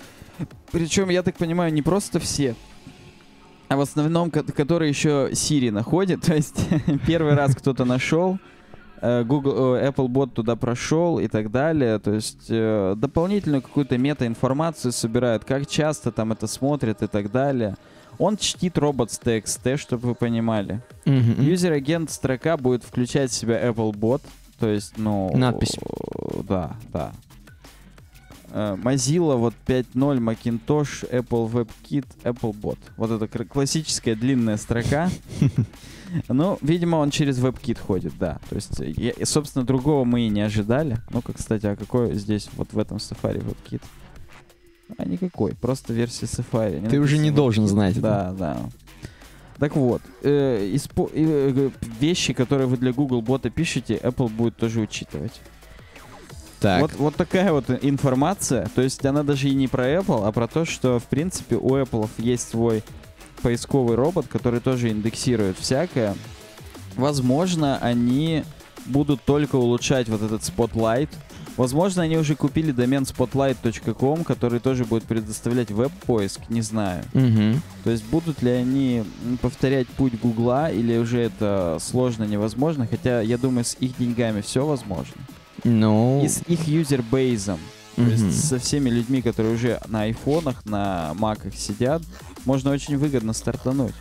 Причем, 0.71 1.09
я 1.09 1.21
так 1.21 1.35
понимаю, 1.37 1.71
не 1.73 1.81
просто 1.81 2.19
все, 2.19 2.55
а 3.67 3.75
в 3.77 3.81
основном, 3.81 4.31
ко- 4.31 4.43
которые 4.43 4.89
еще 4.89 5.29
Siri 5.31 5.69
находит. 5.71 6.21
То 6.25 6.33
есть 6.35 6.55
первый 7.07 7.33
раз 7.35 7.55
кто-то 7.55 7.85
нашел, 7.85 8.39
Google, 9.23 9.75
э, 9.75 9.89
Apple 9.89 10.07
бот 10.07 10.33
туда 10.33 10.55
прошел 10.55 11.19
и 11.19 11.27
так 11.27 11.51
далее. 11.51 11.99
То 11.99 12.13
есть 12.13 12.45
э, 12.49 12.95
дополнительную 12.97 13.61
какую-то 13.61 13.97
мета-информацию 13.97 14.91
собирают, 14.93 15.43
как 15.43 15.67
часто 15.67 16.11
там 16.11 16.31
это 16.31 16.47
смотрят 16.47 17.01
и 17.01 17.07
так 17.07 17.31
далее. 17.31 17.75
Он 18.17 18.37
чтит 18.37 18.77
robots.txt, 18.77 19.77
чтобы 19.77 20.09
вы 20.09 20.15
понимали. 20.15 20.81
Юзер-агент 21.05 22.11
строка 22.11 22.57
будет 22.57 22.83
включать 22.83 23.31
в 23.31 23.33
себя 23.33 23.61
Apple 23.67 23.91
Bot, 23.91 24.21
то 24.59 24.67
есть, 24.69 24.97
ну... 24.97 25.35
Надпись. 25.35 25.75
э, 25.77 26.41
Да, 26.47 26.75
да. 26.91 27.11
Э, 28.51 28.77
Mozilla 28.81 29.35
вот 29.35 29.55
5.0, 29.65 30.19
Macintosh, 30.19 31.09
Apple 31.11 31.51
WebKit, 31.51 32.05
Apple 32.23 32.55
Bot. 32.55 32.77
Вот 32.97 33.09
это 33.09 33.27
классическая 33.45 34.15
длинная 34.15 34.57
строка. 34.57 35.09
Ну, 36.27 36.57
видимо, 36.61 36.97
он 36.97 37.11
через 37.11 37.39
WebKit 37.39 37.79
ходит, 37.79 38.13
да. 38.19 38.39
То 38.49 38.55
есть, 38.55 38.79
я- 38.79 39.13
собственно, 39.25 39.65
другого 39.65 40.03
мы 40.05 40.21
и 40.21 40.29
не 40.29 40.41
ожидали. 40.41 40.97
Ну-ка, 41.11 41.33
кстати, 41.33 41.65
а 41.65 41.75
какой 41.75 42.13
здесь, 42.15 42.49
вот 42.55 42.73
в 42.73 42.79
этом 42.79 42.97
Safari 42.97 43.43
WebKit? 43.43 43.81
А 44.97 45.05
никакой, 45.05 45.53
просто 45.55 45.93
версия 45.93 46.25
Safari. 46.25 46.87
Ты 46.89 46.99
уже 46.99 47.17
не 47.17 47.31
должен 47.31 47.67
знать 47.67 47.93
это. 47.93 48.01
Да, 48.01 48.33
да. 48.37 48.57
Так 49.57 49.75
вот, 49.75 50.01
э, 50.23 50.71
испо- 50.73 51.09
э, 51.13 51.53
э, 51.55 51.69
вещи, 51.99 52.33
которые 52.33 52.67
вы 52.67 52.77
для 52.77 52.91
Google 52.91 53.21
бота 53.21 53.49
пишете, 53.49 53.95
Apple 53.95 54.29
будет 54.29 54.57
тоже 54.57 54.81
учитывать. 54.81 55.39
Так. 56.59 56.81
Вот, 56.81 56.93
вот 56.95 57.15
такая 57.15 57.51
вот 57.51 57.65
информация. 57.81 58.69
То 58.75 58.81
есть 58.81 59.05
она 59.05 59.23
даже 59.23 59.49
и 59.49 59.53
не 59.53 59.67
про 59.67 59.85
Apple, 59.89 60.25
а 60.25 60.31
про 60.31 60.47
то, 60.47 60.65
что 60.65 60.99
в 60.99 61.03
принципе 61.05 61.55
у 61.57 61.69
Apple 61.75 62.09
есть 62.17 62.49
свой 62.49 62.83
поисковый 63.43 63.95
робот, 63.95 64.25
который 64.27 64.59
тоже 64.61 64.89
индексирует 64.89 65.57
всякое. 65.59 66.15
Возможно, 66.95 67.77
они 67.77 68.43
будут 68.85 69.21
только 69.23 69.57
улучшать 69.57 70.09
вот 70.09 70.21
этот 70.21 70.41
Spotlight. 70.41 71.09
Возможно, 71.57 72.01
они 72.01 72.17
уже 72.17 72.35
купили 72.35 72.71
домен 72.71 73.03
spotlight.com, 73.03 74.23
который 74.23 74.59
тоже 74.59 74.85
будет 74.85 75.03
предоставлять 75.03 75.69
веб-поиск, 75.69 76.41
не 76.49 76.61
знаю. 76.61 77.03
Мгм. 77.13 77.61
То 77.83 77.91
есть 77.91 78.03
будут 78.05 78.41
ли 78.41 78.49
они 78.49 79.03
повторять 79.41 79.87
путь 79.87 80.19
Гугла, 80.19 80.71
или 80.71 80.97
уже 80.97 81.19
это 81.19 81.77
сложно, 81.79 82.23
невозможно, 82.23 82.87
хотя 82.89 83.21
я 83.21 83.37
думаю, 83.37 83.65
с 83.65 83.77
их 83.79 83.97
деньгами 83.97 84.41
все 84.41 84.65
возможно. 84.65 85.21
Ну, 85.63 86.23
И 86.23 86.27
с 86.27 86.41
их 86.47 86.67
юзербейзом, 86.67 87.59
то 87.95 88.01
мгм. 88.01 88.11
есть 88.11 88.47
со 88.47 88.57
всеми 88.57 88.89
людьми, 88.89 89.21
которые 89.21 89.53
уже 89.53 89.79
на 89.87 90.03
айфонах, 90.03 90.65
на 90.65 91.13
маках 91.15 91.53
сидят, 91.55 92.01
можно 92.45 92.71
очень 92.71 92.97
выгодно 92.97 93.33
стартануть. 93.33 93.93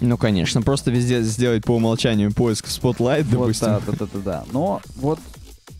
ну, 0.00 0.16
конечно, 0.16 0.62
просто 0.62 0.90
везде 0.90 1.22
сделать 1.22 1.64
по 1.64 1.72
умолчанию 1.76 2.32
поиск 2.32 2.66
в 2.66 2.70
Spotlight, 2.70 3.24
Вот, 3.24 3.30
допустим. 3.30 3.66
да, 3.66 3.80
да, 3.86 3.92
да, 3.92 4.06
да, 4.12 4.20
да. 4.24 4.44
Но 4.52 4.80
вот 4.96 5.18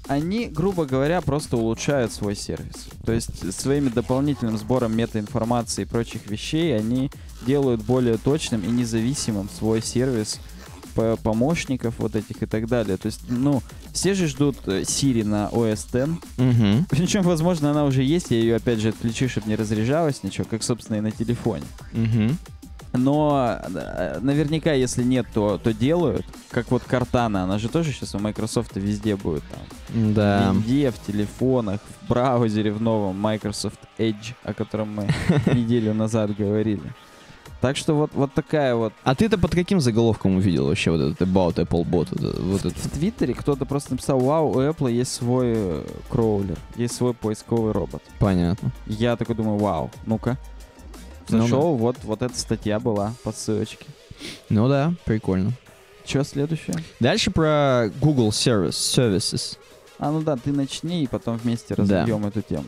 они, 0.09 0.47
грубо 0.47 0.85
говоря, 0.85 1.21
просто 1.21 1.57
улучшают 1.57 2.13
свой 2.13 2.35
сервис. 2.37 2.89
То 3.05 3.13
есть 3.13 3.53
своими 3.59 3.89
дополнительным 3.89 4.59
сбором 4.59 4.97
метаинформации 4.97 5.83
и 5.83 5.87
прочих 5.87 6.27
вещей 6.27 6.77
они 6.77 7.11
делают 7.47 7.83
более 7.83 8.19
точным 8.19 8.63
и 8.63 8.69
независимым 8.69 9.49
свой 9.57 9.81
сервис 9.83 10.39
помощников 10.93 11.95
вот 11.99 12.17
этих 12.17 12.43
и 12.43 12.47
так 12.47 12.67
далее. 12.67 12.97
То 12.97 13.07
есть, 13.07 13.23
ну, 13.29 13.63
все 13.93 14.15
же 14.15 14.27
ждут 14.27 14.57
э, 14.67 14.83
Siri 14.83 15.25
на 15.25 15.49
OS 15.53 15.87
X. 15.93 16.21
Мгм. 16.37 16.87
Причем, 16.91 17.23
возможно, 17.23 17.71
она 17.71 17.85
уже 17.85 18.03
есть, 18.03 18.31
я 18.31 18.39
ее 18.39 18.57
опять 18.57 18.81
же 18.81 18.91
отключу, 18.91 19.29
чтобы 19.29 19.49
не 19.49 19.57
разряжалась 19.57 20.23
ничего, 20.23 20.47
как, 20.49 20.63
собственно, 20.63 20.97
и 20.97 21.01
на 21.01 21.11
телефоне. 21.11 21.65
Мгм. 21.93 22.39
Но 22.93 23.59
э, 23.75 24.19
наверняка, 24.21 24.73
если 24.73 25.03
нет, 25.03 25.27
то, 25.33 25.59
то 25.59 25.73
делают. 25.73 26.27
Как 26.51 26.71
вот 26.71 26.83
Картана, 26.83 27.45
она 27.45 27.59
же 27.59 27.69
тоже 27.69 27.93
сейчас 27.93 28.15
у 28.15 28.19
Microsoft 28.19 28.77
везде 28.77 29.17
будет 29.17 29.43
там. 29.45 30.15
Да. 30.15 30.53
В 30.53 30.57
винде, 30.57 30.91
в 30.91 30.99
телефонах, 31.07 31.81
в 31.81 32.09
браузере 32.09 32.71
в 32.71 32.83
новом 32.83 33.17
Microsoft 33.19 33.81
Edge, 33.99 34.35
о 34.45 34.53
котором 34.53 34.95
мы 34.95 35.09
неделю 35.55 35.95
назад 35.95 36.37
говорили. 36.37 36.93
Так 37.63 37.77
что 37.77 37.95
вот, 37.95 38.11
вот 38.13 38.35
такая 38.35 38.75
вот. 38.75 38.93
А 39.05 39.15
ты-то 39.15 39.39
под 39.39 39.53
каким 39.53 39.81
заголовком 39.81 40.37
увидел 40.37 40.67
вообще 40.67 40.91
вот 40.91 41.01
этот 41.01 41.21
About 41.27 41.55
Apple 41.55 41.85
Bot? 41.85 42.09
Вот, 42.11 42.13
это- 42.13 42.43
вот 42.43 42.65
это? 42.67 42.75
В 42.75 42.91
Твиттере 42.91 43.33
кто-то 43.35 43.65
просто 43.65 43.93
написал, 43.93 44.19
вау, 44.19 44.51
у 44.51 44.61
Apple 44.61 44.91
есть 44.93 45.13
свой 45.15 45.53
э, 45.55 45.85
кроулер, 46.11 46.59
есть 46.77 46.95
свой 46.97 47.15
поисковый 47.15 47.73
робот. 47.73 48.03
Понятно. 48.19 48.73
Я 48.87 49.17
такой 49.17 49.37
думаю, 49.37 49.59
вау, 49.59 49.91
ну-ка. 50.07 50.37
Ну 51.29 51.39
да. 51.39 51.43
Зашел, 51.45 51.77
вот, 51.77 51.97
вот 52.03 52.21
эта 52.21 52.37
статья 52.37 52.81
была 52.81 53.15
по 53.23 53.31
ссылочке. 53.33 53.87
Ну 54.49 54.69
да, 54.69 54.93
прикольно. 55.05 55.53
Че 56.05 56.25
следующее? 56.25 56.75
Дальше 56.99 57.31
про 57.31 57.91
Google 58.01 58.31
Service, 58.31 58.71
Services. 58.71 59.57
А, 60.01 60.11
ну 60.11 60.21
да, 60.21 60.37
ты 60.37 60.51
начни, 60.51 61.05
и 61.05 61.07
потом 61.07 61.37
вместе 61.37 61.77
Да. 61.77 61.83
разовьем 61.83 62.27
эту 62.27 62.43
тему. 62.43 62.65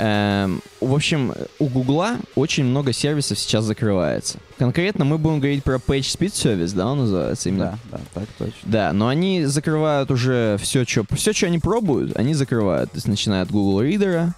Эм, 0.00 0.62
в 0.80 0.94
общем, 0.94 1.34
у 1.58 1.66
Гугла 1.66 2.18
очень 2.36 2.64
много 2.64 2.92
сервисов 2.92 3.36
сейчас 3.36 3.64
закрывается. 3.64 4.38
Конкретно 4.56 5.04
мы 5.04 5.18
будем 5.18 5.40
говорить 5.40 5.64
про 5.64 5.76
PageSpeed 5.76 6.32
Service, 6.32 6.72
да, 6.74 6.86
он 6.86 6.98
называется 6.98 7.48
именно? 7.48 7.78
Да, 7.90 7.98
да, 7.98 8.04
так 8.14 8.28
точно. 8.38 8.54
Да, 8.62 8.92
но 8.92 9.08
они 9.08 9.44
закрывают 9.44 10.12
уже 10.12 10.56
все, 10.60 10.84
что 10.84 11.04
все, 11.16 11.32
что 11.32 11.46
они 11.46 11.58
пробуют, 11.58 12.16
они 12.16 12.34
закрывают. 12.34 12.92
То 12.92 12.98
есть 12.98 13.08
начиная 13.08 13.42
от 13.42 13.50
Google 13.50 13.82
Reader, 13.82 14.30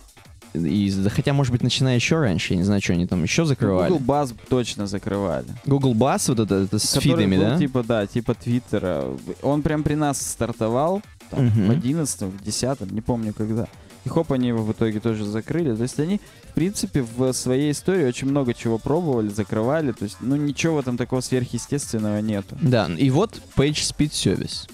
и, 0.54 0.90
хотя, 1.14 1.34
может 1.34 1.52
быть, 1.52 1.62
начиная 1.62 1.94
еще 1.94 2.18
раньше, 2.18 2.54
я 2.54 2.56
не 2.56 2.64
знаю, 2.64 2.80
что 2.82 2.94
они 2.94 3.06
там 3.06 3.22
еще 3.22 3.44
закрывали. 3.44 3.90
Google 3.92 4.14
Buzz 4.14 4.34
точно 4.48 4.86
закрывали. 4.86 5.46
Google 5.66 5.94
Buzz, 5.94 6.24
вот 6.28 6.40
это, 6.40 6.54
это 6.54 6.78
с 6.78 6.94
Который 6.94 7.02
фидами, 7.02 7.36
был, 7.36 7.44
да? 7.44 7.58
Типа, 7.58 7.82
да, 7.82 8.06
типа 8.06 8.34
Твиттера. 8.34 9.04
Он 9.42 9.62
прям 9.62 9.82
при 9.82 9.94
нас 9.94 10.20
стартовал, 10.20 11.02
там, 11.30 11.46
Мгм. 11.46 11.66
в 11.66 11.70
11 11.70 12.22
в 12.22 12.42
10 12.42 12.90
не 12.90 13.00
помню 13.02 13.32
когда. 13.32 13.68
И 14.04 14.08
хоп, 14.08 14.32
они 14.32 14.48
его 14.48 14.62
в 14.62 14.72
итоге 14.72 15.00
тоже 15.00 15.24
закрыли. 15.24 15.74
То 15.74 15.82
есть 15.82 15.98
они, 16.00 16.20
в 16.50 16.54
принципе, 16.54 17.02
в 17.02 17.32
своей 17.32 17.72
истории 17.72 18.06
очень 18.06 18.28
много 18.28 18.54
чего 18.54 18.78
пробовали, 18.78 19.28
закрывали. 19.28 19.92
То 19.92 20.04
есть, 20.04 20.16
ну, 20.20 20.36
ничего 20.36 20.76
в 20.76 20.78
этом 20.78 20.96
такого 20.96 21.20
сверхъестественного 21.20 22.20
нету. 22.20 22.56
Да, 22.62 22.86
и 22.86 23.10
вот 23.10 23.40
PageSpeed 23.56 24.10
Service. 24.10 24.70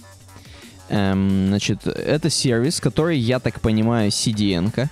Эм, 0.88 1.48
значит, 1.48 1.86
это 1.86 2.30
сервис, 2.30 2.80
который, 2.80 3.18
я 3.18 3.40
так 3.40 3.60
понимаю, 3.60 4.10
CDN-ка. 4.10 4.88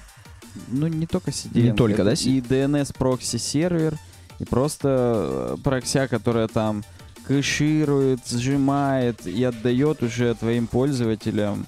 Ну, 0.69 0.89
не 0.89 1.07
только 1.07 1.31
CDN. 1.31 1.63
Не 1.63 1.73
только, 1.73 2.03
это 2.03 2.05
да, 2.05 2.31
И 2.31 2.41
DNS 2.41 2.95
прокси 2.97 3.37
сервер, 3.37 3.97
и 4.41 4.45
просто 4.45 5.57
э, 5.57 5.57
прокся, 5.63 6.09
которая 6.09 6.49
там 6.49 6.85
кэширует, 7.27 8.21
сжимает 8.29 9.27
и 9.27 9.43
отдает 9.45 10.03
уже 10.03 10.35
твоим 10.35 10.67
пользователям 10.67 11.67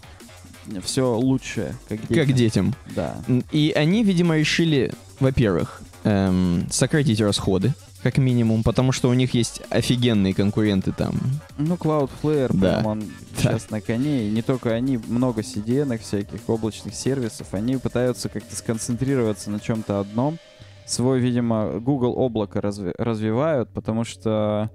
все 0.84 1.14
лучшее, 1.16 1.74
как 1.88 2.00
детям. 2.00 2.16
Как 2.26 2.32
детям. 2.34 2.74
Да. 2.94 3.16
И 3.52 3.72
они, 3.74 4.02
видимо, 4.04 4.36
решили, 4.36 4.92
во-первых, 5.20 5.82
эм, 6.04 6.66
сократить 6.70 7.20
расходы, 7.20 7.74
как 8.02 8.18
минимум, 8.18 8.62
потому 8.62 8.92
что 8.92 9.08
у 9.08 9.14
них 9.14 9.34
есть 9.34 9.62
офигенные 9.70 10.32
конкуренты 10.34 10.92
там. 10.92 11.14
Ну, 11.58 11.74
Cloudflare, 11.74 12.50
Да. 12.56 12.82
он 12.84 13.02
сейчас 13.36 13.70
на 13.70 13.80
коне. 13.80 14.28
И 14.28 14.30
не 14.30 14.42
только 14.42 14.70
они, 14.72 14.98
много 15.08 15.40
CDN 15.40 15.98
всяких 15.98 16.40
облачных 16.48 16.94
сервисов. 16.94 17.48
Они 17.52 17.76
пытаются 17.76 18.28
как-то 18.28 18.54
сконцентрироваться 18.54 19.50
на 19.50 19.58
чем-то 19.58 20.00
одном. 20.00 20.38
Свой, 20.84 21.18
видимо, 21.18 21.80
Google 21.80 22.12
облако 22.16 22.60
разви- 22.60 22.94
развивают, 22.96 23.68
потому 23.70 24.04
что, 24.04 24.70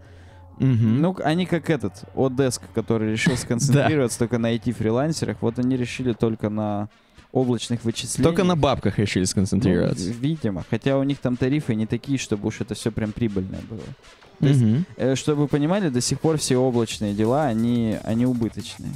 Мгм. 0.64 1.02
ну, 1.02 1.18
они 1.24 1.46
как 1.46 1.70
этот, 1.70 2.04
Odesk, 2.16 2.62
который 2.74 3.12
решил 3.12 3.36
сконцентрироваться 3.38 4.20
только 4.20 4.38
на 4.38 4.54
IT-фрилансерах. 4.56 5.38
Вот 5.42 5.60
они 5.60 5.76
решили 5.78 6.14
только 6.14 6.50
на 6.50 6.90
облачных 7.32 7.84
вычислениях. 7.86 8.24
Только 8.34 8.44
на 8.44 8.56
бабках 8.58 9.00
решили 9.00 9.24
Ну, 9.24 9.28
сконцентрироваться. 9.28 10.04
в- 10.12 10.18
видимо. 10.18 10.66
Хотя 10.70 10.98
у 10.98 11.04
них 11.04 11.20
там 11.20 11.38
тарифы 11.38 11.76
не 11.76 11.86
такие, 11.86 12.18
чтобы 12.18 12.48
уж 12.50 12.60
это 12.62 12.76
все 12.76 12.92
прям 12.92 13.12
прибыльное 13.14 13.62
было. 13.70 13.82
то 14.40 14.48
есть-. 14.48 14.86
Э, 14.98 15.16
Чтобы 15.16 15.44
вы 15.44 15.48
понимали, 15.48 15.90
до 15.90 16.02
сих 16.02 16.20
пор 16.20 16.38
все 16.38 16.58
облачные 16.58 17.14
дела, 17.14 17.46
они, 17.46 17.98
они 18.04 18.26
убыточные. 18.26 18.92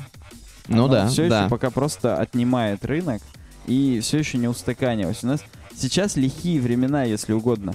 Ну 0.68 0.88
да, 0.88 1.08
Все 1.08 1.30
да. 1.30 1.42
еще 1.42 1.50
пока 1.50 1.70
просто 1.70 2.18
отнимает 2.18 2.84
рынок 2.84 3.22
и 3.68 4.00
все 4.02 4.18
еще 4.18 4.38
не 4.38 4.48
устаканилось. 4.48 5.24
У 5.24 5.28
нас 5.28 5.44
сейчас 5.76 6.16
лихие 6.18 6.60
времена, 6.60 7.04
если 7.04 7.34
угодно. 7.34 7.74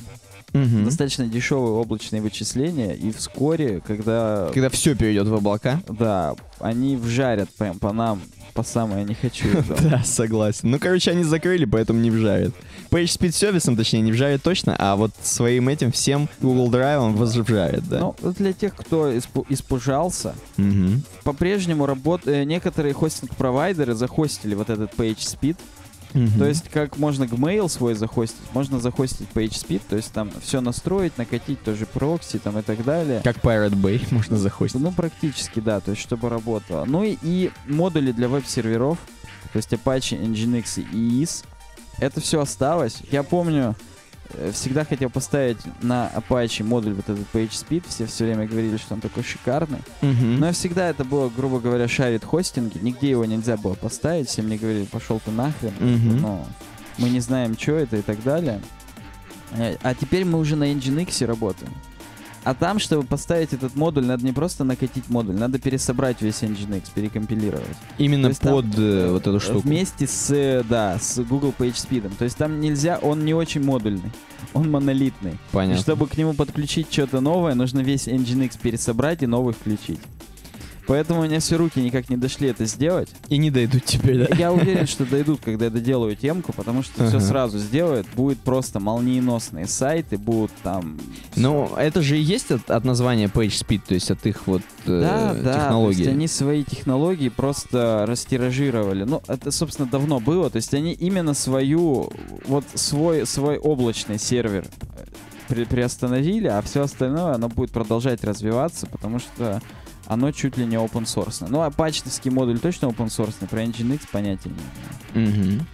Мгм. 0.53 0.85
Достаточно 0.85 1.27
дешевые 1.27 1.73
облачные 1.73 2.21
вычисления, 2.23 2.95
и 2.95 3.13
вскоре, 3.13 3.81
когда, 3.87 4.51
Когда 4.53 4.69
все 4.69 4.95
перейдет 4.95 5.27
в 5.29 5.35
облака. 5.35 5.81
да, 5.89 6.35
они 6.59 6.97
вжарят 6.97 7.49
прям 7.51 7.79
по 7.79 7.93
нам, 7.93 8.21
по 8.55 8.63
самое 8.65 9.05
не 9.05 9.15
хочу. 9.15 9.47
Да, 9.83 10.03
согласен. 10.05 10.71
Ну, 10.71 10.79
короче, 10.79 11.13
они 11.13 11.23
закрыли, 11.25 11.65
поэтому 11.65 12.01
не 12.01 12.11
вжарят. 12.11 12.53
PageSpeed 12.91 13.31
сервисом, 13.33 13.77
точнее, 13.77 14.01
не 14.01 14.11
вжарят 14.13 14.43
точно, 14.43 14.75
а 14.79 14.97
вот 14.97 15.13
своим 15.23 15.69
этим 15.69 15.93
всем 15.93 16.29
Google 16.41 16.69
Drive 16.71 17.13
вжарят, 17.43 17.89
да. 17.89 18.01
Ну, 18.01 18.17
для 18.37 18.53
тех, 18.53 18.75
кто 18.75 19.13
испу- 19.13 19.47
испужался, 19.49 20.35
по-прежнему 21.25 21.87
работают, 21.87 22.47
некоторые 22.49 22.93
хостинг-провайдеры 22.95 23.95
захостили 23.95 24.55
вот 24.55 24.71
этот 24.71 24.93
PageSpeed, 24.95 25.57
Мгм. 26.15 26.39
То 26.39 26.47
есть, 26.47 26.69
как 26.71 26.99
можно 26.99 27.25
Gmail 27.25 27.69
свой 27.69 27.95
захостить, 27.95 28.41
можно 28.53 28.81
захостить 28.81 29.29
PageSpeed, 29.35 29.83
то 29.89 29.97
есть 29.97 30.13
там 30.13 30.31
все 30.43 30.61
настроить, 30.61 31.17
накатить 31.19 31.63
тоже 31.63 31.87
прокси 31.87 32.39
там 32.39 32.59
и 32.59 32.63
так 32.63 32.85
далее. 32.85 33.21
Как 33.23 33.37
Pirate 33.39 33.75
Bay 33.75 34.03
можно 34.11 34.37
захостить. 34.37 34.81
Ну, 34.81 34.93
практически, 34.93 35.61
да, 35.61 35.81
то 35.81 35.93
есть, 35.93 36.03
чтобы 36.03 36.29
работало. 36.29 36.85
Ну 36.85 37.05
и, 37.05 37.17
и 37.23 37.51
модули 37.67 38.13
для 38.13 38.29
веб-серверов, 38.29 38.99
то 39.53 39.57
есть 39.57 39.73
Apache, 39.73 40.21
Nginx 40.21 40.83
и 40.93 41.23
EAS, 41.23 41.45
это 41.99 42.21
все 42.21 42.41
осталось. 42.41 42.99
Я 43.11 43.23
помню, 43.23 43.77
всегда 44.53 44.85
хотел 44.85 45.11
поставить 45.11 45.59
на 45.83 46.11
Apache 46.15 46.63
модуль 46.65 46.95
вот 46.95 47.09
этот 47.09 47.27
PageSpeed, 47.33 47.85
все 47.89 48.07
все 48.07 48.25
время 48.25 48.47
говорили, 48.47 48.77
что 48.77 48.95
он 48.95 49.01
такой 49.01 49.23
шикарный. 49.23 49.81
Мгм. 50.03 50.39
Но 50.41 50.53
всегда 50.53 50.89
это 50.89 51.05
было, 51.05 51.29
грубо 51.29 51.61
говоря, 51.61 51.89
шарит 51.89 52.25
хостинги. 52.25 52.79
Нигде 52.79 53.11
его 53.11 53.25
нельзя 53.25 53.57
было 53.57 53.75
поставить. 53.75 54.29
Все 54.29 54.43
мне 54.43 54.57
говорили, 54.57 54.85
пошел 54.85 55.21
ты 55.25 55.31
нахрен. 55.31 55.73
Мгм. 55.81 56.21
Ну, 56.21 56.47
мы 56.99 57.09
не 57.11 57.21
знаем, 57.21 57.57
что 57.59 57.73
это 57.73 57.97
и 57.97 58.03
так 58.03 58.23
далее. 58.23 58.61
Э, 59.53 59.77
А 59.83 59.95
теперь 59.95 60.25
мы 60.25 60.39
уже 60.39 60.57
на 60.57 60.73
Nginx 60.73 61.25
работаем. 61.27 61.73
А 62.45 62.55
там, 62.55 62.79
чтобы 62.79 63.05
поставить 63.05 63.53
этот 63.53 63.77
модуль, 63.77 64.07
надо 64.07 64.25
не 64.25 64.33
просто 64.33 64.65
накатить 64.65 65.09
модуль, 65.09 65.35
надо 65.35 65.59
пересобрать 65.59 66.23
весь 66.23 66.43
Nginx, 66.43 66.85
перекомпилировать. 66.95 67.77
Именно 67.99 68.29
есть 68.29 68.41
там, 68.41 68.55
под 68.55 68.79
э, 68.79 69.11
вот 69.11 69.27
эту 69.27 69.37
Э, 69.37 69.41
штуку. 69.41 69.61
Вместе 69.61 70.07
с, 70.07 70.31
э, 70.31 70.63
да, 70.69 70.99
с 70.99 71.23
Google 71.23 71.53
PageSpeed. 71.59 72.11
То 72.19 72.25
есть 72.25 72.37
там 72.37 72.61
нельзя, 72.61 72.99
он 72.99 73.25
не 73.25 73.35
очень 73.35 73.63
модульный, 73.63 74.11
он 74.55 74.71
монолитный. 74.71 75.33
И 75.33 75.37
Понятно. 75.53 75.83
чтобы 75.83 76.07
к 76.07 76.17
нему 76.17 76.33
подключить 76.35 76.93
что-то 76.93 77.21
новое, 77.21 77.55
нужно 77.55 77.81
весь 77.81 78.09
Nginx 78.09 78.59
пересобрать 78.61 79.23
и 79.23 79.27
новый 79.27 79.55
включить. 79.55 80.01
Поэтому 80.87 81.21
у 81.21 81.25
меня 81.25 81.41
все 81.41 81.57
руки 81.57 81.81
никак 81.81 82.09
не 82.11 82.17
дошли 82.17 82.49
это 82.49 82.65
сделать. 82.67 83.09
И 83.29 83.39
не 83.39 83.51
дойдут 83.51 83.85
теперь, 83.85 84.27
да? 84.27 84.35
Я 84.37 84.53
уверен, 84.53 84.87
что 84.87 85.05
дойдут, 85.05 85.41
когда 85.45 85.67
я 85.67 85.71
доделаю 85.71 86.17
темку, 86.17 86.53
потому 86.53 86.83
что 86.83 87.07
все 87.07 87.21
сразу 87.21 87.59
сделают. 87.59 88.07
Будет 88.15 88.39
просто 88.41 88.81
молниеносные 88.81 89.67
сайты, 89.67 90.19
будут 90.19 90.51
там... 90.63 90.99
Ну, 91.37 91.71
это 91.77 92.03
же 92.03 92.19
и 92.19 92.21
есть 92.21 92.51
от, 92.51 92.71
от 92.71 92.85
названия 92.85 93.27
PageSpeed, 93.27 93.83
то 93.87 93.95
есть 93.95 94.11
от 94.11 94.27
их 94.27 94.47
вот 94.47 94.63
э, 94.87 95.01
да, 95.01 95.35
да, 95.35 95.53
то 95.53 95.59
технологий. 95.61 95.99
есть 95.99 96.11
они 96.11 96.27
свои 96.27 96.65
технологии 96.65 97.29
просто 97.29 98.05
растиражировали. 98.07 99.05
Ну, 99.05 99.23
это, 99.29 99.51
собственно, 99.51 99.89
давно 99.89 100.21
было. 100.21 100.51
То 100.51 100.57
есть 100.57 100.75
они 100.75 100.93
именно 100.93 101.35
свою, 101.35 102.13
вот 102.47 102.65
свой, 102.75 103.27
свой 103.27 103.59
облачный 103.59 104.19
сервер 104.19 104.67
э, 104.97 105.05
при- 105.49 105.65
приостановили, 105.65 106.47
а 106.49 106.61
все 106.63 106.83
остальное, 106.83 107.35
оно 107.35 107.49
будет 107.49 107.71
продолжать 107.71 108.25
развиваться, 108.25 108.87
потому 108.87 109.19
что 109.19 109.61
оно 110.11 110.33
чуть 110.33 110.59
ли 110.59 110.67
не 110.67 110.75
open 110.75 111.05
source. 111.05 111.47
Ну, 111.49 111.63
апачный 111.63 112.11
модуль 112.33 112.59
точно 112.59 112.87
open 112.87 113.07
source, 113.07 113.47
про 113.47 113.63
Nginx 113.63 114.01
понятия 114.11 114.51
не 115.15 115.23
имею. 115.23 115.57
Мгм. 115.57 115.67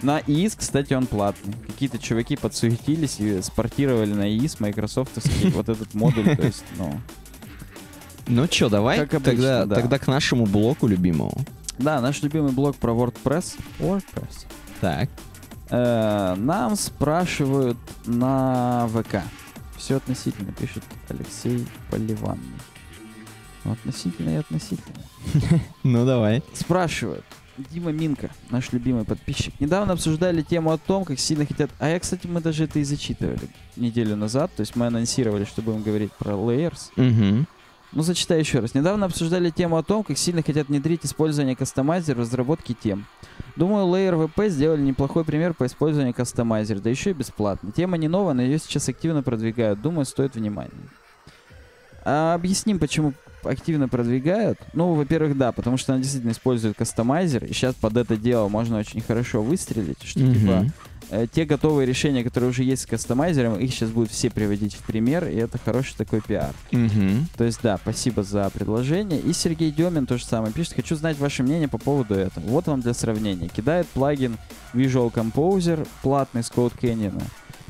На 0.00 0.20
EAS, 0.20 0.54
кстати, 0.56 0.94
он 0.94 1.06
платный. 1.06 1.52
Какие-то 1.66 1.98
чуваки 1.98 2.36
подсуетились 2.36 3.20
и 3.20 3.42
спортировали 3.42 4.14
на 4.14 4.34
EAS 4.34 4.56
майкрософтовский 4.58 5.50
вот 5.50 5.68
этот 5.68 5.92
модуль. 5.92 6.34
То 6.34 6.46
есть, 6.46 6.64
ну... 6.78 6.98
Ну 8.26 8.48
чё, 8.48 8.70
давай 8.70 9.00
обычно, 9.00 9.20
тогда, 9.20 9.66
да. 9.66 9.74
тогда 9.74 9.98
к 9.98 10.06
нашему 10.06 10.46
блоку 10.46 10.86
любимому. 10.86 11.36
Да, 11.76 12.00
наш 12.00 12.22
любимый 12.22 12.52
блог 12.52 12.76
про 12.76 12.92
WordPress. 12.92 13.58
WordPress. 13.80 14.46
Так. 14.80 15.10
Э, 15.68 16.34
нам 16.38 16.76
спрашивают 16.76 17.76
на 18.06 18.88
ВК. 18.88 19.22
Все 19.76 19.96
относительно, 19.96 20.52
пишет 20.52 20.84
Алексей 21.10 21.66
Поливанный. 21.90 22.40
Ну, 23.64 23.72
относительно 23.72 24.30
и 24.30 24.36
относительно. 24.36 24.96
Ну 25.82 26.04
давай. 26.04 26.42
Спрашивают. 26.52 27.24
Дима 27.56 27.92
Минка, 27.92 28.30
наш 28.50 28.72
любимый 28.72 29.04
подписчик. 29.04 29.54
Недавно 29.60 29.92
обсуждали 29.92 30.42
тему 30.42 30.72
о 30.72 30.78
том, 30.78 31.04
как 31.04 31.20
сильно 31.20 31.46
хотят... 31.46 31.70
А 31.78 31.88
я, 31.88 32.00
кстати, 32.00 32.26
мы 32.26 32.40
даже 32.40 32.64
это 32.64 32.80
и 32.80 32.84
зачитывали 32.84 33.48
неделю 33.76 34.16
назад. 34.16 34.50
То 34.56 34.60
есть 34.60 34.74
мы 34.74 34.86
анонсировали, 34.86 35.44
что 35.44 35.62
будем 35.62 35.82
говорить 35.82 36.12
про 36.12 36.32
layers. 36.32 36.90
Мгм. 36.96 37.46
Ну, 37.92 38.02
зачитаю 38.02 38.40
еще 38.40 38.58
раз. 38.58 38.74
Недавно 38.74 39.06
обсуждали 39.06 39.50
тему 39.50 39.76
о 39.76 39.84
том, 39.84 40.02
как 40.02 40.18
сильно 40.18 40.42
хотят 40.42 40.66
внедрить 40.66 41.04
использование 41.04 41.54
кастомайзера 41.54 42.16
в 42.16 42.20
разработке 42.20 42.74
тем. 42.74 43.06
Думаю, 43.54 43.86
Layer 43.86 44.28
VP 44.28 44.48
сделали 44.48 44.80
неплохой 44.80 45.24
пример 45.24 45.54
по 45.54 45.64
использованию 45.64 46.12
кастомайзера, 46.12 46.80
да 46.80 46.90
еще 46.90 47.10
и 47.10 47.14
бесплатно. 47.14 47.70
Тема 47.70 47.96
не 47.96 48.08
новая, 48.08 48.34
но 48.34 48.42
ее 48.42 48.58
сейчас 48.58 48.88
активно 48.88 49.22
продвигают. 49.22 49.80
Думаю, 49.80 50.06
стоит 50.06 50.34
внимания. 50.34 50.72
А 52.04 52.34
объясним, 52.34 52.78
почему 52.78 53.12
активно 53.42 53.88
продвигают. 53.88 54.58
Ну, 54.72 54.94
во-первых, 54.94 55.36
да, 55.36 55.52
потому 55.52 55.76
что 55.76 55.92
она 55.92 56.00
действительно 56.02 56.32
использует 56.32 56.76
кастомайзер, 56.76 57.44
и 57.44 57.52
сейчас 57.52 57.74
под 57.74 57.96
это 57.96 58.16
дело 58.16 58.48
можно 58.48 58.78
очень 58.78 59.00
хорошо 59.02 59.42
выстрелить, 59.42 60.02
что 60.02 60.20
типа 60.20 60.52
Мгм. 60.62 60.72
э, 61.10 61.26
те 61.30 61.44
готовые 61.44 61.86
решения, 61.86 62.24
которые 62.24 62.48
уже 62.48 62.62
есть 62.64 62.82
с 62.82 62.86
кастомайзером, 62.86 63.58
их 63.58 63.70
сейчас 63.70 63.90
будут 63.90 64.10
все 64.10 64.30
приводить 64.30 64.74
в 64.74 64.78
пример, 64.86 65.26
и 65.28 65.34
это 65.36 65.58
хороший 65.62 65.94
такой 65.94 66.22
пиар. 66.22 66.54
Мгм. 66.72 67.28
То 67.36 67.44
есть, 67.44 67.60
да, 67.62 67.76
спасибо 67.76 68.22
за 68.22 68.48
предложение. 68.48 69.20
И 69.20 69.34
Сергей 69.34 69.70
Демин 69.70 70.06
то 70.06 70.16
же 70.16 70.24
самое 70.24 70.50
пишет. 70.52 70.72
Хочу 70.74 70.96
знать 70.96 71.18
ваше 71.18 71.42
мнение 71.42 71.68
по 71.68 71.76
поводу 71.78 72.14
этого. 72.14 72.46
Вот 72.46 72.66
вам 72.66 72.80
для 72.80 72.94
сравнения. 72.94 73.48
Кидает 73.48 73.86
плагин 73.88 74.38
Visual 74.72 75.12
Composer, 75.12 75.86
платный 76.02 76.42
с 76.42 76.50
Code 76.50 76.72
Canyon. 76.80 77.22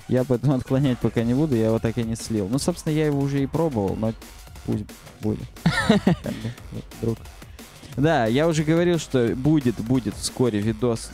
Я 0.09 0.25
поэтому 0.25 0.55
отклонять 0.57 0.99
пока 0.99 1.23
не 1.23 1.35
буду, 1.35 1.55
я 1.55 1.67
его 1.67 1.79
так 1.79 1.99
и 1.99 2.03
не 2.03 2.17
слил. 2.17 2.49
Ну, 2.51 2.59
собственно, 2.59 2.93
я 2.93 3.07
его 3.07 3.21
уже 3.21 3.43
и 3.43 3.47
пробовал, 3.47 3.97
но 3.97 4.13
пусть 4.67 4.85
будет. 5.21 5.49
Вдруг. 7.01 7.19
Да, 7.97 8.27
я 8.27 8.49
уже 8.49 8.65
говорил, 8.65 8.99
что 8.99 9.35
будет, 9.37 9.77
будет 9.77 10.15
вскоре 10.17 10.61
видос. 10.61 11.11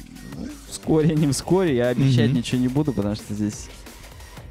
Вскоре, 0.69 1.15
не 1.15 1.31
вскоре, 1.31 1.77
я 1.77 1.89
обещать 1.89 2.33
ничего 2.33 2.61
не 2.61 2.69
буду, 2.69 2.93
потому 2.93 3.15
что 3.17 3.35
здесь 3.35 3.69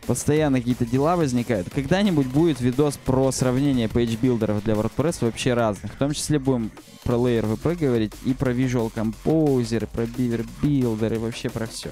постоянно 0.05 0.59
какие-то 0.59 0.85
дела 0.85 1.15
возникают. 1.15 1.69
Когда-нибудь 1.69 2.27
будет 2.27 2.61
видос 2.61 2.97
про 2.97 3.31
сравнение 3.31 3.87
page 3.87 4.11
builder 4.11 4.52
ов 4.52 4.63
для 4.63 4.73
WordPress 4.73 5.17
вообще 5.21 5.53
разных. 5.53 5.93
В 5.93 5.97
том 5.97 6.13
числе 6.13 6.39
будем 6.39 6.71
про 7.03 7.15
Layers 7.15 7.45
WP 7.45 7.75
говорить 7.75 8.13
и 8.25 8.33
про 8.33 8.51
Visual 8.51 8.91
Composer, 8.93 9.87
про 9.87 10.03
Beaver 10.03 10.47
Builder 10.61 11.15
и 11.15 11.17
вообще 11.19 11.49
про 11.49 11.67
все. 11.67 11.89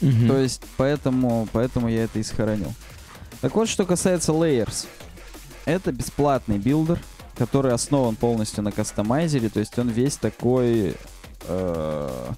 Мгм. 0.00 0.28
То 0.28 0.38
есть, 0.38 0.62
поэтому, 0.76 1.48
поэтому 1.52 1.88
я 1.88 2.04
это 2.04 2.18
и 2.18 2.22
сохранил. 2.22 2.72
Так 3.40 3.54
вот, 3.54 3.68
что 3.68 3.84
касается 3.84 4.32
Layers. 4.32 4.86
Это 5.64 5.92
бесплатный 5.92 6.58
builder, 6.58 7.00
который 7.36 7.72
основан 7.72 8.16
полностью 8.16 8.62
на 8.62 8.72
customizer 8.72 9.35
е, 9.35 9.48
то 9.48 9.60
есть 9.60 9.78
он 9.78 9.88
весь 9.88 10.16
такой, 10.16 10.94
э, 11.46 12.32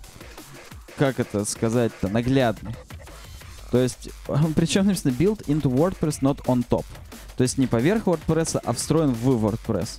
как 0.96 1.18
это 1.18 1.44
сказать-то, 1.44 2.08
наглядный. 2.08 2.74
То 3.70 3.78
есть, 3.78 4.10
причем 4.56 4.86
написано 4.86 5.12
build 5.12 5.44
into 5.46 5.72
WordPress, 5.72 6.20
not 6.20 6.44
on 6.46 6.64
top. 6.68 6.84
То 7.36 7.42
есть 7.42 7.58
не 7.58 7.66
поверх 7.66 8.04
WordPress, 8.04 8.60
а 8.62 8.72
встроен 8.72 9.12
в 9.12 9.28
WordPress. 9.28 9.98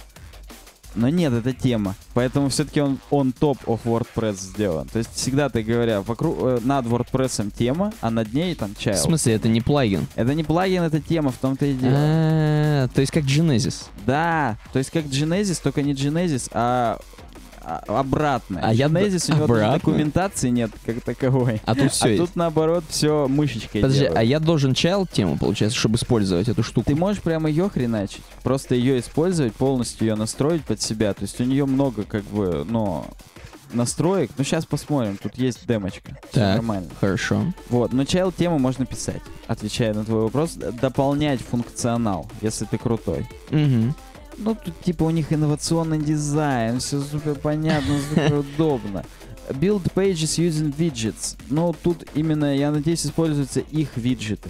Но 0.95 1.09
нет, 1.09 1.33
это 1.33 1.53
тема. 1.53 1.95
Поэтому 2.13 2.49
все-таки 2.49 2.81
он 2.81 2.99
он 3.09 3.31
топ 3.31 3.57
of 3.65 3.79
WordPress 3.85 4.33
сделан. 4.39 4.87
То 4.87 4.99
есть 4.99 5.09
всегда 5.15 5.49
ты 5.49 5.63
говоря, 5.63 6.01
вокруг, 6.01 6.37
э, 6.41 6.59
над 6.63 6.85
WordPress 6.85 7.51
тема, 7.57 7.93
а 8.01 8.09
над 8.09 8.33
ней 8.33 8.55
там 8.55 8.73
В 8.75 8.79
child. 8.79 8.97
смысле, 8.97 9.33
это 9.33 9.47
не 9.47 9.61
плагин? 9.61 10.07
Это 10.15 10.33
не 10.33 10.43
плагин, 10.43 10.83
это 10.83 10.99
тема, 10.99 11.31
в 11.31 11.37
том-то 11.37 11.65
и 11.65 11.73
дело. 11.73 11.93
А, 11.95 12.87
То 12.89 13.01
есть 13.01 13.11
как 13.11 13.23
Genesis. 13.23 13.85
Да, 14.05 14.57
то 14.71 14.79
есть 14.79 14.91
как 14.91 15.05
Genesis, 15.05 15.59
только 15.63 15.81
не 15.81 15.93
Genesis, 15.93 16.49
а, 16.53 16.99
а- 16.99 17.22
обратно. 17.63 18.59
А 18.61 18.73
я 18.73 18.87
Genesis 18.87 19.31
у 19.31 19.35
него 19.35 19.47
даже 19.47 19.71
документации 19.79 20.49
нет 20.49 20.71
как 20.85 21.01
таковой. 21.01 21.61
А 21.65 21.75
тут 21.75 21.91
все 21.91 22.15
а 22.15 22.17
тут 22.17 22.35
наоборот 22.35 22.83
все 22.89 23.27
мышечкой 23.27 23.81
Подожди, 23.81 24.01
делают. 24.01 24.17
а 24.17 24.23
я 24.23 24.39
должен 24.39 24.71
child 24.71 25.09
тему, 25.11 25.37
получается, 25.37 25.77
чтобы 25.77 25.95
использовать 25.95 26.49
эту 26.49 26.63
штуку? 26.63 26.87
Ты 26.87 26.95
можешь 26.95 27.21
прямо 27.21 27.49
ее 27.49 27.69
хреначить, 27.69 28.23
просто 28.43 28.75
ее 28.75 28.99
использовать, 28.99 29.53
полностью 29.53 30.07
ее 30.07 30.15
настроить 30.15 30.63
под 30.63 30.81
себя. 30.81 31.13
То 31.13 31.23
есть 31.23 31.39
у 31.39 31.43
нее 31.43 31.65
много 31.65 32.03
как 32.03 32.23
бы, 32.25 32.65
ну, 32.67 33.05
настроек. 33.73 34.31
Ну, 34.37 34.43
сейчас 34.43 34.65
посмотрим, 34.65 35.17
тут 35.21 35.35
есть 35.35 35.65
демочка. 35.67 36.17
Так. 36.31 36.57
нормально. 36.57 36.89
Хорошо. 36.99 37.53
Вот, 37.69 37.93
но 37.93 38.03
child 38.03 38.33
тему 38.37 38.59
можно 38.59 38.85
писать, 38.85 39.21
отвечая 39.47 39.93
на 39.93 40.03
твой 40.05 40.23
вопрос, 40.23 40.53
дополнять 40.53 41.41
функционал, 41.41 42.29
если 42.41 42.65
ты 42.65 42.77
крутой. 42.77 43.27
Мгм. 43.49 43.95
Ну, 44.37 44.55
тут 44.55 44.79
типа 44.81 45.03
у 45.03 45.09
них 45.09 45.31
инновационный 45.31 45.99
дизайн, 45.99 46.79
все 46.79 46.99
супер 47.01 47.35
понятно, 47.35 47.95
супер 48.09 48.33
удобно. 48.39 49.03
Build 49.49 49.91
pages 49.93 50.39
using 50.39 50.73
widgets. 50.75 51.35
Ну, 51.49 51.75
тут 51.83 52.05
именно, 52.15 52.55
я 52.55 52.71
надеюсь, 52.71 53.05
используются 53.05 53.59
их 53.59 53.89
виджеты. 53.95 54.49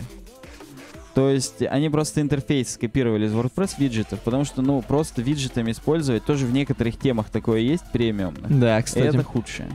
То 1.15 1.29
есть 1.29 1.61
они 1.61 1.89
просто 1.89 2.21
интерфейс 2.21 2.73
скопировали 2.73 3.27
из 3.27 3.33
WordPress 3.33 3.75
виджетов, 3.77 4.19
потому 4.21 4.45
что, 4.45 4.61
ну, 4.63 4.81
просто 4.81 5.21
виджетами 5.21 5.71
использовать 5.71 6.25
тоже 6.25 6.45
в 6.47 6.51
некоторых 6.51 6.97
темах 6.97 7.29
такое 7.29 7.59
есть 7.59 7.83
премиумно. 7.91 8.47
Да, 8.49 8.79
И 8.79 8.83
кстати. 8.83 9.05
это 9.07 9.23
худшее. 9.23 9.69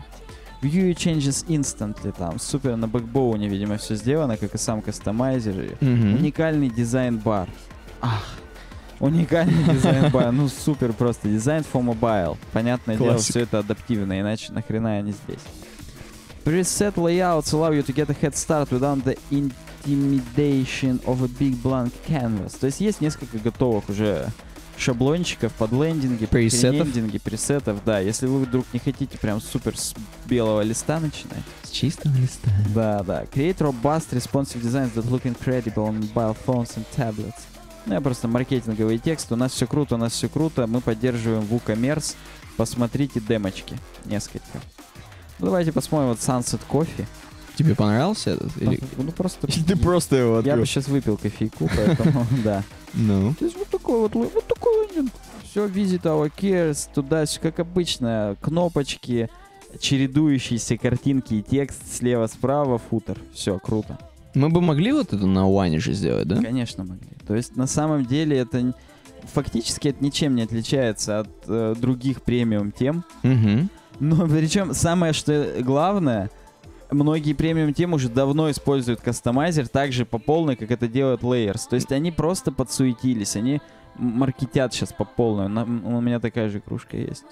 View 0.62 0.90
changes 0.96 1.46
instantly 1.46 2.12
там. 2.16 2.40
Супер 2.40 2.74
на 2.76 2.88
Backbone 2.88 3.36
е, 3.36 3.48
видимо, 3.48 3.76
все 3.76 3.94
сделано, 3.94 4.36
как 4.36 4.54
и 4.56 4.58
сам 4.58 4.82
customizer. 4.82 5.60
и 5.80 5.84
Мгм. 5.84 6.14
Уникальный 6.16 6.68
design 6.70 7.17
bar. 7.17 7.48
Ах, 8.00 8.24
уникальный 9.00 9.62
design 9.74 10.09
bar. 10.09 10.32
Ну, 10.32 10.48
супер 10.48 10.92
просто. 10.92 11.28
Design 11.28 11.62
for 11.72 11.82
mobile. 11.82 12.36
Понятное 12.52 12.96
дело, 12.96 13.12
Классика. 13.12 13.30
все 13.32 13.40
это 13.40 13.58
адаптивно, 13.60 14.20
иначе 14.20 14.52
нахрена 14.52 14.96
они 14.98 15.12
здесь. 15.12 15.40
Preset 16.44 16.94
layouts 16.94 17.52
allow 17.52 17.72
you 17.72 17.82
to 17.84 17.92
get 17.94 18.08
a 18.10 18.14
head 18.14 18.34
start 18.34 18.70
without 18.70 19.02
the 19.04 19.18
intimidation 19.30 21.00
of 21.04 21.22
a 21.22 21.28
big 21.28 21.54
blank 21.62 21.92
canvas. 22.08 22.56
То 22.58 22.66
есть 22.66 22.80
есть 22.80 23.00
несколько 23.00 23.38
готовых 23.38 23.88
уже 23.88 24.28
шаблончиков 24.78 25.52
под 25.54 25.72
лендинги, 25.72 26.20
под 26.20 26.30
Пресетов? 26.30 26.86
лендинги, 26.86 27.18
пресетов, 27.18 27.78
да. 27.84 27.98
Если 27.98 28.26
вы 28.26 28.40
вдруг 28.44 28.64
не 28.72 28.78
хотите 28.78 29.18
прям 29.18 29.40
супер 29.40 29.76
с 29.76 29.92
белого 30.26 30.62
листа 30.62 31.00
начинать, 31.00 31.42
С 31.64 31.70
чистого 31.70 32.14
листа. 32.16 32.50
да, 32.74 33.02
да. 33.02 33.24
Create 33.24 33.58
robust 33.58 34.12
responsive 34.12 34.62
designs 34.62 34.92
that 34.94 35.10
look 35.10 35.24
incredible 35.24 35.88
on 35.88 35.98
mobile 36.14 36.36
phones 36.46 36.76
and 36.76 36.84
tablets. 36.96 37.42
Ну, 37.88 37.94
я 37.94 38.02
просто 38.02 38.28
маркетинговый 38.28 38.98
текст. 38.98 39.32
У 39.32 39.36
нас 39.36 39.52
все 39.52 39.66
круто, 39.66 39.94
у 39.94 39.98
нас 39.98 40.12
все 40.12 40.28
круто. 40.28 40.66
Мы 40.66 40.82
поддерживаем 40.82 41.44
WooCommerce. 41.44 42.16
Посмотрите 42.58 43.18
демочки. 43.18 43.78
Несколько. 44.04 44.60
Ну, 45.38 45.46
давайте 45.46 45.72
посмотрим 45.72 46.10
вот 46.10 46.18
Sunset 46.18 46.60
Coffee. 46.68 47.06
Тебе 47.56 47.74
понравился 47.74 48.32
этот? 48.32 48.54
Или... 48.58 48.78
Ну, 48.98 49.10
просто... 49.12 49.46
Ты 49.66 49.74
просто 49.74 50.16
его 50.16 50.34
Я 50.34 50.38
открыл. 50.40 50.56
бы 50.58 50.66
сейчас 50.66 50.88
выпил 50.88 51.16
кофейку, 51.16 51.70
поэтому, 51.74 52.26
да. 52.44 52.62
Ну. 52.92 53.34
То 53.38 53.46
есть 53.46 53.56
вот 53.56 53.68
такой 53.68 54.00
вот, 54.00 54.14
вот 54.14 54.46
такой 54.46 54.86
лендинг. 54.88 55.12
Все, 55.50 55.66
visit 55.66 56.02
our 56.02 56.30
cares, 56.36 56.90
туда, 56.92 57.24
как 57.40 57.58
обычно, 57.58 58.36
кнопочки, 58.42 59.30
чередующиеся 59.80 60.76
картинки 60.76 61.34
и 61.34 61.42
текст 61.42 61.80
слева-справа, 61.96 62.78
футер. 62.78 63.18
Все, 63.32 63.58
круто. 63.58 63.98
Мы 64.38 64.50
бы 64.50 64.60
могли 64.60 64.92
вот 64.92 65.12
это 65.12 65.26
на 65.26 65.48
Уане 65.48 65.80
же 65.80 65.92
сделать, 65.92 66.28
да? 66.28 66.40
Конечно 66.40 66.84
могли. 66.84 67.08
То 67.26 67.34
есть 67.34 67.56
на 67.56 67.66
самом 67.66 68.06
деле 68.06 68.38
это 68.38 68.72
фактически 69.24 69.88
это 69.88 70.02
ничем 70.02 70.36
не 70.36 70.42
отличается 70.42 71.20
от 71.20 71.28
э, 71.48 71.74
других 71.76 72.22
премиум 72.22 72.70
тем. 72.70 73.04
Угу. 73.24 73.68
Но 73.98 74.28
причем 74.28 74.74
самое 74.74 75.12
что 75.12 75.54
главное, 75.60 76.30
многие 76.90 77.32
премиум 77.32 77.74
темы 77.74 77.96
уже 77.96 78.08
давно 78.08 78.48
используют 78.50 79.00
кастомайзер 79.00 79.66
так 79.66 79.92
же 79.92 80.06
по 80.06 80.18
полной, 80.18 80.54
как 80.54 80.70
это 80.70 80.86
делает 80.86 81.22
Layers. 81.22 81.62
То 81.68 81.74
есть 81.74 81.90
они 81.90 82.12
просто 82.12 82.52
подсуетились, 82.52 83.34
они 83.34 83.60
маркетят 83.96 84.72
сейчас 84.72 84.92
по 84.92 85.04
полной. 85.04 85.48
На- 85.48 85.64
у 85.64 86.00
меня 86.00 86.20
такая 86.20 86.48
же 86.48 86.60
кружка 86.60 86.96
есть. 86.96 87.26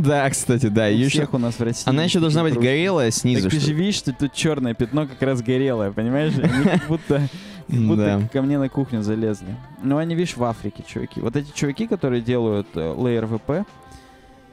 Да, 0.00 0.28
кстати, 0.30 0.66
да. 0.66 0.88
У 0.88 1.08
всех 1.08 1.32
у 1.34 1.38
нас 1.38 1.54
в 1.58 1.62
России. 1.62 1.88
Она 1.88 2.04
еще 2.04 2.20
должна 2.20 2.42
быть 2.42 2.54
горелая 2.54 3.10
снизу. 3.10 3.50
Так 3.50 3.58
ты 3.58 3.60
же 3.64 3.72
видишь, 3.72 3.96
что 3.96 4.12
тут 4.12 4.32
черное 4.32 4.74
пятно 4.74 5.06
как 5.06 5.20
раз 5.22 5.42
горелое, 5.42 5.90
понимаешь? 5.92 6.34
Они 6.38 6.64
как 6.64 6.86
будто 6.88 7.28
как 7.68 7.80
будто 7.80 8.18
Да. 8.20 8.28
ко 8.32 8.42
мне 8.42 8.58
на 8.58 8.68
кухню 8.68 9.02
залезли. 9.02 9.54
Ну, 9.82 9.98
они, 9.98 10.14
видишь, 10.14 10.36
в 10.36 10.44
Африке, 10.44 10.82
чуваки. 10.86 11.20
Вот 11.20 11.36
эти 11.36 11.50
чуваки, 11.54 11.86
которые 11.86 12.22
делают 12.22 12.66
э, 12.74 12.80
Layer 12.80 13.28
VP, 13.28 13.66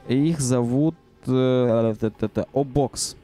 их 0.08 0.40
зовут 0.40 0.94
э, 1.26 1.92
это- 1.96 2.06
это- 2.08 2.26
это, 2.26 2.46
Obox. 2.52 3.16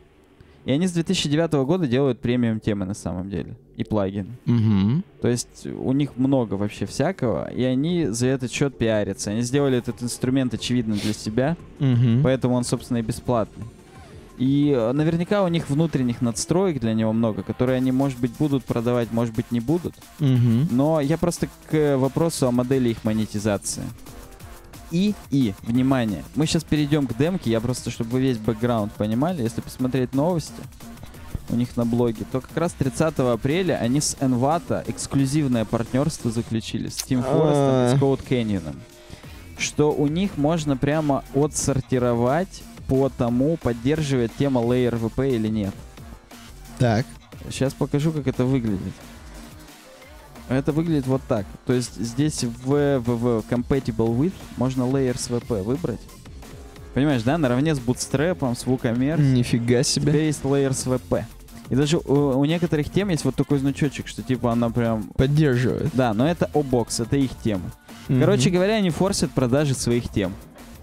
И 0.64 0.72
они 0.72 0.86
с 0.86 0.92
2009 0.92 1.52
года 1.64 1.86
делают 1.86 2.20
премиум 2.20 2.58
темы 2.60 2.86
на 2.86 2.94
самом 2.94 3.28
деле. 3.30 3.54
И 3.76 3.84
плагины. 3.84 4.28
Мгм. 4.44 5.02
То 5.22 5.28
есть 5.28 5.66
у 5.66 5.92
них 5.92 6.16
много 6.16 6.54
вообще 6.54 6.84
всякого, 6.84 7.50
и 7.50 7.62
они 7.62 8.06
за 8.06 8.26
этот 8.26 8.52
счет 8.52 8.76
пиарятся. 8.76 9.30
Они 9.30 9.40
сделали 9.42 9.78
этот 9.78 10.02
инструмент 10.02 10.52
очевидно 10.52 10.94
для 10.96 11.14
себя, 11.14 11.56
Мгм. 11.78 12.22
поэтому 12.22 12.54
он, 12.54 12.64
собственно, 12.64 12.98
и 12.98 13.02
бесплатный. 13.02 13.64
И 14.38 14.72
э, 14.76 14.92
наверняка 14.92 15.42
у 15.44 15.48
них 15.48 15.70
внутренних 15.70 16.20
надстроек 16.20 16.80
для 16.80 16.94
него 16.94 17.12
много, 17.12 17.42
которые 17.42 17.76
они, 17.76 17.92
может 17.92 18.18
быть, 18.18 18.32
будут 18.38 18.64
продавать, 18.64 19.12
может 19.12 19.34
быть, 19.34 19.50
не 19.52 19.60
будут. 19.60 19.94
Мгм. 20.18 20.68
Но 20.70 21.00
я 21.00 21.16
просто 21.16 21.48
к 21.70 21.96
вопросу 21.96 22.48
о 22.48 22.50
модели 22.50 22.88
их 22.90 23.04
монетизации. 23.04 23.84
И, 24.90 25.14
и, 25.30 25.54
внимание, 25.62 26.22
мы 26.34 26.46
сейчас 26.46 26.64
перейдем 26.64 27.06
к 27.06 27.16
демке, 27.16 27.50
я 27.50 27.60
просто, 27.60 27.90
чтобы 27.90 28.10
вы 28.10 28.20
весь 28.20 28.36
бэкграунд 28.38 28.92
понимали, 28.92 29.42
если 29.42 29.62
посмотреть 29.62 30.12
новости 30.14 30.52
у 31.52 31.56
них 31.56 31.76
на 31.76 31.84
блоге, 31.84 32.24
то 32.30 32.40
как 32.40 32.56
раз 32.56 32.72
30 32.72 33.18
апреля 33.18 33.74
они 33.74 34.00
с 34.00 34.16
Envato 34.20 34.82
эксклюзивное 34.86 35.64
партнерство 35.64 36.30
заключили 36.30 36.88
с 36.88 36.98
Team 36.98 37.24
Forest 37.24 37.94
и 37.94 37.96
с 37.96 38.00
Code 38.00 38.26
Canyon. 38.28 38.76
Что 39.58 39.92
у 39.92 40.06
них 40.06 40.36
можно 40.36 40.76
прямо 40.76 41.24
отсортировать 41.34 42.62
по 42.88 43.08
тому, 43.08 43.56
поддерживает 43.56 44.32
тема 44.36 44.60
Layer 44.60 44.98
VP 44.98 45.36
или 45.36 45.48
нет. 45.48 45.74
Так. 46.78 47.06
Сейчас 47.50 47.74
покажу, 47.74 48.12
как 48.12 48.26
это 48.26 48.44
выглядит. 48.44 48.92
Это 50.48 50.72
выглядит 50.72 51.06
вот 51.06 51.22
так. 51.28 51.46
То 51.66 51.72
есть 51.72 51.94
здесь 51.96 52.44
в, 52.44 52.98
в, 52.98 53.00
в 53.00 53.44
Compatible 53.48 54.16
With 54.16 54.32
можно 54.56 54.82
Layers 54.82 55.30
VP 55.30 55.62
выбрать. 55.62 56.00
Понимаешь, 56.94 57.22
да? 57.22 57.38
Наравне 57.38 57.74
с 57.74 57.78
Bootstrap, 57.78 58.54
с 58.54 58.64
WooCommerce. 58.64 59.20
Нифига 59.20 59.82
себе. 59.82 60.26
есть 60.26 60.42
Layers 60.42 60.86
VP. 60.86 61.24
И 61.72 61.74
даже 61.74 61.96
у, 61.96 62.38
у 62.38 62.44
некоторых 62.44 62.90
тем 62.90 63.08
есть 63.08 63.24
вот 63.24 63.34
такой 63.34 63.58
значочек, 63.58 64.06
что 64.06 64.22
типа 64.22 64.52
она 64.52 64.68
прям... 64.68 65.04
Поддерживает. 65.16 65.90
Да, 65.94 66.12
но 66.12 66.28
это 66.28 66.50
O-Box, 66.52 67.02
это 67.02 67.16
их 67.16 67.30
тема. 67.42 67.62
Короче 68.08 68.50
Мгм. 68.50 68.56
говоря, 68.56 68.74
они 68.74 68.90
форсят 68.90 69.30
продажи 69.30 69.72
своих 69.72 70.10
тем. 70.10 70.34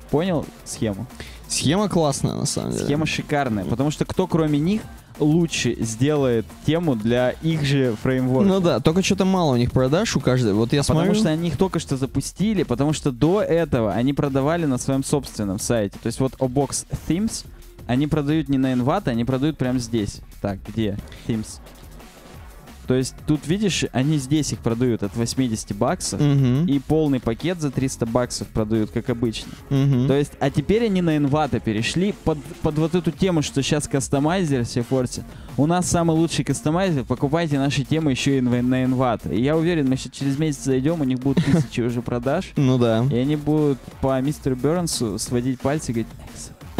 Понял 0.10 0.48
схему? 0.66 1.06
Схема 1.48 1.90
классная, 1.90 2.34
на 2.34 2.48
самом 2.48 2.72
деле. 2.72 2.86
Схема 2.86 3.06
шикарная, 3.06 3.66
потому 3.66 3.92
что 3.92 4.04
кто 4.06 4.26
кроме 4.26 4.58
них 4.58 4.82
лучше 5.20 5.76
сделает 5.80 6.48
тему 6.66 6.96
для 6.96 7.32
их 7.44 7.64
же 7.66 7.96
фреймворка? 8.02 8.48
Ну 8.50 8.60
да, 8.60 8.80
только 8.80 9.04
что-то 9.04 9.26
мало 9.26 9.54
у 9.54 9.58
них 9.58 9.72
продаж 9.72 10.16
у 10.16 10.20
каждой. 10.20 10.54
Вот 10.54 10.74
я 10.74 10.80
А 10.80 10.84
Потому 10.84 11.06
смотрю... 11.06 11.20
что 11.22 11.30
они 11.30 11.50
их 11.50 11.58
только 11.58 11.78
что 11.78 11.98
запустили, 11.98 12.64
потому 12.64 12.94
что 12.94 13.12
до 13.12 13.44
этого 13.44 13.92
они 13.94 14.14
продавали 14.14 14.66
на 14.66 14.80
своем 14.80 15.04
собственном 15.04 15.60
сайте. 15.60 16.00
То 16.02 16.08
есть 16.08 16.20
вот 16.20 16.34
Obox 16.40 16.88
Themes, 17.08 17.46
они 17.90 18.06
продают 18.06 18.50
не 18.50 18.60
на 18.60 18.72
Envato, 18.74 19.10
они 19.10 19.26
продают 19.26 19.58
прямо 19.58 19.80
здесь. 19.80 20.22
Так, 20.42 20.60
где? 20.68 20.96
Themes. 21.28 21.60
То 22.86 22.96
есть 22.96 23.14
тут, 23.28 23.48
видишь, 23.48 23.86
они 23.94 24.18
здесь 24.18 24.52
их 24.52 24.60
продают 24.60 25.04
от 25.04 25.16
80 25.16 25.76
баксов, 25.76 26.20
Мгм. 26.20 26.66
и 26.66 26.80
полный 26.80 27.20
пакет 27.20 27.62
за 27.62 27.70
300 27.70 28.06
баксов 28.08 28.48
продают, 28.48 28.90
как 28.92 29.10
обычно. 29.12 29.52
Мгм. 29.70 30.08
То 30.08 30.14
есть, 30.16 30.32
а 30.40 30.50
теперь 30.50 30.86
они 30.86 31.02
на 31.04 31.16
Envato 31.18 31.60
перешли 31.60 32.14
под, 32.24 32.40
под 32.64 32.78
вот 32.80 32.96
эту 32.96 33.12
тему, 33.12 33.42
что 33.44 33.62
сейчас 33.62 33.88
кастомайзер 33.88 34.66
все 34.66 34.82
форсят. 34.82 35.24
У 35.58 35.68
нас 35.68 35.88
самый 35.88 36.16
лучший 36.16 36.44
кастомайзер. 36.46 37.06
Покупайте 37.06 37.60
наши 37.60 37.84
темы 37.84 38.10
еще 38.12 38.38
и 38.40 38.42
на 38.42 38.84
Envato. 38.84 39.36
И 39.36 39.40
я 39.42 39.56
уверен, 39.58 39.88
мы 39.88 39.96
сейчас 39.96 40.14
через 40.14 40.40
месяц 40.40 40.64
зайдем, 40.64 41.00
у 41.02 41.04
них 41.04 41.20
будут 41.20 41.44
тысячи 41.46 41.82
уже 41.82 42.02
продаж. 42.02 42.54
Ну 42.56 42.78
да. 42.80 43.06
И 43.12 43.16
они 43.16 43.36
будут 43.36 43.78
по 44.02 44.20
мистеру 44.22 44.56
Бернсу 44.56 45.18
сводить 45.20 45.60
пальцы 45.60 45.92
и 45.92 45.94
говорить. 45.94 46.12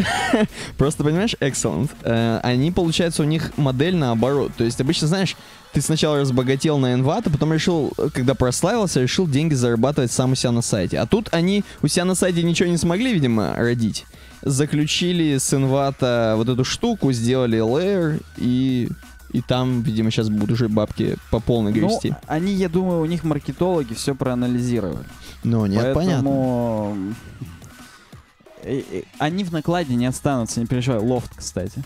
Просто 0.78 1.04
понимаешь, 1.04 1.36
excellent. 1.40 1.90
Э, 2.04 2.40
они, 2.44 2.72
получается, 2.72 3.24
у 3.24 3.26
них 3.26 3.52
модель 3.58 3.96
наоборот. 3.96 4.52
То 4.58 4.64
есть 4.64 4.80
обычно, 4.82 5.08
знаешь, 5.08 5.36
ты 5.74 5.82
сначала 5.82 6.20
разбогател 6.20 6.78
на 6.78 6.94
Envato, 6.94 7.30
потом 7.32 7.54
решил, 7.54 7.92
когда 8.14 8.34
прославился, 8.36 9.02
решил 9.02 9.28
деньги 9.28 9.54
зарабатывать 9.54 10.12
сам 10.12 10.32
у 10.32 10.36
себя 10.36 10.52
на 10.52 10.62
сайте. 10.62 10.98
А 11.00 11.06
тут 11.06 11.30
они 11.32 11.64
у 11.82 11.88
себя 11.88 12.06
на 12.06 12.16
сайте 12.16 12.44
ничего 12.44 12.70
не 12.70 12.78
смогли, 12.78 13.14
видимо, 13.14 13.54
родить. 13.56 14.06
Заключили 14.42 15.38
с 15.38 15.54
Envato 15.54 16.36
вот 16.36 16.50
эту 16.50 16.64
штуку, 16.64 17.12
сделали 17.12 17.60
layer 17.60 18.22
и... 18.38 18.90
И 19.32 19.42
там, 19.42 19.84
видимо, 19.84 20.10
сейчас 20.10 20.28
будут 20.28 20.54
уже 20.54 20.70
бабки 20.70 21.16
по 21.30 21.40
полной 21.40 21.72
Ну, 21.72 21.88
грести. 21.88 22.16
они, 22.26 22.52
я 22.52 22.68
думаю, 22.68 23.02
у 23.02 23.06
них 23.06 23.24
маркетологи 23.24 23.94
все 23.94 24.16
проанализировали. 24.16 25.06
Ну, 25.44 25.68
нет, 25.68 25.94
понятно. 25.94 26.24
Поэтому... 26.24 26.98
э, 26.98 27.44
Они 29.20 29.44
в 29.44 29.52
накладе 29.52 29.96
не 29.96 30.06
останутся, 30.06 30.60
не 30.60 30.66
переживай. 30.66 31.00
Лофт, 31.00 31.32
кстати. 31.36 31.82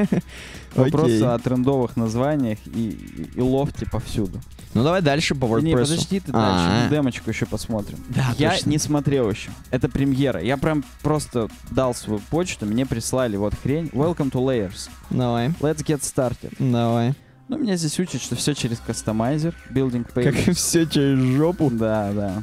Вопрос 0.74 1.10
о 1.22 1.38
трендовых 1.38 1.96
названиях 1.96 2.58
и, 2.66 2.90
и, 2.90 3.38
и 3.38 3.40
лофте 3.40 3.86
повсюду. 3.86 4.40
Ну, 4.74 4.84
давай 4.84 5.02
дальше 5.02 5.34
по 5.34 5.44
WordPress. 5.44 5.62
Не, 5.62 5.72
подожди 5.74 6.20
ты 6.20 6.32
А, 6.32 6.32
дальше, 6.32 6.84
мы 6.84 6.96
демочку 6.96 7.30
еще 7.30 7.44
посмотрим. 7.46 7.98
Да, 8.08 8.34
я 8.38 8.56
не 8.64 8.78
смотрел 8.78 9.30
еще. 9.30 9.50
Это 9.70 9.88
премьера. 9.88 10.40
Я 10.42 10.56
прям 10.56 10.82
просто 11.02 11.48
дал 11.70 11.94
свою 11.94 12.20
почту, 12.30 12.64
мне 12.64 12.86
прислали 12.86 13.36
вот 13.36 13.54
хрень. 13.62 13.86
Welcome 13.88 14.30
to 14.30 14.42
Layers. 14.42 14.88
Давай, 15.10 15.48
Let's 15.60 15.84
get 15.84 16.00
started. 16.00 16.54
давай. 16.58 17.14
Ну, 17.48 17.58
меня 17.58 17.76
здесь 17.76 17.98
учат, 18.00 18.22
что 18.22 18.34
все 18.34 18.54
через 18.54 18.78
кастомайзер, 18.78 19.54
building 19.70 20.06
Как 20.14 20.24
pages. 20.34 20.54
все 20.54 20.86
через 20.86 21.18
жопу. 21.36 21.70
Да, 21.70 22.10
да. 22.12 22.42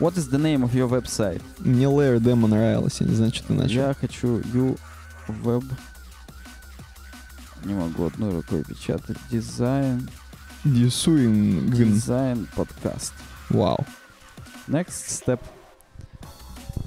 What 0.00 0.16
is 0.16 0.30
the 0.30 0.38
name 0.38 0.62
of 0.62 0.74
your 0.74 0.88
website? 0.88 1.42
Мне 1.58 1.84
Layer 1.84 2.18
Demo 2.18 2.46
нравилось, 2.46 3.00
я 3.00 3.06
не 3.06 3.14
знаю, 3.14 3.34
что 3.34 3.48
ты 3.48 3.52
начал. 3.52 3.74
Я 3.74 3.94
хочу 3.94 4.38
you 4.40 4.78
web. 5.28 5.64
Не 7.64 7.74
могу 7.74 8.06
одной 8.06 8.32
рукой 8.32 8.64
печатать. 8.64 9.18
Дизайн. 9.30 10.08
Дисуин 10.64 11.70
Дизайн 11.70 12.48
подкаст. 12.56 13.12
Вау. 13.50 13.84
Next 14.68 15.08
step. 15.08 15.40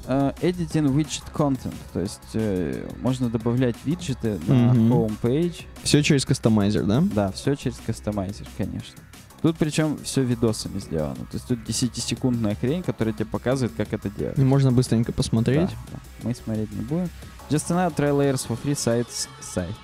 Uh, 0.07 0.34
editing 0.41 0.93
widget 0.93 1.24
content. 1.34 1.74
То 1.93 2.01
есть 2.01 2.20
э, 2.34 2.86
можно 3.01 3.30
добавлять 3.30 3.76
виджеты 3.86 4.38
на 4.47 4.74
Мгм. 4.74 4.91
homepage. 4.91 5.66
Все 5.84 6.01
через 6.03 6.26
кастомайзер, 6.26 6.84
да? 6.86 7.01
Да, 7.14 7.32
все 7.32 7.55
через 7.55 7.78
кастомайзер, 7.78 8.45
конечно. 8.57 8.99
Тут 9.43 9.57
причем 9.57 9.97
все 10.03 10.23
видосами 10.23 10.79
сделано. 10.79 11.15
То 11.15 11.33
есть 11.33 11.45
тут 11.47 11.59
10-секундная 11.59 12.55
хрень, 12.55 12.81
которая 12.81 13.13
тебе 13.13 13.25
показывает, 13.25 13.75
как 13.75 13.91
это 13.91 14.09
делать. 14.09 14.37
И 14.39 14.41
можно 14.41 14.71
быстренько 14.71 15.11
посмотреть. 15.11 15.69
Да, 15.69 15.75
да. 15.91 15.99
Мы 16.23 16.33
смотреть 16.33 16.71
не 16.71 16.81
будем. 16.81 17.09
Just 17.49 17.69
another 17.69 17.93
try 17.93 18.11
layers 18.17 18.47
for 18.47 18.57
free 18.63 18.71
sites 18.73 19.27
сайт. 19.41 19.75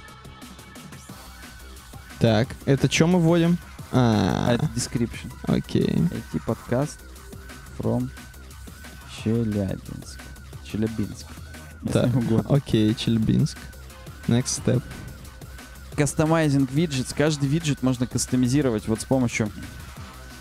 Так, 2.19 2.47
это 2.65 2.89
что 2.89 3.07
мы 3.07 3.19
вводим? 3.19 3.57
А 3.91 4.45
А, 4.47 4.53
это 4.53 4.65
description. 4.67 5.29
окей. 5.43 5.87
IT 5.87 6.41
подкаст 6.45 6.99
from 7.77 8.09
Челябинск. 9.17 10.21
Челябинск. 10.63 11.27
Угодно. 11.83 12.45
окей, 12.47 12.95
Челябинск. 12.95 13.57
Next 14.27 14.63
step. 14.63 14.81
Customizing 15.99 16.71
widget. 16.71 17.13
Каждый 17.13 17.49
виджет 17.49 17.83
можно 17.83 18.07
кастомизировать 18.07 18.87
вот 18.87 19.01
с 19.01 19.03
помощью 19.03 19.51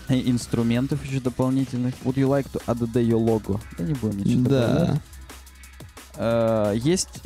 инструментов 0.07 1.03
еще 1.05 1.19
дополнительных. 1.19 1.95
Would 2.05 2.15
you 2.15 2.29
like 2.29 2.49
to 2.53 2.63
add 2.65 2.79
your 2.93 3.19
logo? 3.19 3.59
Да 3.77 3.83
не 3.83 3.93
будем 3.93 4.19
ничего. 4.19 4.49
Да, 4.49 5.01
Э, 6.15 6.73
Есть 6.75 7.21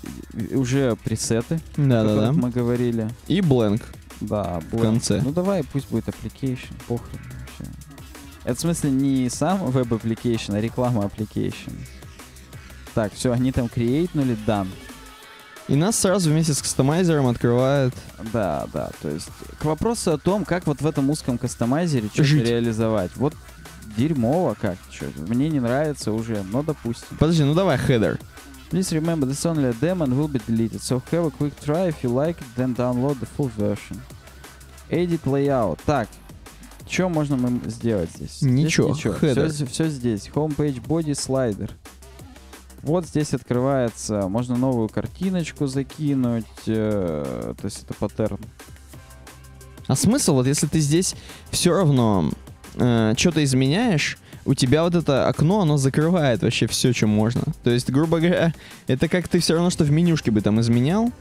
уже 0.51 0.95
пресеты, 1.03 1.61
да, 1.77 2.03
да, 2.03 2.15
да. 2.15 2.31
мы 2.31 2.49
говорили. 2.49 3.07
И 3.27 3.39
blank. 3.39 3.83
Да, 4.19 4.61
В 4.71 4.81
конце. 4.81 5.21
Ну 5.23 5.31
давай, 5.31 5.63
пусть 5.63 5.89
будет 5.89 6.07
application, 6.07 6.73
похрен 6.87 7.19
вообще. 7.39 7.71
Это 8.45 8.55
в 8.55 8.59
смысле 8.59 8.89
не 8.89 9.29
сам 9.29 9.59
web 9.59 9.78
application, 9.78 10.53
а 10.53 10.61
реклама 10.61 11.03
application. 11.03 11.73
Так, 12.95 13.13
все, 13.13 13.31
они 13.31 13.51
там 13.51 13.69
креейтнули, 13.69 14.35
done. 14.47 14.69
И 15.69 15.75
нас 15.75 15.97
сразу 15.97 16.29
вместе 16.29 16.53
с 16.53 16.61
кастомайзером 16.61 17.27
открывает. 17.27 17.93
Да, 18.33 18.67
да, 18.73 18.91
то 19.01 19.09
есть 19.09 19.29
к 19.59 19.65
вопросу 19.65 20.11
о 20.11 20.17
том, 20.17 20.43
как 20.43 20.67
вот 20.67 20.81
в 20.81 20.87
этом 20.87 21.09
узком 21.09 21.37
кастомайзере 21.37 22.09
что-то 22.13 22.35
реализовать. 22.35 23.11
Вот 23.15 23.33
дерьмово 23.95 24.55
как, 24.59 24.77
что 24.91 25.05
мне 25.27 25.49
не 25.49 25.59
нравится 25.59 26.11
уже, 26.11 26.43
но 26.51 26.63
допустим. 26.63 27.17
Подожди, 27.17 27.43
ну 27.43 27.53
давай 27.53 27.77
header. 27.77 28.19
Please 28.71 28.91
remember 28.91 29.27
this 29.27 29.45
only 29.45 29.69
a 29.69 29.73
demo 29.73 30.03
and 30.03 30.17
will 30.17 30.27
be 30.27 30.41
deleted, 30.47 30.81
so 30.81 31.01
have 31.11 31.25
a 31.25 31.29
quick 31.29 31.53
try 31.63 31.87
if 31.89 32.03
you 32.03 32.09
like 32.09 32.37
it, 32.39 32.47
then 32.55 32.75
download 32.75 33.19
the 33.19 33.27
full 33.27 33.51
version. 33.55 34.01
Edit 34.89 35.21
layout. 35.25 35.79
Так, 35.85 36.09
что 36.89 37.07
можно 37.07 37.37
мы 37.37 37.61
сделать 37.69 38.09
здесь? 38.15 38.41
Ничего, 38.41 38.93
Все, 38.93 39.13
header. 39.13 39.67
все 39.67 39.87
здесь. 39.89 40.29
Homepage, 40.33 40.81
body, 40.85 41.13
слайдер. 41.13 41.69
Вот 42.83 43.07
здесь 43.07 43.33
открывается, 43.33 44.27
можно 44.27 44.57
новую 44.57 44.89
картиночку 44.89 45.67
закинуть, 45.67 46.45
э, 46.67 47.53
то 47.59 47.65
есть 47.65 47.83
это 47.83 47.93
паттерн. 47.93 48.39
А 49.87 49.95
смысл, 49.95 50.33
вот 50.35 50.47
если 50.47 50.67
ты 50.67 50.79
здесь 50.79 51.15
все 51.51 51.73
равно 51.73 52.29
что-то 52.75 53.43
изменяешь, 53.43 54.17
у 54.45 54.53
тебя 54.53 54.83
вот 54.83 54.95
это 54.95 55.27
окно, 55.27 55.61
оно 55.61 55.77
закрывает 55.77 56.41
вообще 56.41 56.67
все, 56.67 56.91
что 56.93 57.07
можно. 57.07 57.43
То 57.63 57.69
есть, 57.69 57.89
грубо 57.89 58.19
говоря, 58.19 58.53
это 58.87 59.07
как 59.07 59.27
ты 59.27 59.39
все 59.39 59.53
равно, 59.53 59.69
что 59.69 59.83
в 59.83 59.91
менюшке 59.91 60.31
бы 60.31 60.41
там 60.41 60.59
изменял, 60.59 61.11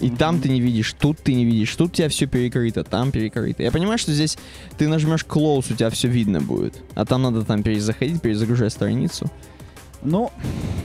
и 0.00 0.08
Мгм. 0.08 0.16
там 0.16 0.40
ты 0.40 0.48
не 0.48 0.60
видишь, 0.60 0.92
тут 0.98 1.18
ты 1.18 1.34
не 1.34 1.44
видишь, 1.44 1.74
тут 1.76 1.90
у 1.90 1.94
тебя 1.94 2.08
все 2.08 2.26
перекрыто, 2.26 2.84
там 2.84 3.10
перекрыто. 3.10 3.62
Я 3.62 3.70
понимаю, 3.70 3.98
что 3.98 4.12
здесь 4.12 4.36
ты 4.76 4.88
нажмешь 4.88 5.24
close, 5.24 5.72
у 5.72 5.76
тебя 5.76 5.90
все 5.90 6.08
видно 6.08 6.40
будет, 6.40 6.82
а 6.94 7.04
там 7.04 7.22
надо 7.22 7.44
там 7.44 7.62
перезаходить, 7.62 8.20
перезагружать 8.20 8.72
страницу. 8.72 9.30
Ну, 10.02 10.30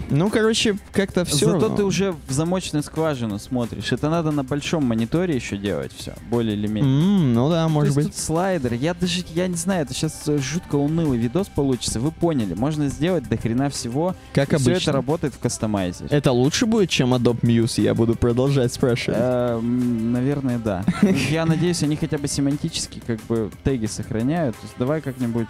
Ну, 0.10 0.30
короче, 0.30 0.78
как-то 0.92 1.24
все 1.26 1.52
зато 1.52 1.70
ты 1.76 1.84
уже 1.84 2.14
в 2.28 2.32
замочную 2.32 2.84
скважину 2.84 3.40
смотришь. 3.40 3.92
Это 3.92 4.10
надо 4.10 4.32
на 4.32 4.44
большом 4.44 4.86
мониторе 4.86 5.36
еще 5.36 5.58
делать 5.58 5.92
все, 5.96 6.14
более 6.30 6.56
или 6.56 6.68
менее. 6.68 7.34
ну 7.34 7.50
да, 7.50 7.68
может 7.68 7.94
То 7.96 8.02
быть. 8.02 8.08
тут 8.10 8.18
слайдер. 8.18 8.74
Я 8.74 8.94
даже, 8.94 9.24
я 9.34 9.48
не 9.48 9.56
знаю, 9.56 9.84
это 9.84 9.94
сейчас 9.94 10.24
жутко 10.26 10.76
унылый 10.76 11.18
видос 11.18 11.48
получится. 11.48 12.00
Вы 12.00 12.12
поняли, 12.12 12.54
можно 12.54 12.90
сделать 12.90 13.28
до 13.30 13.38
хрена 13.38 13.70
всего. 13.70 14.16
Как 14.34 14.50
Все 14.50 14.58
обычно. 14.58 14.90
это 14.90 14.92
работает 14.92 15.34
в 15.36 15.40
кастомайзере. 15.40 16.10
Это 16.10 16.32
лучше 16.32 16.66
будет, 16.66 16.90
чем 16.90 17.14
Adobe 17.14 17.42
Muse? 17.42 17.82
Я 17.82 17.94
буду 17.96 18.16
продолжать 18.16 18.74
спрашивать. 18.74 19.20
Эм, 19.20 20.12
Наверное, 20.12 20.58
да. 20.60 20.84
Я 21.30 21.46
надеюсь, 21.46 21.82
они 21.84 21.96
хотя 21.96 22.18
бы 22.18 22.28
семантически 22.28 23.02
как 23.06 23.20
бы 23.28 23.50
теги 23.64 23.86
сохраняют. 23.86 24.56
Давай 24.78 25.02
как-нибудь... 25.02 25.48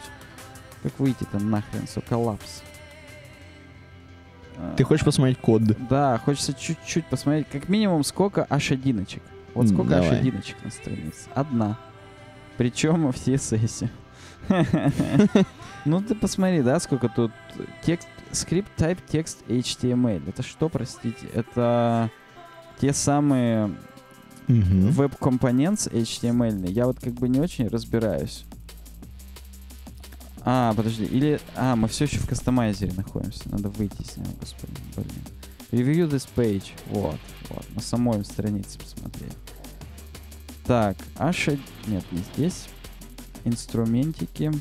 Как 0.83 0.91
выйти-то 0.99 1.39
нахрен, 1.39 1.87
со 1.87 2.01
коллапс. 2.01 2.61
Ты 4.77 4.83
хочешь 4.83 5.05
посмотреть 5.05 5.37
код? 5.39 5.61
Да, 5.89 6.17
хочется 6.23 6.53
чуть-чуть 6.53 7.05
посмотреть, 7.05 7.47
как 7.51 7.69
минимум, 7.69 8.03
сколько 8.03 8.45
аж-одиночек. 8.49 9.21
Вот 9.53 9.65
М, 9.65 9.67
сколько 9.73 9.89
давай. 9.91 10.09
аж-одиночек 10.09 10.55
на 10.63 10.71
странице? 10.71 11.29
Одна. 11.35 11.77
Причем 12.57 13.11
в 13.11 13.15
CSS. 13.15 13.87
Ну 15.85 16.01
ты 16.01 16.15
посмотри, 16.15 16.61
да, 16.61 16.79
сколько 16.79 17.09
тут 17.09 17.31
текст, 17.83 18.07
скрипт 18.31 18.69
type 18.77 18.99
текст 19.07 19.39
HTML. 19.47 20.27
Это 20.29 20.41
что, 20.43 20.69
простите? 20.69 21.27
Это 21.33 22.09
те 22.79 22.93
самые 22.93 23.75
Мгм. 24.47 24.89
веб-компонент 24.89 25.79
HTML. 25.91 26.69
Я 26.69 26.85
вот 26.87 26.99
как 26.99 27.13
бы 27.13 27.27
не 27.29 27.39
очень 27.39 27.67
разбираюсь. 27.67 28.45
А, 30.45 30.73
подожди, 30.73 31.05
или... 31.05 31.39
А, 31.55 31.75
мы 31.75 31.87
все 31.87 32.05
еще 32.05 32.17
в 32.19 32.27
кастомайзере 32.27 32.93
находимся. 32.93 33.49
Надо 33.49 33.69
выйти 33.69 34.01
из 34.01 34.17
него, 34.17 34.31
господи, 34.39 34.73
блин. 34.95 35.07
Review 35.71 36.09
this 36.09 36.27
page. 36.35 36.71
Вот, 36.87 37.19
вот. 37.49 37.65
На 37.75 37.81
самой 37.81 38.23
странице 38.25 38.77
посмотреть. 38.77 39.33
Так, 40.65 40.97
H1... 41.15 41.59
Нет, 41.87 42.03
не 42.11 42.19
здесь. 42.33 42.67
Инструментики. 43.45 44.51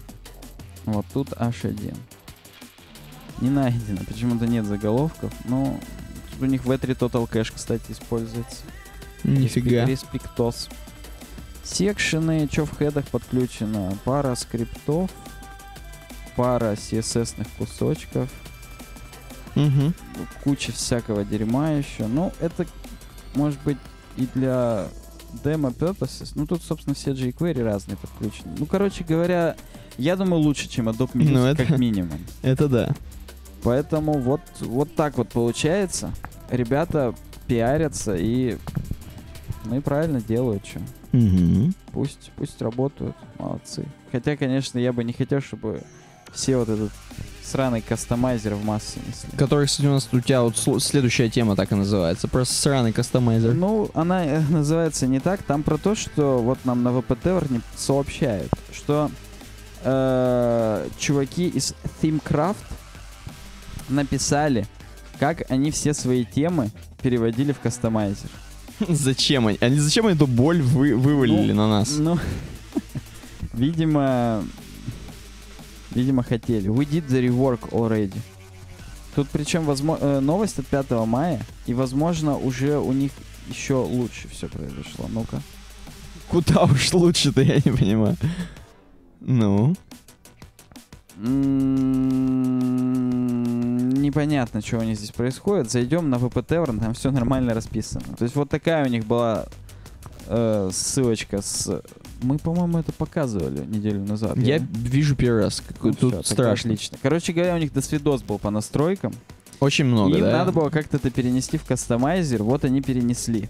Вот 0.85 1.05
тут 1.13 1.29
H1. 1.31 1.97
Не 3.41 3.51
найдено. 3.51 4.01
Почему-то 4.07 4.47
нет 4.47 4.65
заголовков. 4.65 5.33
Но 5.45 5.79
тут 6.31 6.43
у 6.43 6.47
них 6.47 6.65
V3 6.65 6.97
Total 6.97 7.29
Cache, 7.29 7.53
кстати, 7.55 7.91
используется. 7.91 8.63
Нифига. 9.25 9.85
Респектос. 9.85 10.69
Секшены, 11.65 12.49
что 12.51 12.67
в 12.67 12.77
хедах 12.77 13.07
подключено? 13.09 13.97
Пара 14.05 14.35
скриптов, 14.35 15.11
пара 16.37 16.73
CSS-ных 16.75 17.47
кусочков, 17.59 18.29
Мгм. 19.55 19.95
куча 20.45 20.73
всякого 20.73 21.25
дерьма 21.25 21.71
еще. 21.73 22.07
Ну, 22.07 22.33
это 22.41 22.67
может 23.35 23.61
быть 23.65 23.77
и 24.17 24.27
для 24.35 24.87
Demo 25.45 25.75
purposes. 25.77 26.33
Ну, 26.35 26.47
тут, 26.47 26.63
собственно, 26.63 26.95
все 26.95 27.13
jQuery 27.13 27.63
разные 27.63 27.97
подключены. 27.97 28.55
Ну, 28.59 28.67
короче 28.67 29.05
говоря, 29.05 29.57
я 29.99 30.17
думаю, 30.17 30.43
лучше, 30.43 30.69
чем 30.69 30.89
Adobe 30.89 31.13
Music, 31.15 31.31
Ну, 31.33 31.45
это- 31.47 31.65
как 31.67 31.79
минимум. 31.79 32.19
Это 32.43 32.69
да. 32.69 32.95
Поэтому 33.63 34.15
вот, 34.15 34.41
вот 34.61 34.95
так 34.95 35.17
вот 35.19 35.29
получается. 35.29 36.13
Ребята 36.51 37.15
пиарятся 37.47 38.17
и... 38.17 38.57
Ну 39.65 39.77
и 39.77 39.81
правильно 39.81 40.21
делают, 40.21 40.67
что. 40.67 40.81
Мгм. 41.13 41.75
Пусть, 41.93 42.33
пусть 42.37 42.61
работают, 42.61 43.15
молодцы. 43.39 43.85
Хотя, 44.11 44.37
конечно, 44.37 44.79
я 44.79 44.93
бы 44.93 45.05
не 45.05 45.13
хотел, 45.13 45.41
чтобы 45.41 45.83
все 46.33 46.57
вот 46.57 46.69
этот 46.69 46.91
сраный 47.45 47.83
кастомайзер 47.83 48.55
в 48.55 48.65
массы 48.65 48.99
несли. 49.07 49.37
Который, 49.37 49.67
кстати, 49.67 49.87
у 49.87 49.93
нас 49.93 50.09
у 50.13 50.21
тебя 50.21 50.43
вот 50.43 50.57
следующая 50.83 51.29
тема 51.29 51.57
так 51.57 51.73
и 51.73 51.75
называется. 51.75 52.29
Просто 52.29 52.55
сраный 52.55 52.93
кастомайзер. 52.93 53.55
Ну, 53.55 53.91
она 53.95 54.25
э, 54.25 54.41
называется 54.49 55.07
не 55.07 55.21
так. 55.21 55.43
Там 55.43 55.63
про 55.63 55.77
то, 55.77 55.95
что 55.95 56.39
вот 56.39 56.59
нам 56.65 56.83
на 56.83 56.99
ВПТ 56.99 57.51
не 57.51 57.61
сообщают, 57.77 58.51
что 58.73 59.11
э, 59.85 60.89
чуваки 60.99 61.49
из 61.49 61.75
ThemeCraft 62.01 62.57
написали, 63.89 64.67
как 65.19 65.51
они 65.51 65.71
все 65.71 65.95
свои 65.95 66.25
темы 66.25 66.71
переводили 67.03 67.53
в 67.53 67.61
кастомайзер. 67.61 68.31
Зачем 68.89 69.47
они? 69.47 69.59
Они 69.61 69.79
зачем 69.79 70.07
эту 70.07 70.27
боль 70.27 70.63
вы, 70.63 70.95
вывалили 70.97 71.53
Ну, 71.53 71.63
на 71.63 71.69
нас? 71.69 71.97
Ну, 71.99 72.19
видимо, 73.53 74.45
видимо 75.95 76.23
хотели. 76.23 76.69
We 76.69 76.89
did 76.89 77.07
the 77.09 77.29
rework 77.29 77.71
already. 77.71 78.19
Тут 79.15 79.29
причем 79.29 79.65
возможно, 79.65 80.21
новость 80.21 80.59
от 80.59 80.67
5 80.67 80.91
мая, 81.07 81.45
и, 81.67 81.75
возможно, 81.75 82.39
уже 82.39 82.79
у 82.79 82.93
них 82.93 83.13
еще 83.49 83.75
лучше 83.75 84.29
все 84.29 84.49
произошло. 84.49 85.07
Ну-ка. 85.09 85.43
Куда 86.31 86.65
уж 86.65 86.93
лучше-то, 86.95 87.43
я 87.43 87.57
не 87.57 87.77
понимаю. 87.77 88.17
Ну? 89.21 89.75
М, 91.19 91.63
Непонятно, 94.03 94.61
что 94.61 94.79
у 94.79 94.83
них 94.83 94.99
здесь 94.99 95.11
происходит. 95.11 95.71
Зайдем 95.71 96.11
на 96.11 96.17
VP 96.17 96.45
Tavern, 96.47 96.81
там 96.81 96.93
все 96.95 97.11
нормально 97.11 97.55
расписано. 97.55 98.05
То 98.19 98.25
есть 98.25 98.37
вот 98.37 98.51
такая 98.51 98.85
у 98.85 98.89
них 98.89 99.07
была 99.07 99.47
э, 100.27 100.71
ссылочка 100.73 101.41
с... 101.41 101.83
Мы, 102.23 102.39
по-моему, 102.39 102.79
это 102.79 102.93
показывали 102.93 103.65
неделю 103.67 104.01
назад. 104.01 104.37
Я 104.37 104.59
да? 104.59 104.67
вижу 104.73 105.17
первый 105.17 105.45
раз. 105.45 105.63
Ну 105.83 105.93
Тут 105.93 106.11
тогда 106.11 106.23
страшно. 106.23 106.73
Отлично. 106.73 106.99
Короче 107.03 107.33
говоря, 107.33 107.55
у 107.55 107.59
них 107.59 107.73
досвидос 107.73 108.23
был 108.23 108.39
по 108.39 108.51
настройкам. 108.51 109.13
Очень 109.61 109.85
много, 109.85 110.17
им 110.17 110.25
да? 110.25 110.33
надо 110.33 110.53
было 110.53 110.71
как-то 110.71 110.97
это 110.97 111.11
перенести 111.11 111.57
в 111.57 111.65
кастомайзер. 111.65 112.43
Вот 112.43 112.65
они 112.65 112.83
перенесли. 112.83 113.49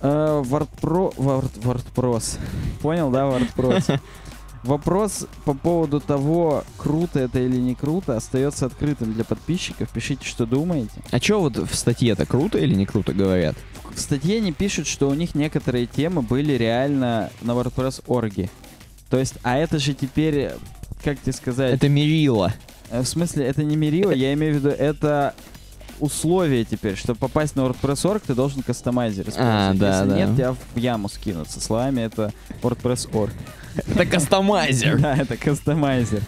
Э, 0.00 0.42
WordPro... 0.44 1.16
Word, 1.16 1.52
WordPros. 1.62 2.38
Понял, 2.82 3.10
да, 3.10 3.22
WordPros? 3.22 3.98
Вопрос 4.66 5.26
по 5.44 5.54
поводу 5.54 6.00
того, 6.00 6.64
круто 6.76 7.20
это 7.20 7.38
или 7.38 7.56
не 7.56 7.74
круто, 7.74 8.16
остается 8.16 8.66
открытым 8.66 9.14
для 9.14 9.24
подписчиков. 9.24 9.88
Пишите, 9.90 10.26
что 10.26 10.44
думаете. 10.44 11.02
А 11.12 11.18
что 11.18 11.40
вот 11.40 11.56
в 11.56 11.74
статье-то 11.74 12.26
круто 12.26 12.58
или 12.58 12.74
не 12.74 12.84
круто 12.84 13.12
говорят? 13.12 13.54
В 13.96 14.00
статье 14.00 14.36
они 14.36 14.52
пишут, 14.52 14.86
что 14.86 15.08
у 15.08 15.14
них 15.14 15.34
некоторые 15.34 15.86
темы 15.86 16.20
были 16.20 16.52
реально 16.52 17.30
на 17.40 17.52
WordPress.org. 17.52 18.50
То 19.08 19.18
есть, 19.18 19.34
а 19.42 19.56
это 19.56 19.78
же 19.78 19.94
теперь, 19.94 20.50
как 21.02 21.18
тебе 21.20 21.32
сказать... 21.32 21.74
Это 21.74 21.88
мерило. 21.88 22.52
Э, 22.90 23.00
В 23.00 23.06
смысле, 23.06 23.46
это 23.46 23.64
не 23.64 23.74
мерило, 23.76 24.10
я 24.12 24.34
имею 24.34 24.52
в 24.54 24.56
виду, 24.58 24.68
это 24.68 25.34
условие 25.98 26.64
теперь, 26.66 26.94
чтобы 26.96 27.18
попасть 27.18 27.56
на 27.56 27.62
WordPress.org, 27.62 28.22
ты 28.26 28.34
должен 28.34 28.62
кастомайзер 28.62 29.30
использовать. 29.30 29.40
А, 29.40 29.72
да, 29.74 29.98
Если 30.00 30.10
да. 30.10 30.16
нет, 30.16 30.36
тебя 30.36 30.52
в 30.74 30.78
яму 30.78 31.08
скинут. 31.08 31.48
Со 31.50 31.60
словами 31.60 32.02
это 32.02 32.32
WordPress.org. 32.62 33.32
Это 33.76 34.04
кастомайзер. 34.06 34.98
Да, 35.00 35.16
это 35.16 35.38
кастомайзер. 35.38 36.20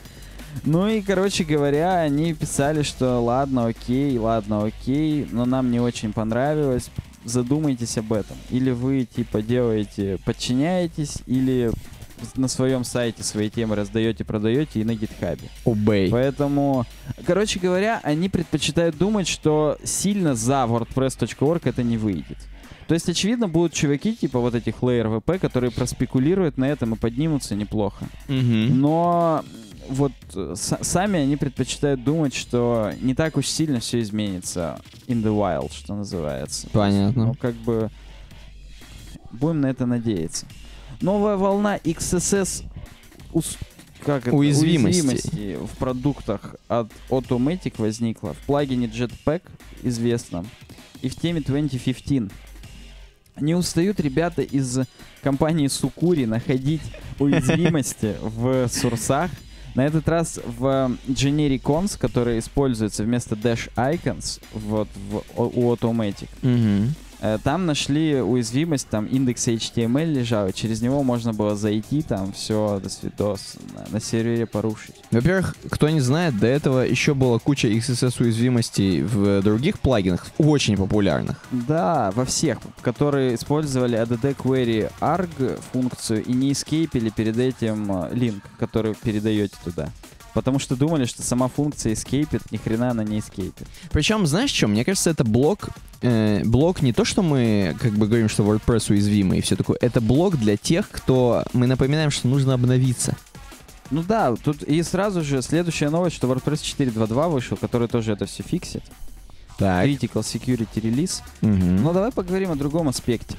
Ну 0.64 0.88
и, 0.88 1.02
короче 1.02 1.44
говоря, 1.44 2.00
они 2.00 2.32
писали, 2.32 2.82
что 2.82 3.20
ладно, 3.20 3.66
окей, 3.66 4.16
ладно, 4.18 4.64
окей, 4.64 5.28
но 5.30 5.44
нам 5.44 5.70
не 5.70 5.80
очень 5.80 6.12
понравилось. 6.14 6.90
Задумайтесь 7.24 7.98
об 7.98 8.12
этом. 8.12 8.36
Или 8.50 8.70
вы, 8.70 9.04
типа, 9.04 9.42
делаете, 9.42 10.18
подчиняетесь, 10.24 11.18
или 11.26 11.70
на 12.34 12.48
своем 12.48 12.84
сайте 12.84 13.22
свои 13.22 13.50
темы 13.50 13.76
раздаете, 13.76 14.24
продаете 14.24 14.80
и 14.80 14.84
на 14.84 14.94
гитхабе. 14.94 15.48
Обей. 15.64 16.10
Поэтому, 16.10 16.84
короче 17.26 17.60
говоря, 17.60 18.00
они 18.02 18.28
предпочитают 18.28 18.96
думать, 18.96 19.28
что 19.28 19.78
сильно 19.84 20.34
за 20.34 20.66
WordPress.org 20.68 21.62
это 21.64 21.82
не 21.82 21.96
выйдет. 21.96 22.38
То 22.88 22.94
есть, 22.94 23.08
очевидно, 23.08 23.48
будут 23.48 23.74
чуваки, 23.74 24.14
типа 24.16 24.38
вот 24.38 24.54
этих 24.54 24.76
Layer 24.76 25.20
VP, 25.20 25.38
которые 25.38 25.70
проспекулируют 25.70 26.56
на 26.56 26.64
этом 26.64 26.94
и 26.94 26.96
поднимутся 26.96 27.54
неплохо. 27.54 28.06
Мгм. 28.28 28.80
Но 28.80 29.44
вот 29.88 30.12
э, 30.34 30.54
сами 30.56 31.20
они 31.20 31.36
предпочитают 31.36 32.04
думать, 32.04 32.34
что 32.34 32.92
не 33.00 33.14
так 33.14 33.36
уж 33.36 33.46
сильно 33.46 33.80
все 33.80 34.00
изменится 34.00 34.80
in 35.06 35.22
the 35.22 35.34
wild, 35.34 35.72
что 35.72 35.94
называется. 35.94 36.68
Понятно. 36.72 37.26
Ну, 37.26 37.34
как 37.34 37.54
бы 37.54 37.90
будем 39.32 39.60
на 39.60 39.66
это 39.66 39.86
надеяться. 39.86 40.46
Новая 41.00 41.36
волна 41.36 41.76
XSS 41.78 42.64
ус- 43.32 43.58
как 44.04 44.26
это? 44.28 44.36
Уязвимостей. 44.36 45.00
уязвимостей 45.02 45.54
в 45.56 45.76
продуктах 45.78 46.56
от 46.68 46.90
Automatic 47.10 47.74
возникла 47.78 48.34
в 48.34 48.38
плагине 48.46 48.86
Jetpack 48.86 49.42
известном 49.82 50.48
и 51.02 51.08
в 51.08 51.16
теме 51.16 51.40
2015. 51.40 52.32
Не 53.40 53.54
устают 53.54 54.00
ребята 54.00 54.42
из 54.42 54.80
компании 55.22 55.68
Сукури 55.68 56.24
находить 56.24 56.82
уязвимости 57.18 58.16
в 58.20 58.68
сурсах. 58.68 59.30
На 59.78 59.86
этот 59.86 60.08
раз 60.08 60.40
в 60.44 60.90
Generic 61.06 61.62
Cons, 61.62 61.96
который 61.96 62.40
используется 62.40 63.04
вместо 63.04 63.36
Dash 63.36 63.70
Icons 63.76 64.40
вот 64.52 64.88
в, 65.08 65.22
у 65.36 65.72
Automatic, 65.72 66.26
Мгм. 66.42 66.96
Э, 67.20 67.38
Там 67.42 67.66
нашли 67.66 68.20
уязвимость, 68.20 68.88
там 68.88 69.06
индекс 69.06 69.48
HTML 69.48 70.04
лежал, 70.04 70.48
и 70.48 70.52
через 70.52 70.82
него 70.82 71.02
можно 71.02 71.32
было 71.32 71.56
зайти, 71.56 72.02
там 72.02 72.32
все, 72.32 72.80
до 72.82 72.88
свидос, 72.88 73.56
на, 73.74 73.86
на 73.90 74.00
сервере 74.00 74.46
порушить. 74.46 74.94
Во-первых, 75.10 75.56
кто 75.70 75.88
не 75.88 76.00
знает, 76.00 76.38
до 76.38 76.46
этого 76.46 76.80
еще 76.80 77.14
была 77.14 77.38
куча 77.38 77.68
XSS 77.68 78.22
уязвимостей 78.22 79.02
в 79.02 79.42
других 79.42 79.80
плагинах, 79.80 80.26
очень 80.38 80.76
популярных. 80.76 81.42
Да, 81.50 82.12
во 82.14 82.24
всех, 82.24 82.58
которые 82.82 83.34
использовали 83.34 83.98
add 83.98 84.36
query 84.36 84.90
arg 85.00 85.60
функцию 85.72 86.24
и 86.24 86.32
не 86.32 86.52
эскейпили 86.52 87.10
перед 87.10 87.36
этим 87.38 87.90
э, 88.04 88.14
линк, 88.14 88.44
который 88.58 88.94
передаете 88.94 89.56
туда. 89.64 89.90
Потому 90.34 90.58
что 90.60 90.76
думали, 90.76 91.04
что 91.06 91.22
сама 91.22 91.48
функция 91.48 91.94
эскейпит, 91.94 92.52
ни 92.52 92.58
хрена 92.58 92.90
она 92.90 93.02
не 93.02 93.18
эскейпит. 93.18 93.66
Причем, 93.90 94.26
знаешь, 94.26 94.52
что? 94.52 94.68
Мне 94.68 94.84
кажется, 94.84 95.10
это 95.10 95.24
блок, 95.24 95.70
э, 96.02 96.42
блок 96.44 96.82
не 96.82 96.92
то, 96.92 97.04
что 97.04 97.22
мы 97.22 97.76
как 97.80 97.92
бы 97.92 98.06
говорим, 98.06 98.28
что 98.28 98.44
WordPress 98.44 98.90
уязвимый 98.90 99.38
и 99.38 99.40
все 99.40 99.56
такое. 99.56 99.78
Это 99.80 100.00
блок 100.00 100.36
для 100.36 100.56
тех, 100.56 100.88
кто 100.90 101.44
мы 101.52 101.66
напоминаем, 101.66 102.10
что 102.10 102.28
нужно 102.28 102.54
обновиться. 102.54 103.16
Ну 103.90 104.02
да, 104.02 104.34
тут 104.36 104.62
и 104.62 104.82
сразу 104.82 105.22
же 105.22 105.40
следующая 105.40 105.88
новость, 105.88 106.16
что 106.16 106.28
WordPress 106.28 106.62
4.2.2 106.78 107.30
вышел, 107.30 107.56
который 107.56 107.88
тоже 107.88 108.12
это 108.12 108.26
все 108.26 108.42
фиксит. 108.42 108.82
Так. 109.56 109.86
Critical 109.86 110.22
Security 110.22 110.80
Release. 110.80 111.22
Мгм. 111.40 111.82
Но 111.82 111.92
давай 111.92 112.12
поговорим 112.12 112.52
о 112.52 112.56
другом 112.56 112.88
аспекте. 112.88 113.36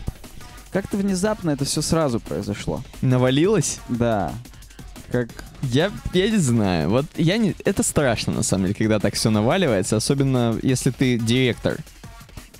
Как-то 0.71 0.97
внезапно 0.97 1.51
это 1.51 1.65
все 1.65 1.81
сразу 1.81 2.19
произошло. 2.19 2.83
Навалилось? 3.01 3.79
Да. 3.87 4.33
Как... 5.11 5.29
Я, 5.63 5.91
я 6.13 6.29
не 6.29 6.37
знаю. 6.37 6.89
Вот 6.89 7.05
я 7.15 7.37
не. 7.37 7.55
Это 7.65 7.83
страшно, 7.83 8.33
на 8.33 8.43
самом 8.43 8.65
деле, 8.65 8.75
когда 8.75 8.99
так 8.99 9.15
все 9.15 9.29
наваливается, 9.29 9.95
особенно 9.95 10.57
если 10.61 10.91
ты 10.91 11.17
директор. 11.17 11.77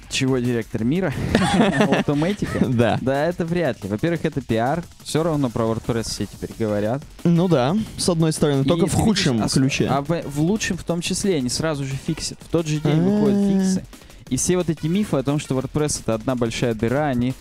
Чего 0.10 0.40
директор 0.40 0.84
мира? 0.84 1.14
Автоматика? 1.92 2.66
Да. 2.66 2.98
Да, 3.02 3.26
это 3.28 3.46
вряд 3.46 3.84
ли. 3.84 3.90
Во-первых, 3.90 4.26
это 4.26 4.42
пиар. 4.42 4.84
Все 5.04 5.22
равно 5.24 5.50
про 5.50 5.66
WordPress 5.66 6.04
все 6.10 6.26
теперь 6.26 6.50
говорят. 6.58 7.02
Ну 7.24 7.48
да, 7.48 7.78
с 7.98 8.10
одной 8.10 8.34
стороны, 8.34 8.64
только 8.64 8.88
в 8.88 8.94
худшем 8.94 9.44
ос- 9.44 9.54
ключе. 9.54 9.88
А 9.88 10.02
в, 10.02 10.40
лучшем 10.42 10.78
в 10.78 10.84
том 10.84 11.02
числе 11.02 11.36
они 11.36 11.50
сразу 11.50 11.84
же 11.86 11.94
фиксят. 11.96 12.40
В 12.42 12.48
тот 12.50 12.66
же 12.68 12.80
день 12.80 13.00
выходят 13.02 13.38
А. 13.38 13.60
фиксы. 13.60 13.86
И 14.30 14.38
все 14.38 14.58
вот 14.58 14.70
эти 14.70 14.88
мифы 14.88 15.18
о 15.18 15.24
том, 15.24 15.40
что 15.40 15.58
WordPress 15.58 16.02
это 16.02 16.16
одна 16.16 16.36
большая 16.36 16.74
дыра, 16.74 17.08
они 17.08 17.34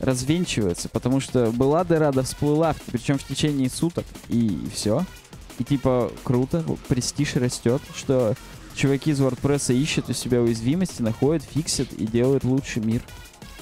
развенчиваются, 0.00 0.88
потому 0.88 1.20
что 1.20 1.52
была 1.52 1.84
дыра, 1.84 2.10
да 2.12 2.22
всплыла, 2.22 2.74
причем 2.90 3.18
в 3.18 3.24
течение 3.24 3.70
суток, 3.70 4.04
и 4.28 4.58
все. 4.74 5.04
И 5.58 5.64
типа 5.64 6.10
круто, 6.24 6.64
престиж 6.88 7.36
растет, 7.36 7.80
что 7.94 8.34
чуваки 8.74 9.10
из 9.10 9.20
WordPress 9.20 9.74
ищут 9.74 10.08
у 10.08 10.12
себя 10.12 10.40
уязвимости, 10.40 11.02
находят, 11.02 11.42
фиксят 11.42 11.92
и 11.92 12.06
делают 12.06 12.44
лучший 12.44 12.82
мир. 12.82 13.02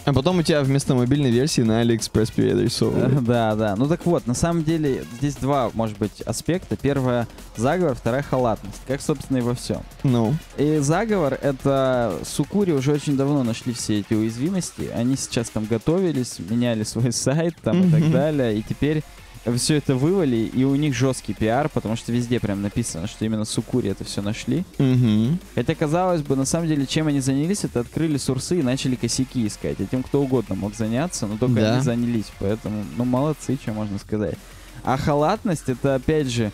А 0.06 0.12
потом 0.14 0.38
у 0.38 0.42
тебя 0.42 0.62
вместо 0.62 0.94
мобильной 0.94 1.30
версии 1.30 1.60
на 1.60 1.82
AliExpress 1.82 2.32
переадресовывают. 2.34 3.22
Да, 3.30 3.54
да. 3.54 3.76
Ну 3.76 3.86
так 3.86 4.06
вот, 4.06 4.26
на 4.26 4.34
самом 4.34 4.64
деле 4.64 5.04
здесь 5.18 5.36
два, 5.36 5.70
может 5.74 5.98
быть, 5.98 6.22
аспекта. 6.22 6.76
Первое— 6.76 7.28
заговор, 7.56 7.94
вторая— 7.94 8.22
халатность. 8.28 8.80
Как, 8.88 9.02
собственно, 9.02 9.38
и 9.38 9.40
во 9.42 9.54
всем. 9.54 9.82
Ну, 10.02 10.34
И 10.56 10.78
заговор— 10.78 11.34
это 11.42 12.18
Сукури 12.24 12.72
уже 12.72 12.92
очень 12.92 13.16
давно 13.16 13.42
нашли 13.42 13.74
все 13.74 14.00
эти 14.00 14.14
уязвимости. 14.14 14.90
Они 14.94 15.16
сейчас 15.16 15.50
там 15.50 15.66
готовились, 15.66 16.38
меняли 16.38 16.82
свой 16.82 17.12
сайт 17.12 17.54
там 17.62 17.84
и 17.84 17.90
так 17.90 18.10
далее. 18.10 18.58
И 18.58 18.62
теперь 18.62 19.04
все 19.56 19.76
это 19.76 19.94
вывали, 19.94 20.36
и 20.36 20.64
у 20.64 20.74
них 20.76 20.94
жесткий 20.94 21.32
пиар, 21.34 21.68
потому 21.68 21.96
что 21.96 22.12
везде 22.12 22.38
прям 22.40 22.62
написано, 22.62 23.06
что 23.06 23.24
именно 23.24 23.44
Сукури 23.44 23.90
это 23.90 24.04
все 24.04 24.20
нашли. 24.22 24.64
мгм. 24.78 25.38
Хотя, 25.54 25.74
казалось 25.74 26.22
бы, 26.22 26.36
на 26.36 26.44
самом 26.44 26.68
деле, 26.68 26.86
чем 26.86 27.06
они 27.06 27.20
занялись, 27.20 27.64
это 27.64 27.80
открыли 27.80 28.16
сурсы 28.18 28.60
и 28.60 28.62
начали 28.62 28.96
косяки 28.96 29.46
искать. 29.46 29.80
Этим 29.80 30.02
кто 30.02 30.22
угодно 30.22 30.54
мог 30.54 30.74
заняться, 30.74 31.26
но 31.26 31.36
только 31.38 31.60
Да. 31.60 31.72
они 31.74 31.82
занялись. 31.82 32.26
Поэтому, 32.38 32.84
ну, 32.96 33.04
молодцы, 33.04 33.58
что 33.60 33.72
можно 33.72 33.98
сказать. 33.98 34.36
А 34.84 34.96
халатность, 34.96 35.68
это, 35.68 35.94
опять 35.96 36.28
же, 36.28 36.52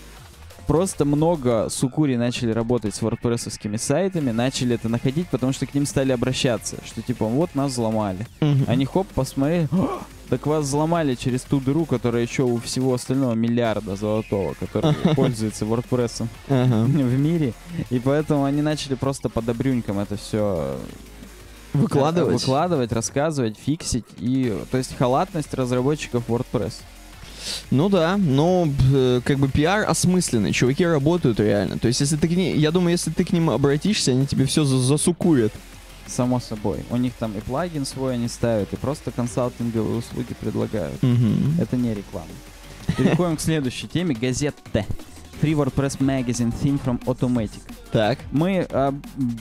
просто 0.67 1.05
много 1.05 1.69
сукури 1.71 2.17
начали 2.17 2.51
работать 2.51 2.95
с 2.95 3.01
wordpress 3.03 3.79
сайтами, 3.79 4.31
начали 4.33 4.75
это 4.75 4.89
находить, 4.89 5.29
потому 5.29 5.53
что 5.53 5.67
к 5.67 5.75
ним 5.75 5.87
стали 5.87 6.13
обращаться, 6.13 6.77
что 6.85 7.03
типа, 7.03 7.25
вот 7.27 7.55
нас 7.55 7.73
взломали. 7.73 8.27
Мгм. 8.41 8.65
Они 8.67 8.85
хоп, 8.85 9.07
посмотрели, 9.09 9.69
«О, 9.73 10.01
так 10.29 10.47
вас 10.47 10.65
взломали 10.65 11.15
через 11.15 11.43
ту 11.43 11.61
дыру, 11.61 11.85
которая 11.85 12.23
еще 12.23 12.43
у 12.43 12.59
всего 12.59 12.95
остального 12.95 13.35
миллиарда 13.35 13.97
золотого, 13.97 14.55
который 14.55 14.95
пользуется 15.15 15.65
WordPress 15.65 16.27
в 16.49 17.19
мире. 17.19 17.53
И 17.91 17.99
поэтому 17.99 18.45
они 18.45 18.63
начали 18.63 18.95
просто 18.95 19.29
по 19.29 19.43
добрюнькам 19.43 19.99
это 19.99 20.17
все 20.17 20.79
Выкладывать? 21.73 22.41
выкладывать, 22.41 22.93
рассказывать, 22.93 23.57
фиксить. 23.59 24.05
И, 24.19 24.57
то 24.71 24.79
есть 24.79 24.97
халатность 24.97 25.53
разработчиков 25.55 26.25
WordPress. 26.29 26.75
Ну 27.71 27.89
да, 27.89 28.17
но 28.17 28.69
э, 28.93 29.21
как 29.25 29.39
бы 29.39 29.49
пиар 29.49 29.89
осмысленный, 29.89 30.53
чуваки 30.53 30.85
работают 30.85 31.39
реально. 31.39 31.79
То 31.79 31.87
есть 31.89 32.01
если 32.01 32.17
ты 32.17 32.29
к 32.29 32.33
ним, 32.33 32.57
я 32.57 32.73
думаю, 32.73 32.93
если 32.93 33.11
ты 33.11 33.25
к 33.25 33.33
ним 33.33 33.51
обратишься, 33.51 34.11
они 34.13 34.27
тебе 34.27 34.47
все 34.47 34.65
засукурят. 34.65 35.53
Само 36.07 36.41
собой. 36.41 36.85
У 36.91 36.97
них 36.97 37.13
там 37.19 37.33
и 37.37 37.41
плагин 37.41 37.85
свой 37.85 38.15
они 38.15 38.29
ставят, 38.29 38.73
и 38.73 38.77
просто 38.77 39.11
консалтинговые 39.11 39.99
услуги 39.99 40.35
предлагают. 40.41 41.03
Мгм. 41.03 41.57
Это 41.61 41.77
не 41.77 41.95
реклама. 41.95 42.27
Переходим 42.97 43.37
к 43.37 43.41
следующей 43.41 43.89
теме. 43.89 44.15
Газета. 44.15 44.85
Free 45.43 45.53
WordPress 45.53 45.99
Magazine 45.99 46.51
Theme 46.63 46.81
from 46.83 46.99
Automatic. 47.05 47.61
Так. 47.93 48.19
Мы, 48.33 48.67
а, 48.71 48.95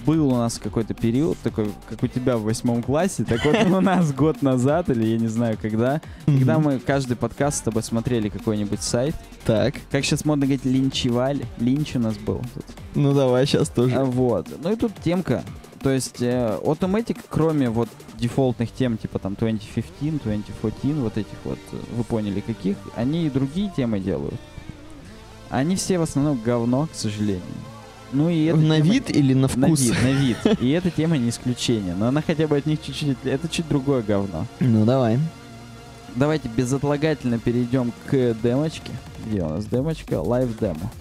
был 0.06 0.28
у 0.28 0.36
нас 0.36 0.60
какой-то 0.62 0.94
период, 0.94 1.38
такой, 1.42 1.70
как 1.90 2.04
у 2.04 2.08
тебя 2.08 2.36
в 2.36 2.42
восьмом 2.44 2.84
классе, 2.84 3.24
так 3.24 3.46
вот 3.46 3.56
у 3.66 3.80
нас 3.80 4.12
год 4.12 4.42
назад, 4.42 4.90
или 4.90 5.06
я 5.06 5.18
не 5.18 5.28
знаю 5.30 5.58
когда, 5.62 6.02
когда 6.26 6.60
мы 6.60 6.80
каждый 6.80 7.16
подкаст 7.16 7.60
с 7.60 7.62
тобой 7.62 7.82
смотрели 7.82 8.28
какой-нибудь 8.28 8.82
сайт, 8.82 9.16
Так. 9.46 9.76
как 9.90 10.04
сейчас 10.04 10.26
модно 10.26 10.46
говорить, 10.46 10.66
линчевали, 10.66 11.46
линч 11.60 11.96
у 11.96 12.00
нас 12.00 12.18
был 12.18 12.42
тут. 12.54 12.66
Ну 12.94 13.14
давай 13.14 13.46
сейчас 13.46 13.70
тоже. 13.70 13.96
А, 13.96 14.04
Вот. 14.04 14.50
Ну 14.62 14.74
и 14.74 14.76
тут 14.76 14.92
темка. 15.02 15.44
То 15.86 15.92
есть 15.92 16.20
э, 16.20 16.60
Automatic, 16.64 17.20
кроме 17.30 17.70
вот 17.70 17.90
дефолтных 18.18 18.72
тем, 18.72 18.98
типа 18.98 19.20
там 19.20 19.36
2015, 19.36 20.24
2014, 20.24 20.96
вот 20.96 21.16
этих 21.16 21.38
вот, 21.44 21.60
э, 21.74 21.76
вы 21.96 22.04
поняли 22.04 22.40
каких, 22.40 22.76
они 22.96 23.28
и 23.28 23.30
другие 23.30 23.72
темы 23.78 24.00
делают. 24.00 24.40
Они 25.52 25.76
все 25.76 26.00
в 26.00 26.02
основном 26.02 26.42
говно, 26.44 26.88
к 26.92 26.96
сожалению. 26.96 27.44
Ну 28.14 28.32
и 28.32 28.46
эта 28.46 28.58
на 28.58 28.78
тема- 28.78 28.94
вид 28.94 29.16
или 29.16 29.36
на 29.36 29.42
на 29.42 29.48
вкус? 29.48 29.80
вид, 29.80 29.96
на 30.02 30.12
вид. 30.12 30.38
И 30.60 30.72
эта 30.72 30.90
тема 30.90 31.18
не 31.18 31.30
исключение. 31.30 31.94
Но 31.94 32.08
она 32.08 32.24
хотя 32.24 32.48
бы 32.48 32.58
от 32.58 32.66
них 32.66 32.82
чуть-чуть... 32.82 33.18
Это 33.24 33.48
чуть 33.48 33.68
другое 33.68 34.02
говно. 34.02 34.48
Ну 34.60 34.86
давай. 34.86 35.20
Давайте 36.16 36.50
безотлагательно 36.50 37.38
перейдем 37.38 37.94
к 38.08 38.36
демочке. 38.42 38.92
Где 39.28 39.44
у 39.44 39.50
нас 39.50 39.68
демочка? 39.68 40.16
Live 40.16 40.60
демо. 40.60 40.92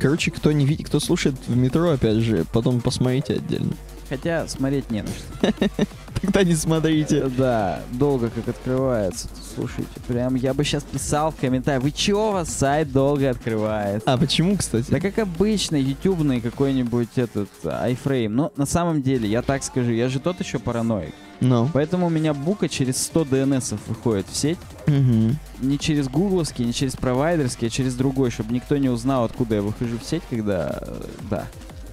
Короче, 0.00 0.32
кто 0.32 0.50
не 0.50 0.66
видит, 0.66 0.88
кто 0.88 0.98
слушает 0.98 1.36
в 1.46 1.56
метро, 1.56 1.90
опять 1.90 2.16
же, 2.16 2.44
потом 2.52 2.80
посмотрите 2.80 3.34
отдельно. 3.34 3.74
Хотя 4.10 4.46
смотреть 4.48 4.90
не 4.90 5.02
на 5.02 5.08
что. 5.08 5.52
Тогда 6.20 6.42
не 6.44 6.54
смотрите. 6.54 7.28
Да, 7.38 7.80
долго 7.92 8.28
как 8.28 8.48
открывается. 8.48 9.28
Слушайте, 9.54 9.88
прям 10.06 10.34
я 10.34 10.52
бы 10.52 10.64
сейчас 10.64 10.82
писал 10.82 11.30
в 11.30 11.36
комментариях, 11.36 11.82
вы 11.82 11.92
чё, 11.92 12.28
у 12.28 12.32
вас 12.32 12.50
сайт 12.50 12.92
долго 12.92 13.30
открывается? 13.30 14.12
А 14.12 14.18
почему, 14.18 14.56
кстати? 14.56 14.90
Да 14.90 15.00
как 15.00 15.18
обычно, 15.18 15.76
ютубный 15.76 16.40
какой-нибудь 16.42 17.16
этот 17.16 17.48
iFrame. 17.62 18.28
Но 18.28 18.52
на 18.56 18.66
самом 18.66 19.00
деле, 19.00 19.30
я 19.30 19.40
так 19.40 19.62
скажу, 19.64 19.92
я 19.92 20.08
же 20.10 20.18
тот 20.20 20.40
еще 20.40 20.58
параноик. 20.58 21.14
Ну. 21.40 21.70
Поэтому 21.72 22.08
у 22.08 22.10
меня 22.10 22.34
бука 22.34 22.68
через 22.68 23.02
100 23.04 23.22
DNS 23.22 23.78
выходит 23.86 24.26
в 24.30 24.36
сеть. 24.36 24.58
Мгм. 24.86 25.38
Не 25.60 25.78
через 25.78 26.06
гугловский, 26.08 26.66
не 26.66 26.74
через 26.74 26.96
провайдерский, 26.96 27.68
а 27.68 27.70
через 27.70 27.94
другой, 27.94 28.30
чтобы 28.30 28.52
никто 28.52 28.76
не 28.76 28.90
узнал, 28.90 29.24
откуда 29.24 29.54
я 29.54 29.62
выхожу 29.62 29.98
в 29.98 30.04
сеть, 30.04 30.22
когда... 30.28 30.78
э, 30.82 31.02
Да. 31.30 31.46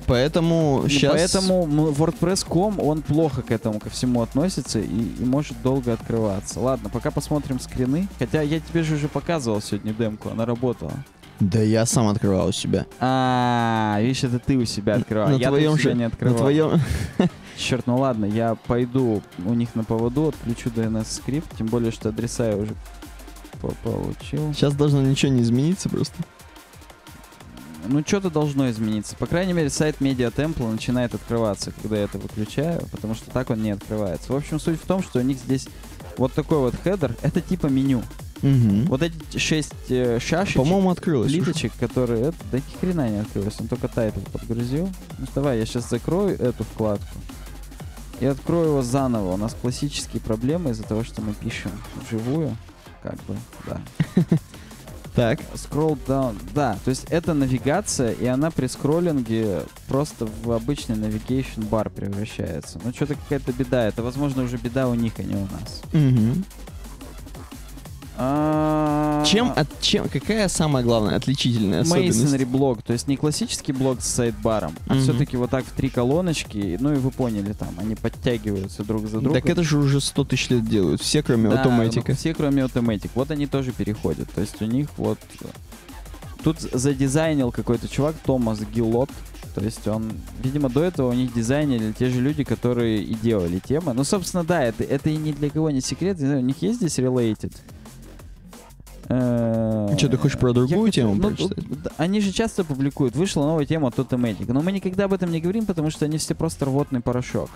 Поэтому 0.08 0.84
И 0.86 0.90
сейчас... 0.90 1.14
Поэтому 1.14 1.66
WordPress.com, 1.92 2.80
он 2.80 3.02
плохо 3.02 3.42
к 3.42 3.52
этому 3.52 3.80
ко 3.80 3.90
всему 3.90 4.22
относится 4.22 4.80
и, 4.80 4.86
и 4.86 5.26
может 5.26 5.62
долго 5.62 5.94
открываться. 5.94 6.60
Ладно, 6.60 6.90
пока 6.90 7.12
посмотрим 7.12 7.60
скрины. 7.60 8.08
Хотя 8.18 8.42
я 8.42 8.60
тебе 8.60 8.84
же 8.84 8.96
уже 8.96 9.08
показывал 9.10 9.62
сегодня 9.62 9.94
демку, 9.94 10.30
она 10.30 10.46
работала. 10.46 10.94
Да 11.40 11.62
я 11.62 11.86
сам 11.86 12.08
открывал 12.08 12.48
у 12.48 12.52
себя. 12.52 12.88
А, 13.00 13.98
видишь, 14.02 14.24
это 14.24 14.40
ты 14.40 14.58
у 14.58 14.66
себя 14.66 14.96
открывал. 14.96 15.30
На 15.30 15.36
я 15.36 15.50
твоем 15.50 15.74
у 15.74 15.78
себя 15.78 15.92
же- 15.92 15.98
не 15.98 16.02
На 16.04 16.08
открывал. 16.08 16.38
твоем... 16.38 16.82
Черт, 17.58 17.86
ну 17.86 17.98
ладно, 17.98 18.26
я 18.26 18.56
пойду 18.56 19.22
у 19.46 19.54
них 19.54 19.76
на 19.76 19.84
поводу, 19.84 20.30
отключу 20.30 20.70
DNSCrypt, 20.70 21.48
тем 21.58 21.68
более, 21.68 21.92
что 21.92 22.10
адреса 22.10 22.50
я 22.50 22.56
уже 22.56 22.74
по- 23.62 23.74
получил. 23.84 24.54
Сейчас 24.54 24.74
должно 24.74 25.02
ничего 25.02 25.32
не 25.32 25.42
измениться 25.42 25.90
просто. 25.90 26.16
Ну, 27.90 28.04
что-то 28.06 28.30
должно 28.30 28.70
измениться. 28.70 29.16
По 29.16 29.26
крайней 29.26 29.54
мере, 29.54 29.70
сайт 29.70 29.98
Media 30.00 30.34
Temple 30.34 30.72
начинает 30.72 31.14
открываться, 31.16 31.72
когда 31.82 31.98
я 31.98 32.04
это 32.04 32.18
выключаю, 32.18 32.82
потому 32.92 33.16
что 33.16 33.30
так 33.32 33.50
он 33.50 33.62
не 33.62 33.72
открывается. 33.72 34.32
В 34.32 34.36
общем, 34.36 34.60
суть 34.60 34.80
в 34.82 34.86
том, 34.86 35.02
что 35.04 35.20
у 35.20 35.22
них 35.22 35.38
здесь 35.38 35.68
вот 36.18 36.34
такой 36.34 36.58
вот 36.60 36.76
header. 36.84 37.16
Это 37.22 37.42
типа 37.42 37.68
меню. 37.68 38.04
Мгм. 38.42 38.86
Вот 38.86 39.02
эти 39.02 39.38
шесть 39.38 39.74
э, 39.90 40.20
шашечек, 40.20 40.58
По-моему, 40.62 40.92
открылось. 40.92 41.32
уже. 41.32 41.42
плиточек, 41.42 41.74
которые... 41.80 42.22
Это, 42.28 42.38
да 42.52 42.58
ни 42.60 42.80
хрена 42.80 43.10
не 43.10 43.18
открылось, 43.18 43.56
он 43.60 43.68
только 43.68 43.88
title 43.88 44.20
подгрузил. 44.32 44.90
Ну, 45.18 45.26
давай, 45.34 45.58
я 45.60 45.66
сейчас 45.66 45.90
закрою 45.90 46.40
эту 46.40 46.64
вкладку. 46.64 47.08
И 48.20 48.26
открою 48.26 48.68
его 48.70 48.82
заново. 48.82 49.34
У 49.34 49.38
нас 49.38 49.56
классические 49.60 50.22
проблемы 50.22 50.72
из-за 50.72 50.84
того, 50.84 51.04
что 51.04 51.22
мы 51.22 51.34
пишем 51.34 51.72
вживую. 52.06 52.56
Как 53.04 53.16
бы, 53.26 53.38
да. 53.66 53.82
Так. 55.18 55.40
Scroll 55.56 55.98
down. 56.06 56.40
Да, 56.54 56.78
то 56.86 56.90
есть 56.92 57.06
это 57.10 57.34
навигация, 57.34 58.12
и 58.12 58.28
она 58.28 58.52
при 58.52 58.68
скроллинге 58.68 59.64
просто 59.88 60.28
в 60.44 60.52
обычный 60.52 60.96
navigation 60.96 61.66
бар 61.66 61.90
превращается. 61.90 62.80
Ну, 62.84 62.94
что-то 62.94 63.16
какая-то 63.16 63.52
беда. 63.52 63.88
Это, 63.88 64.04
возможно, 64.04 64.44
уже 64.44 64.58
беда 64.58 64.88
у 64.88 64.94
них, 64.94 65.14
а 65.18 65.24
не 65.24 65.34
у 65.34 65.48
нас. 65.48 65.82
Мгм. 65.92 66.46
Чем, 69.28 69.52
от, 69.56 69.68
чем, 69.82 70.08
какая 70.10 70.48
самая 70.48 70.84
главная 70.84 71.16
отличительная 71.16 71.82
особенность? 71.82 72.20
Masonry 72.24 72.46
блок, 72.46 72.82
то 72.84 72.94
есть 72.94 73.08
не 73.08 73.18
классический 73.18 73.74
блок 73.74 74.02
с 74.02 74.08
сайдбаром, 74.08 74.74
а 74.88 74.94
Мгм. 74.96 75.04
все-таки 75.04 75.38
вот 75.38 75.50
так 75.50 75.66
в 75.66 75.72
три 75.72 75.90
колоночки, 75.90 76.78
ну 76.80 76.94
и 76.94 76.96
вы 76.98 77.12
поняли, 77.12 77.54
там 77.54 77.70
они 77.78 77.96
подтягиваются 77.96 78.84
друг 78.84 79.04
за 79.08 79.20
другом. 79.20 79.34
Так 79.34 79.50
это 79.50 79.64
же 79.64 79.78
уже 79.78 80.00
100 80.02 80.24
тысяч 80.26 80.50
лет 80.50 80.68
делают, 80.68 81.02
все 81.02 81.22
кроме 81.24 81.50
Да, 81.50 81.58
автоматика. 81.58 82.12
ну, 82.12 82.16
все, 82.16 82.34
кроме 82.34 82.64
Automatic. 82.64 83.10
Вот 83.16 83.32
они 83.32 83.48
тоже 83.48 83.72
переходят. 83.72 84.30
То 84.34 84.42
есть 84.42 84.62
у 84.62 84.66
них 84.66 84.88
вот... 84.98 85.20
Тут 86.44 86.62
задизайнил 86.62 87.52
какой-то 87.52 87.88
чувак, 87.88 88.16
Томас 88.26 88.60
Гиллот. 88.74 89.10
То 89.56 89.64
есть 89.64 89.88
он, 89.88 90.12
видимо, 90.44 90.70
до 90.70 90.84
этого 90.84 91.10
у 91.10 91.14
них 91.14 91.34
дизайнили 91.34 91.92
те 91.92 92.10
же 92.10 92.22
люди, 92.22 92.44
которые 92.44 93.02
и 93.04 93.16
делали 93.16 93.60
темы. 93.60 93.94
Ну, 93.94 94.04
собственно, 94.04 94.44
да, 94.44 94.64
это, 94.64 94.84
это 94.84 95.10
и 95.10 95.18
ни 95.18 95.32
для 95.32 95.50
кого 95.50 95.72
не 95.72 95.82
секрет. 95.82 96.20
Не 96.20 96.28
знаю, 96.28 96.42
у 96.42 96.46
них 96.46 96.62
есть 96.62 96.78
здесь 96.78 97.00
Related. 97.00 97.54
Э, 99.10 99.96
Чё, 99.98 100.10
ты 100.10 100.18
хочешь 100.18 100.38
про 100.38 100.54
другую 100.54 100.92
тему 100.92 101.16
ну, 101.16 101.30
прочитать? 101.30 101.64
Они 101.98 102.20
же 102.20 102.32
часто 102.32 102.64
публикуют. 102.64 103.16
Вышла 103.16 103.44
новая 103.44 103.66
тема 103.66 103.88
от 103.88 103.96
Automatic. 103.96 104.52
Но 104.52 104.62
мы 104.62 104.72
никогда 104.72 105.06
об 105.06 105.14
этом 105.14 105.32
не 105.32 105.40
говорим, 105.40 105.66
потому 105.66 105.90
что 105.90 106.06
они 106.06 106.18
все 106.18 106.36
просто 106.36 106.66
рвотный 106.66 107.02
порошок. 107.02 107.50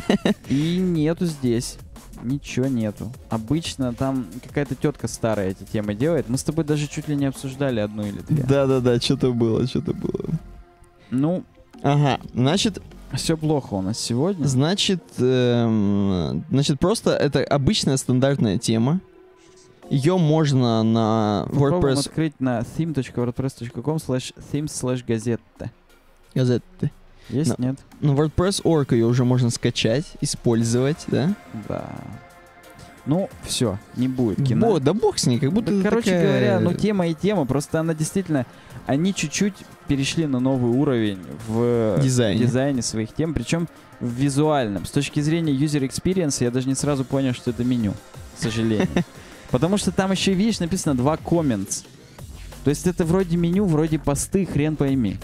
И 0.48 0.78
нету 0.78 1.26
здесь. 1.26 1.76
Ничего 2.22 2.66
нету. 2.66 3.12
Обычно 3.28 3.92
там 3.92 4.26
какая-то 4.42 4.74
тетка 4.74 5.08
старая 5.08 5.50
эти 5.50 5.64
темы 5.64 5.94
делает. 5.94 6.28
Мы 6.28 6.38
с 6.38 6.42
тобой 6.42 6.64
даже 6.64 6.86
чуть 6.88 7.06
ли 7.08 7.16
не 7.16 7.26
обсуждали 7.26 7.80
одну 7.80 8.06
или 8.06 8.20
две. 8.20 8.42
Да-да-да, 8.42 8.98
что-то 8.98 9.32
было, 9.32 9.66
что-то 9.66 9.92
было. 9.92 10.30
Ну, 11.10 11.44
Ага, 11.82 12.18
значит, 12.32 12.80
все 13.12 13.36
плохо 13.36 13.74
у 13.74 13.82
нас 13.82 13.98
сегодня. 13.98 14.46
значит, 14.46 15.02
эм, 15.18 16.44
значит, 16.50 16.80
просто 16.80 17.10
это 17.10 17.44
обычная 17.44 17.98
стандартная 17.98 18.56
тема. 18.58 19.00
Ее 19.90 20.16
можно 20.18 20.82
на 20.82 21.46
Попробуем 21.50 21.94
WordPress 21.94 22.00
открыть 22.00 22.40
на 22.40 22.60
theme.wordpress.com 22.60 23.96
slash 23.96 24.34
themes 24.52 24.66
slash 24.66 25.04
газетта. 25.06 25.70
газеты. 26.34 26.90
Есть, 27.28 27.58
Но- 27.58 27.64
нет? 27.66 27.76
Ну, 28.00 28.14
WordPress.org 28.14 28.92
ее 28.94 29.06
уже 29.06 29.24
можно 29.24 29.50
скачать, 29.50 30.04
использовать, 30.20 31.04
да? 31.08 31.34
Да. 31.68 31.90
Ну, 33.06 33.28
все, 33.42 33.78
не 33.96 34.08
будет 34.08 34.46
кино. 34.46 34.66
Бо- 34.72 34.80
да 34.80 34.94
бог 34.94 35.18
с 35.18 35.26
ней, 35.26 35.38
как 35.38 35.52
будто 35.52 35.70
Да, 35.76 35.82
короче 35.82 36.10
такая- 36.10 36.26
говоря, 36.26 36.60
ну 36.60 36.72
тема 36.72 37.06
и 37.06 37.14
тема, 37.14 37.44
просто 37.44 37.80
она 37.80 37.94
действительно, 37.94 38.46
они 38.86 39.14
чуть-чуть 39.14 39.54
перешли 39.88 40.26
на 40.26 40.40
новый 40.40 40.70
уровень 40.72 41.18
в 41.46 41.98
Дизайне. 42.02 42.40
дизайне 42.40 42.80
своих 42.82 43.12
тем, 43.14 43.34
причем 43.34 43.68
в 44.00 44.08
визуальном. 44.08 44.86
С 44.86 44.90
точки 44.90 45.20
зрения 45.20 45.52
user 45.54 45.86
experience 45.86 46.42
я 46.42 46.50
даже 46.50 46.66
не 46.66 46.74
сразу 46.74 47.04
понял, 47.04 47.34
что 47.34 47.50
это 47.50 47.62
меню, 47.62 47.92
к 48.38 48.42
сожалению. 48.42 48.88
Потому 49.54 49.76
что 49.76 49.92
там 49.92 50.10
еще, 50.10 50.34
видишь, 50.34 50.58
написано 50.58 50.96
два 50.96 51.14
comments. 51.14 51.84
То 52.64 52.70
есть 52.70 52.88
это 52.88 53.04
вроде 53.04 53.36
меню, 53.36 53.66
вроде 53.66 54.00
посты, 54.00 54.46
хрен 54.46 54.74
пойми. 54.74 55.16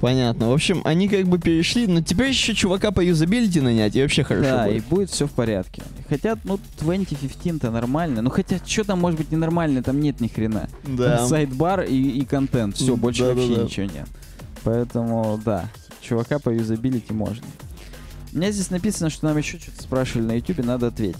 Понятно. 0.00 0.48
В 0.48 0.52
общем, 0.52 0.82
они 0.84 1.08
как 1.08 1.28
бы 1.28 1.38
перешли, 1.38 1.86
но 1.86 2.02
теперь 2.02 2.30
еще 2.30 2.52
чувака 2.52 2.90
по 2.90 3.00
юзабилити 3.00 3.60
нанять, 3.60 3.94
и 3.94 4.02
вообще 4.02 4.24
хорошо 4.24 4.50
да, 4.50 4.66
и 4.66 4.80
будет. 4.80 4.86
будет 4.86 5.10
все 5.10 5.28
в 5.28 5.30
порядке. 5.30 5.82
Хотя, 6.08 6.36
ну, 6.42 6.58
2015-то 6.80 7.70
нормально. 7.70 8.22
Ну, 8.22 8.30
хотя, 8.30 8.58
что 8.66 8.82
там 8.82 8.98
может 8.98 9.20
быть 9.20 9.30
ненормально, 9.30 9.84
там 9.84 10.00
нет 10.00 10.20
ни 10.20 10.26
хрена. 10.26 10.68
Да. 10.82 11.24
Сайдбар 11.24 11.82
и, 11.82 11.94
и 11.94 12.24
контент. 12.24 12.74
Все, 12.74 12.96
больше 12.96 13.22
да-да-да. 13.22 13.40
вообще 13.40 13.62
ничего 13.62 13.86
нет. 13.86 14.08
Поэтому, 14.64 15.40
да, 15.44 15.70
чувака 16.00 16.40
по 16.40 16.50
юзабилити 16.50 17.12
можно. 17.12 17.46
У 18.32 18.36
меня 18.36 18.50
здесь 18.50 18.70
написано, 18.70 19.10
что 19.10 19.26
нам 19.26 19.36
еще 19.38 19.60
что-то 19.60 19.80
спрашивали 19.80 20.26
на 20.26 20.32
YouTube, 20.32 20.64
надо 20.64 20.88
ответить. 20.88 21.18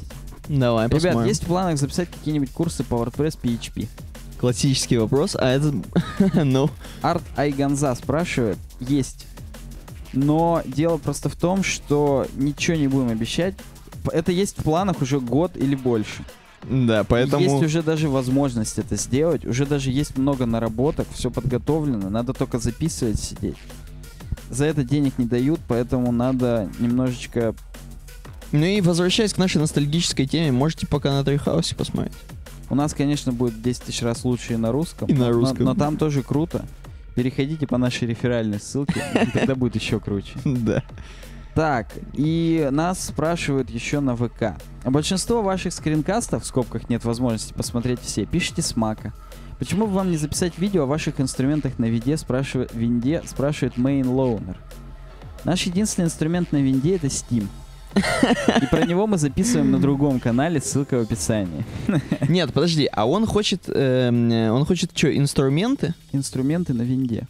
Давай, 0.49 0.87
Ребят, 0.87 1.03
посмотрим. 1.03 1.29
есть 1.29 1.45
в 1.45 1.47
планах 1.47 1.79
записать 1.79 2.09
какие-нибудь 2.11 2.51
курсы 2.51 2.83
по 2.85 2.95
WordPress 2.95 3.39
PHP? 3.41 3.89
Классический 4.41 4.99
вопрос, 4.99 5.37
а 5.39 5.49
это... 5.49 5.75
ну, 6.45 6.71
Арт 7.03 7.23
Айганза 7.37 7.95
спрашивает, 7.95 8.59
есть. 8.81 9.27
Но 10.13 10.63
дело 10.65 10.97
просто 10.99 11.29
в 11.29 11.37
том, 11.37 11.63
что 11.63 12.27
ничего 12.35 12.77
не 12.77 12.89
будем 12.89 13.09
обещать. 13.09 13.55
Это 14.13 14.33
есть 14.33 14.59
в 14.59 14.63
планах 14.63 15.03
уже 15.03 15.21
год 15.21 15.57
или 15.57 15.75
больше. 15.75 16.25
да, 16.63 17.05
поэтому... 17.05 17.43
Есть 17.43 17.63
уже 17.63 17.83
даже 17.83 18.09
возможность 18.09 18.79
это 18.79 18.97
сделать, 18.97 19.45
уже 19.45 19.67
даже 19.67 19.91
есть 19.91 20.17
много 20.17 20.47
наработок, 20.47 21.09
все 21.13 21.31
подготовлено, 21.31 22.09
надо 22.09 22.33
только 22.33 22.59
записывать, 22.59 23.21
сидеть. 23.21 23.57
За 24.51 24.65
это 24.65 24.83
денег 24.83 25.19
не 25.19 25.27
дают, 25.27 25.61
поэтому 25.69 26.13
надо 26.13 26.71
немножечко... 26.79 27.55
Ну 28.53 28.65
и 28.65 28.81
возвращаясь 28.81 29.35
к 29.35 29.39
нашей 29.39 29.59
ностальгической 29.59 30.27
теме, 30.27 30.53
можете 30.53 30.87
пока 30.87 31.13
на 31.13 31.25
Трихаусе 31.25 31.75
посмотреть. 31.75 32.17
У 32.71 32.75
нас, 32.75 32.95
конечно, 32.95 33.33
будет 33.33 33.63
10 33.63 33.83
тысяч 33.83 34.03
раз 34.03 34.25
лучше 34.25 34.55
и 34.55 34.57
на 34.57 34.73
русском. 34.73 35.09
И 35.09 35.13
на 35.13 35.27
но- 35.27 35.33
русском. 35.33 35.65
Но, 35.65 35.75
там 35.75 35.97
тоже 35.97 36.23
круто. 36.23 36.65
Переходите 37.15 37.67
по 37.67 37.79
нашей 37.79 38.07
реферальной 38.07 38.61
ссылке, 38.61 39.03
тогда 39.33 39.55
будет 39.55 39.75
еще 39.75 40.01
круче. 40.01 40.35
Да. 40.45 40.83
Так, 41.55 41.89
и 42.13 42.69
нас 42.71 43.07
спрашивают 43.07 43.69
еще 43.69 43.99
на 43.99 44.15
ВК. 44.15 44.57
Большинство 44.85 45.43
ваших 45.43 45.73
скринкастов, 45.73 46.45
в 46.45 46.47
скобках 46.47 46.89
нет 46.89 47.05
возможности 47.05 47.53
посмотреть 47.53 48.01
все, 48.01 48.27
пишите 48.27 48.63
с 48.63 48.77
Мака. 48.77 49.13
Почему 49.59 49.89
бы 49.89 49.95
вам 49.95 50.13
не 50.13 50.17
записать 50.17 50.57
видео 50.57 50.85
о 50.85 50.87
ваших 50.87 51.21
инструментах 51.21 51.81
на 51.81 51.87
винде, 51.87 52.17
спрашивает, 52.17 52.73
винде, 52.73 53.23
спрашивает 53.27 53.77
Main 53.77 54.05
Loaner. 54.05 54.57
Наш 55.43 55.65
единственный 55.65 56.05
инструмент 56.05 56.53
на 56.53 56.59
винде 56.59 56.95
это 56.95 57.09
Steam. 57.09 57.49
И 58.63 58.67
про 58.67 58.85
него 58.87 59.07
мы 59.07 59.19
записываем 59.19 59.71
на 59.71 59.79
другом 59.79 60.21
канале, 60.21 60.61
ссылка 60.61 60.99
в 60.99 61.03
описании. 61.03 61.65
Нет, 62.29 62.53
подожди, 62.53 62.89
а 62.93 63.07
он 63.07 63.27
хочет... 63.27 63.63
эм, 63.69 64.31
э, 64.31 64.51
он 64.51 64.65
хочет 64.65 64.91
что, 64.95 65.17
инструменты? 65.17 65.95
Инструменты 66.13 66.75
на 66.75 66.83
винде. 66.83 67.27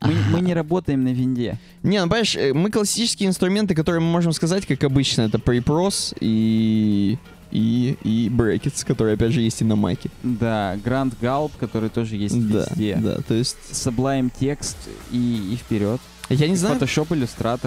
Мы, 0.00 0.12
мы 0.30 0.40
не 0.40 0.52
работаем 0.54 1.04
на 1.04 1.12
винде. 1.14 1.58
Не, 1.82 2.00
ну 2.02 2.08
понимаешь, 2.08 2.36
э, 2.36 2.52
мы 2.52 2.70
классические 2.70 3.28
инструменты, 3.28 3.74
которые 3.74 4.00
мы 4.02 4.10
можем 4.10 4.32
сказать, 4.32 4.66
как 4.66 4.84
обычно, 4.84 5.22
это 5.22 5.38
препрос 5.38 6.14
и... 6.20 7.18
И, 7.52 7.96
и 8.02 8.28
брекетс, 8.28 8.84
которые, 8.84 9.14
опять 9.14 9.32
же, 9.32 9.40
есть 9.40 9.62
и 9.62 9.64
на 9.64 9.76
маке. 9.76 10.10
Да, 10.24 10.74
Grand 10.84 11.14
Gulp, 11.22 11.52
который 11.58 11.88
тоже 11.88 12.16
есть 12.16 12.36
Да, 12.50 12.66
везде. 12.70 12.96
да, 12.96 13.18
то 13.26 13.34
есть... 13.34 13.56
Sublime 13.70 14.30
Text 14.38 14.76
и, 15.12 15.52
и 15.52 15.56
вперед. 15.56 16.00
Я 16.28 16.48
не 16.48 16.56
знаю... 16.56 16.78
Photoshop, 16.78 17.14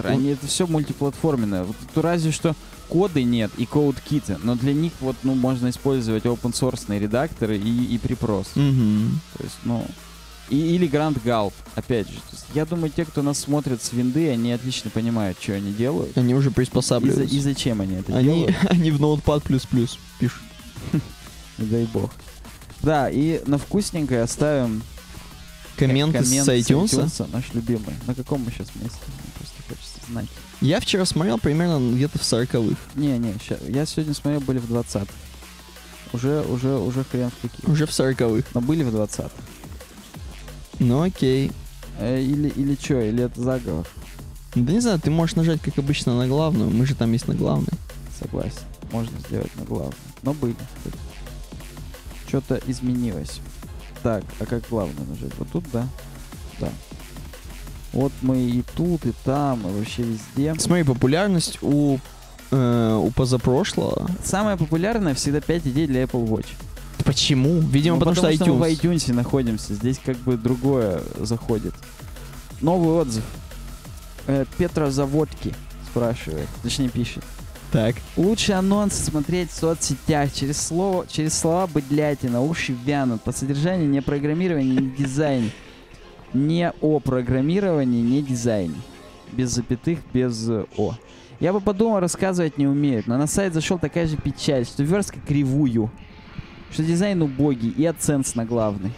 Ну. 0.04 0.10
они 0.10 0.30
это 0.30 0.48
все 0.48 0.68
мультиплатформенное. 0.68 1.64
Вот 1.64 1.76
тут 1.94 2.04
разве 2.04 2.32
что 2.32 2.56
коды 2.90 3.24
нет 3.24 3.52
и 3.58 3.66
код-киты, 3.66 4.38
но 4.44 4.56
для 4.56 4.74
них 4.74 4.92
вот, 5.00 5.16
ну, 5.24 5.36
можно 5.36 5.70
использовать 5.70 6.26
open 6.26 6.52
source 6.54 6.98
редакторы 7.00 7.58
и, 7.58 7.86
и 7.96 7.98
препрос. 7.98 8.48
Мгм. 8.56 9.22
То 9.38 9.44
есть, 9.44 9.56
ну, 9.64 9.86
и, 10.50 10.58
или 10.76 10.90
Grand 10.90 11.22
Gulp, 11.24 11.54
опять 11.76 12.08
же. 12.08 12.16
Есть, 12.32 12.46
я 12.56 12.66
думаю, 12.66 12.92
те, 12.94 13.06
кто 13.06 13.22
нас 13.22 13.38
смотрит 13.38 13.84
с 13.84 13.94
винды, 13.94 14.30
они 14.30 14.52
отлично 14.52 14.90
понимают, 14.90 15.38
что 15.40 15.54
они 15.54 15.72
делают. 15.72 16.18
Они 16.18 16.34
уже 16.34 16.50
И, 16.50 16.54
приспосабливаются. 16.54 17.36
и 17.36 17.40
зачем 17.40 17.82
они 17.82 17.96
это 17.96 18.18
Они, 18.18 18.24
делают, 18.28 18.56
они 18.70 18.92
в 18.92 19.00
Notepad++ 19.00 19.42
пишут. 20.20 20.42
дай 21.58 21.86
бог. 21.86 22.10
Да, 22.82 23.10
и 23.10 23.42
на 23.46 23.58
вкусненькое 23.58 24.22
оставим 24.24 24.82
Комменты 25.80 26.20
коммент 26.20 26.46
с 26.46 26.50
iTunes. 26.50 26.86
iTunes, 26.86 27.30
наш 27.32 27.54
любимый. 27.54 27.96
На 28.06 28.14
каком 28.14 28.42
мы 28.42 28.52
сейчас 28.52 28.68
месте? 28.76 29.00
Мне 29.08 29.32
просто 29.38 29.56
хочется 29.68 30.12
знать. 30.12 30.28
Я 30.62 30.80
вчера 30.82 31.06
смотрел 31.06 31.38
примерно 31.38 31.96
где-то 31.96 32.20
в 32.20 32.22
40-х. 32.22 32.78
Не-не, 32.96 33.34
я 33.70 33.86
сегодня 33.86 34.14
смотрел, 34.14 34.42
были 34.42 34.58
в 34.60 34.68
20 34.68 35.08
Уже, 36.12 36.42
уже, 36.42 36.76
уже 36.78 37.04
хрен 37.06 37.32
в 37.32 37.42
каких. 37.42 37.70
Уже 37.70 37.86
в 37.86 37.92
40-х. 37.92 38.50
Но 38.54 38.62
были 38.62 38.84
в 38.84 38.92
20 38.92 39.32
Ну 40.80 41.02
окей. 41.02 41.52
Э, 41.98 42.22
или, 42.22 42.50
или 42.50 42.76
что, 42.76 43.00
или 43.00 43.24
это 43.24 43.42
заговор? 43.42 43.88
Да 44.56 44.74
не 44.74 44.80
знаю, 44.82 45.00
ты 45.00 45.12
можешь 45.12 45.36
нажать, 45.36 45.62
как 45.62 45.78
обычно, 45.78 46.18
на 46.18 46.28
главную. 46.28 46.70
Мы 46.70 46.86
же 46.86 46.96
там 46.96 47.12
есть 47.14 47.28
на 47.28 47.36
главной. 47.36 47.74
Согласен. 48.20 48.60
Можно 48.92 49.18
сделать 49.20 49.56
на 49.56 49.64
главную. 49.64 49.94
Но 50.24 50.34
были. 50.34 50.56
Что-то 52.28 52.60
изменилось. 52.68 53.40
Так, 54.04 54.24
а 54.40 54.46
как 54.46 54.64
главную 54.70 55.08
нажать? 55.10 55.32
Вот 55.38 55.48
тут, 55.52 55.66
да? 55.74 55.88
Да. 56.60 56.70
Вот 57.92 58.12
мы 58.22 58.38
и 58.40 58.64
тут, 58.76 59.06
и 59.06 59.14
там, 59.26 59.62
и 59.68 59.72
вообще 59.80 60.04
везде. 60.04 60.56
Смотри, 60.60 60.84
популярность 60.84 61.58
у, 61.62 61.98
э, 62.52 62.96
у 63.02 63.10
позапрошлого. 63.12 64.10
Самое 64.24 64.58
популярное 64.58 65.14
всегда 65.16 65.42
5 65.42 65.68
идей 65.68 65.88
для 65.88 66.04
Apple 66.04 66.28
Watch. 66.28 66.48
Почему? 67.04 67.60
Видимо, 67.60 67.96
Ну, 67.96 68.00
потому, 68.02 68.16
что 68.16 68.28
мы 68.28 68.34
iTunes. 68.34 68.58
в 68.58 68.62
iTunes 68.64 69.14
находимся. 69.14 69.74
Здесь 69.74 70.00
как 70.06 70.18
бы 70.18 70.38
другое 70.38 71.02
заходит. 71.20 71.74
Новый 72.62 72.90
отзыв. 73.02 73.24
Э, 74.28 74.46
Петрозаводки 74.58 75.56
спрашивает, 75.90 76.48
точнее 76.62 76.90
пишет. 76.90 77.24
Так. 77.72 77.96
Лучше 78.18 78.54
анонсы 78.54 79.04
смотреть 79.04 79.52
в 79.52 79.56
соцсетях. 79.56 80.34
Через, 80.34 80.60
слово, 80.60 81.06
через 81.08 81.38
слова 81.38 81.68
быдлятина, 81.68 82.42
уши 82.42 82.76
вянут. 82.86 83.22
По 83.22 83.32
содержанию 83.32 83.88
не 83.88 84.02
программирование, 84.02 84.76
не 84.76 84.90
дизайн. 84.90 85.52
Не 86.34 86.72
о 86.82 87.00
программировании, 87.00 88.02
не 88.02 88.24
дизайне. 88.24 88.76
Без 89.32 89.52
запятых, 89.52 90.00
без 90.14 90.50
э, 90.50 90.66
о. 90.78 90.96
Я 91.40 91.54
бы 91.54 91.62
подумал, 91.62 92.00
рассказывать 92.00 92.58
не 92.58 92.68
умеют, 92.68 93.08
но 93.08 93.18
на 93.18 93.28
сайт 93.28 93.54
зашел 93.54 93.78
такая 93.78 94.08
же 94.08 94.18
печаль, 94.18 94.66
что 94.66 94.84
верстка 94.84 95.20
кривую, 95.20 95.90
что 96.72 96.84
дизайн 96.84 97.22
убогий 97.22 97.70
и 97.70 97.86
оценс 97.86 98.36
на 98.36 98.46
главный. 98.46 98.92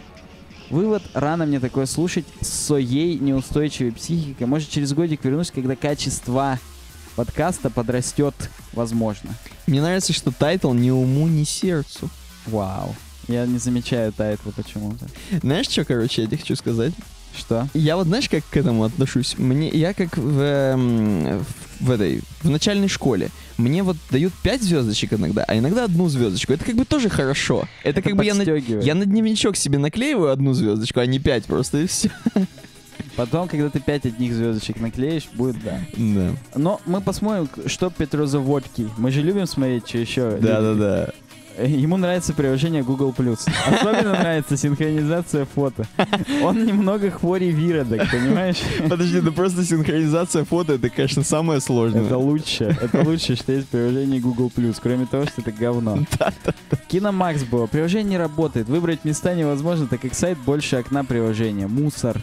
Вывод, 0.68 1.02
рано 1.12 1.44
мне 1.46 1.60
такое 1.60 1.86
слушать, 1.86 2.24
с 2.40 2.48
своей 2.48 3.18
неустойчивой 3.18 3.92
психикой. 3.92 4.46
Может, 4.46 4.70
через 4.70 4.92
годик 4.94 5.24
вернусь, 5.24 5.50
когда 5.50 5.76
качество 5.76 6.58
подкаста 7.16 7.70
подрастет, 7.70 8.34
возможно. 8.72 9.30
Мне 9.66 9.80
нравится, 9.80 10.12
что 10.12 10.30
title 10.30 10.72
ни 10.72 10.90
уму, 10.90 11.26
ни 11.26 11.44
сердцу. 11.44 12.10
Вау. 12.46 12.94
Я 13.28 13.46
не 13.46 13.58
замечаю 13.58 14.12
title 14.12 14.45
а 14.45 14.52
почему-то. 14.52 15.06
Знаешь, 15.42 15.68
что, 15.68 15.84
короче, 15.84 16.22
я 16.22 16.28
тебе 16.28 16.38
хочу 16.38 16.56
сказать? 16.56 16.92
Что? 17.36 17.68
Я 17.72 17.96
вот 17.96 18.06
знаешь, 18.06 18.28
как 18.28 18.44
к 18.50 18.56
этому 18.56 18.84
отношусь? 18.84 19.36
Мне, 19.38 19.70
я 19.70 19.94
как 19.94 20.16
в, 20.18 20.40
эм, 20.40 21.44
в 21.80 21.90
этой, 21.90 22.20
в 22.42 22.50
начальной 22.50 22.88
школе. 22.88 23.30
Мне 23.56 23.82
вот 23.82 23.96
дают 24.10 24.32
5 24.42 24.62
звездочек 24.62 25.14
иногда, 25.14 25.44
а 25.44 25.56
иногда 25.56 25.84
одну 25.84 26.08
звездочку. 26.08 26.52
Это 26.52 26.64
как 26.64 26.76
бы 26.76 26.84
тоже 26.84 27.08
хорошо. 27.08 27.66
Это, 27.84 28.02
как 28.02 28.16
бы 28.16 28.24
я 28.24 28.34
на, 28.34 28.42
я 28.42 28.94
на 28.94 29.06
дневничок 29.06 29.56
себе 29.56 29.78
наклеиваю 29.78 30.30
одну 30.30 30.52
звездочку, 30.52 31.00
а 31.00 31.06
не 31.06 31.18
5 31.18 31.44
просто, 31.46 31.78
и 31.78 31.86
все. 31.86 32.10
Потом, 33.16 33.48
когда 33.48 33.68
ты 33.68 33.80
пять 33.80 34.06
одних 34.06 34.34
звездочек 34.34 34.80
наклеишь, 34.80 35.28
будет 35.34 35.62
да. 35.62 35.80
Да. 35.96 36.30
Но 36.54 36.80
мы 36.86 37.00
посмотрим, 37.00 37.48
что 37.66 37.90
Петрозаводки. 37.90 38.88
Мы 38.96 39.10
же 39.10 39.22
любим 39.22 39.46
смотреть, 39.46 39.88
что 39.88 39.98
еще. 39.98 40.30
Да-да-да. 40.38 41.10
Ему 41.58 41.98
нравится 41.98 42.32
приложение 42.32 42.82
Google+. 42.82 43.14
Особенно 43.14 44.12
нравится 44.12 44.56
синхронизация 44.56 45.44
фото. 45.44 45.86
Он 46.42 46.64
немного 46.64 47.10
хвори 47.10 47.50
виродок, 47.50 48.10
понимаешь? 48.10 48.56
Подожди, 48.88 49.20
ну 49.20 49.32
просто 49.32 49.64
синхронизация 49.64 50.44
фото, 50.44 50.74
это, 50.74 50.88
конечно, 50.88 51.22
самое 51.22 51.60
сложное. 51.60 52.04
Это 52.04 52.16
лучше. 52.16 52.76
Это 52.80 53.02
лучше, 53.02 53.36
что 53.36 53.52
есть 53.52 53.68
приложение 53.68 54.20
Google+. 54.20 54.50
Кроме 54.82 55.06
того, 55.06 55.26
что 55.26 55.42
это 55.42 55.52
говно. 55.52 55.98
Киномакс 56.88 57.44
было. 57.44 57.66
Приложение 57.66 58.10
не 58.12 58.18
работает. 58.18 58.68
Выбрать 58.68 59.04
места 59.04 59.34
невозможно, 59.34 59.86
так 59.86 60.00
как 60.00 60.14
сайт 60.14 60.38
больше 60.38 60.76
окна 60.76 61.04
приложения. 61.04 61.66
Мусор. 61.66 62.22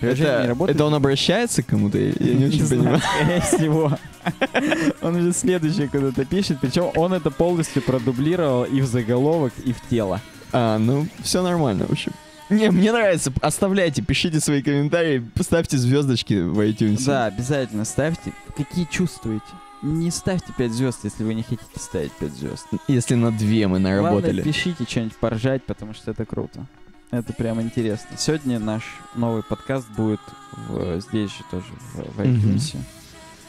Не 0.00 0.08
Это, 0.08 0.46
работает. 0.46 0.76
это 0.76 0.84
он 0.84 0.94
обращается 0.94 1.62
к 1.62 1.66
кому-то? 1.66 1.98
Я 1.98 2.12
я 2.20 2.34
не 2.34 2.46
очень 2.46 2.64
знаю, 2.64 2.82
понимаю. 2.82 3.00
Скорее 3.00 3.40
всего. 3.40 3.98
Он 5.02 5.16
уже 5.16 5.32
следующее 5.32 5.88
куда-то 5.88 6.24
пишет. 6.26 6.58
Причем 6.60 6.90
он 6.96 7.14
это 7.14 7.30
полностью 7.30 7.80
продублировал 7.80 8.64
и 8.64 8.80
в 8.82 8.86
заголовок, 8.86 9.54
и 9.64 9.72
в 9.72 9.80
тело. 9.88 10.20
А, 10.52 10.76
ну, 10.78 11.06
все 11.22 11.42
нормально, 11.42 11.86
в 11.86 11.92
общем. 11.92 12.12
Не, 12.50 12.70
мне 12.70 12.92
нравится. 12.92 13.32
Оставляйте, 13.40 14.02
пишите 14.02 14.40
свои 14.40 14.62
комментарии, 14.62 15.26
ставьте 15.40 15.78
звездочки 15.78 16.34
в 16.34 16.58
iTunes. 16.60 17.04
Да, 17.06 17.26
обязательно 17.26 17.84
ставьте. 17.84 18.32
Какие 18.56 18.84
чувствуете? 18.84 19.44
Не 19.82 20.10
ставьте 20.10 20.52
5 20.56 20.72
звезд, 20.72 20.98
если 21.04 21.24
вы 21.24 21.34
не 21.34 21.42
хотите 21.42 21.62
ставить 21.76 22.12
5 22.12 22.32
звезд. 22.32 22.66
Если 22.88 23.14
на 23.14 23.30
две 23.30 23.68
мы 23.68 23.78
наработали. 23.78 24.32
Главное, 24.32 24.42
пишите 24.44 24.84
что-нибудь 24.88 25.16
поржать, 25.16 25.62
потому 25.64 25.94
что 25.94 26.10
это 26.10 26.24
круто. 26.24 26.66
Это 27.10 27.32
прям 27.32 27.60
интересно. 27.60 28.16
Сегодня 28.18 28.58
наш 28.58 28.82
новый 29.14 29.42
подкаст 29.42 29.88
будет 29.90 30.20
в- 30.68 31.00
здесь 31.00 31.30
же 31.30 31.42
тоже, 31.50 31.66
в, 31.94 32.16
в 32.16 32.20
iTunes. 32.20 32.76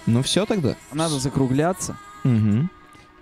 Ну 0.05 0.21
все 0.23 0.45
тогда. 0.45 0.75
Надо 0.93 1.19
закругляться. 1.19 1.97
Мгм. 2.23 2.69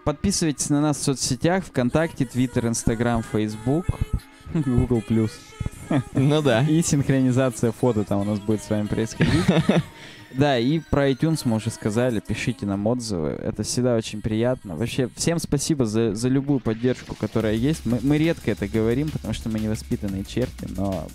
Подписывайтесь 0.04 0.70
на 0.70 0.80
нас 0.80 0.98
в 0.98 1.04
соцсетях, 1.04 1.66
ВКонтакте, 1.66 2.26
Твиттер, 2.26 2.68
Инстаграм, 2.68 3.24
Фейсбук, 3.24 3.86
Google+. 4.54 5.04
Ну 6.14 6.42
да. 6.42 6.62
И 6.64 6.82
синхронизация 6.84 7.72
фото 7.72 8.04
там 8.04 8.20
у 8.20 8.24
нас 8.24 8.40
будет 8.40 8.62
с 8.64 8.70
вами 8.70 8.88
происходить. 8.88 9.46
Да, 10.34 10.58
и 10.58 10.80
про 10.80 11.10
iTunes 11.10 11.42
мы 11.46 11.56
уже 11.58 11.70
сказали, 11.70 12.20
пишите 12.20 12.66
нам 12.66 12.86
отзывы, 12.88 13.30
это 13.30 13.64
всегда 13.64 13.96
очень 13.96 14.22
приятно. 14.22 14.76
Вообще, 14.76 15.10
всем 15.16 15.40
спасибо 15.40 15.86
за, 15.86 16.14
за 16.14 16.28
любую 16.28 16.60
поддержку, 16.60 17.16
которая 17.16 17.54
есть. 17.56 17.86
Мы, 17.86 18.00
мы 18.02 18.18
редко 18.18 18.52
это 18.52 18.68
говорим, 18.68 19.10
потому 19.10 19.34
что 19.34 19.50
мы 19.50 19.60
невоспитанные 19.60 20.26
черти, 20.26 20.68
но... 20.76 21.08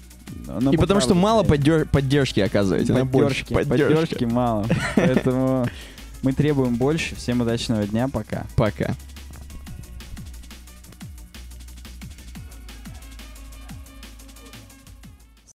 но 0.46 0.72
И 0.72 0.76
потому 0.76 1.00
что 1.00 1.14
мало 1.14 1.42
поддер- 1.44 1.86
поддержки 1.86 2.40
оказываете. 2.40 2.92
на 2.92 3.04
больше 3.04 3.44
Поддержки, 3.46 3.68
поддержки 3.88 4.24
мало. 4.24 4.66
Поэтому 4.96 5.66
мы 6.22 6.32
требуем 6.32 6.76
больше. 6.76 7.14
Всем 7.16 7.40
удачного 7.42 7.86
дня, 7.86 8.08
пока. 8.08 8.46
Пока. 8.56 8.94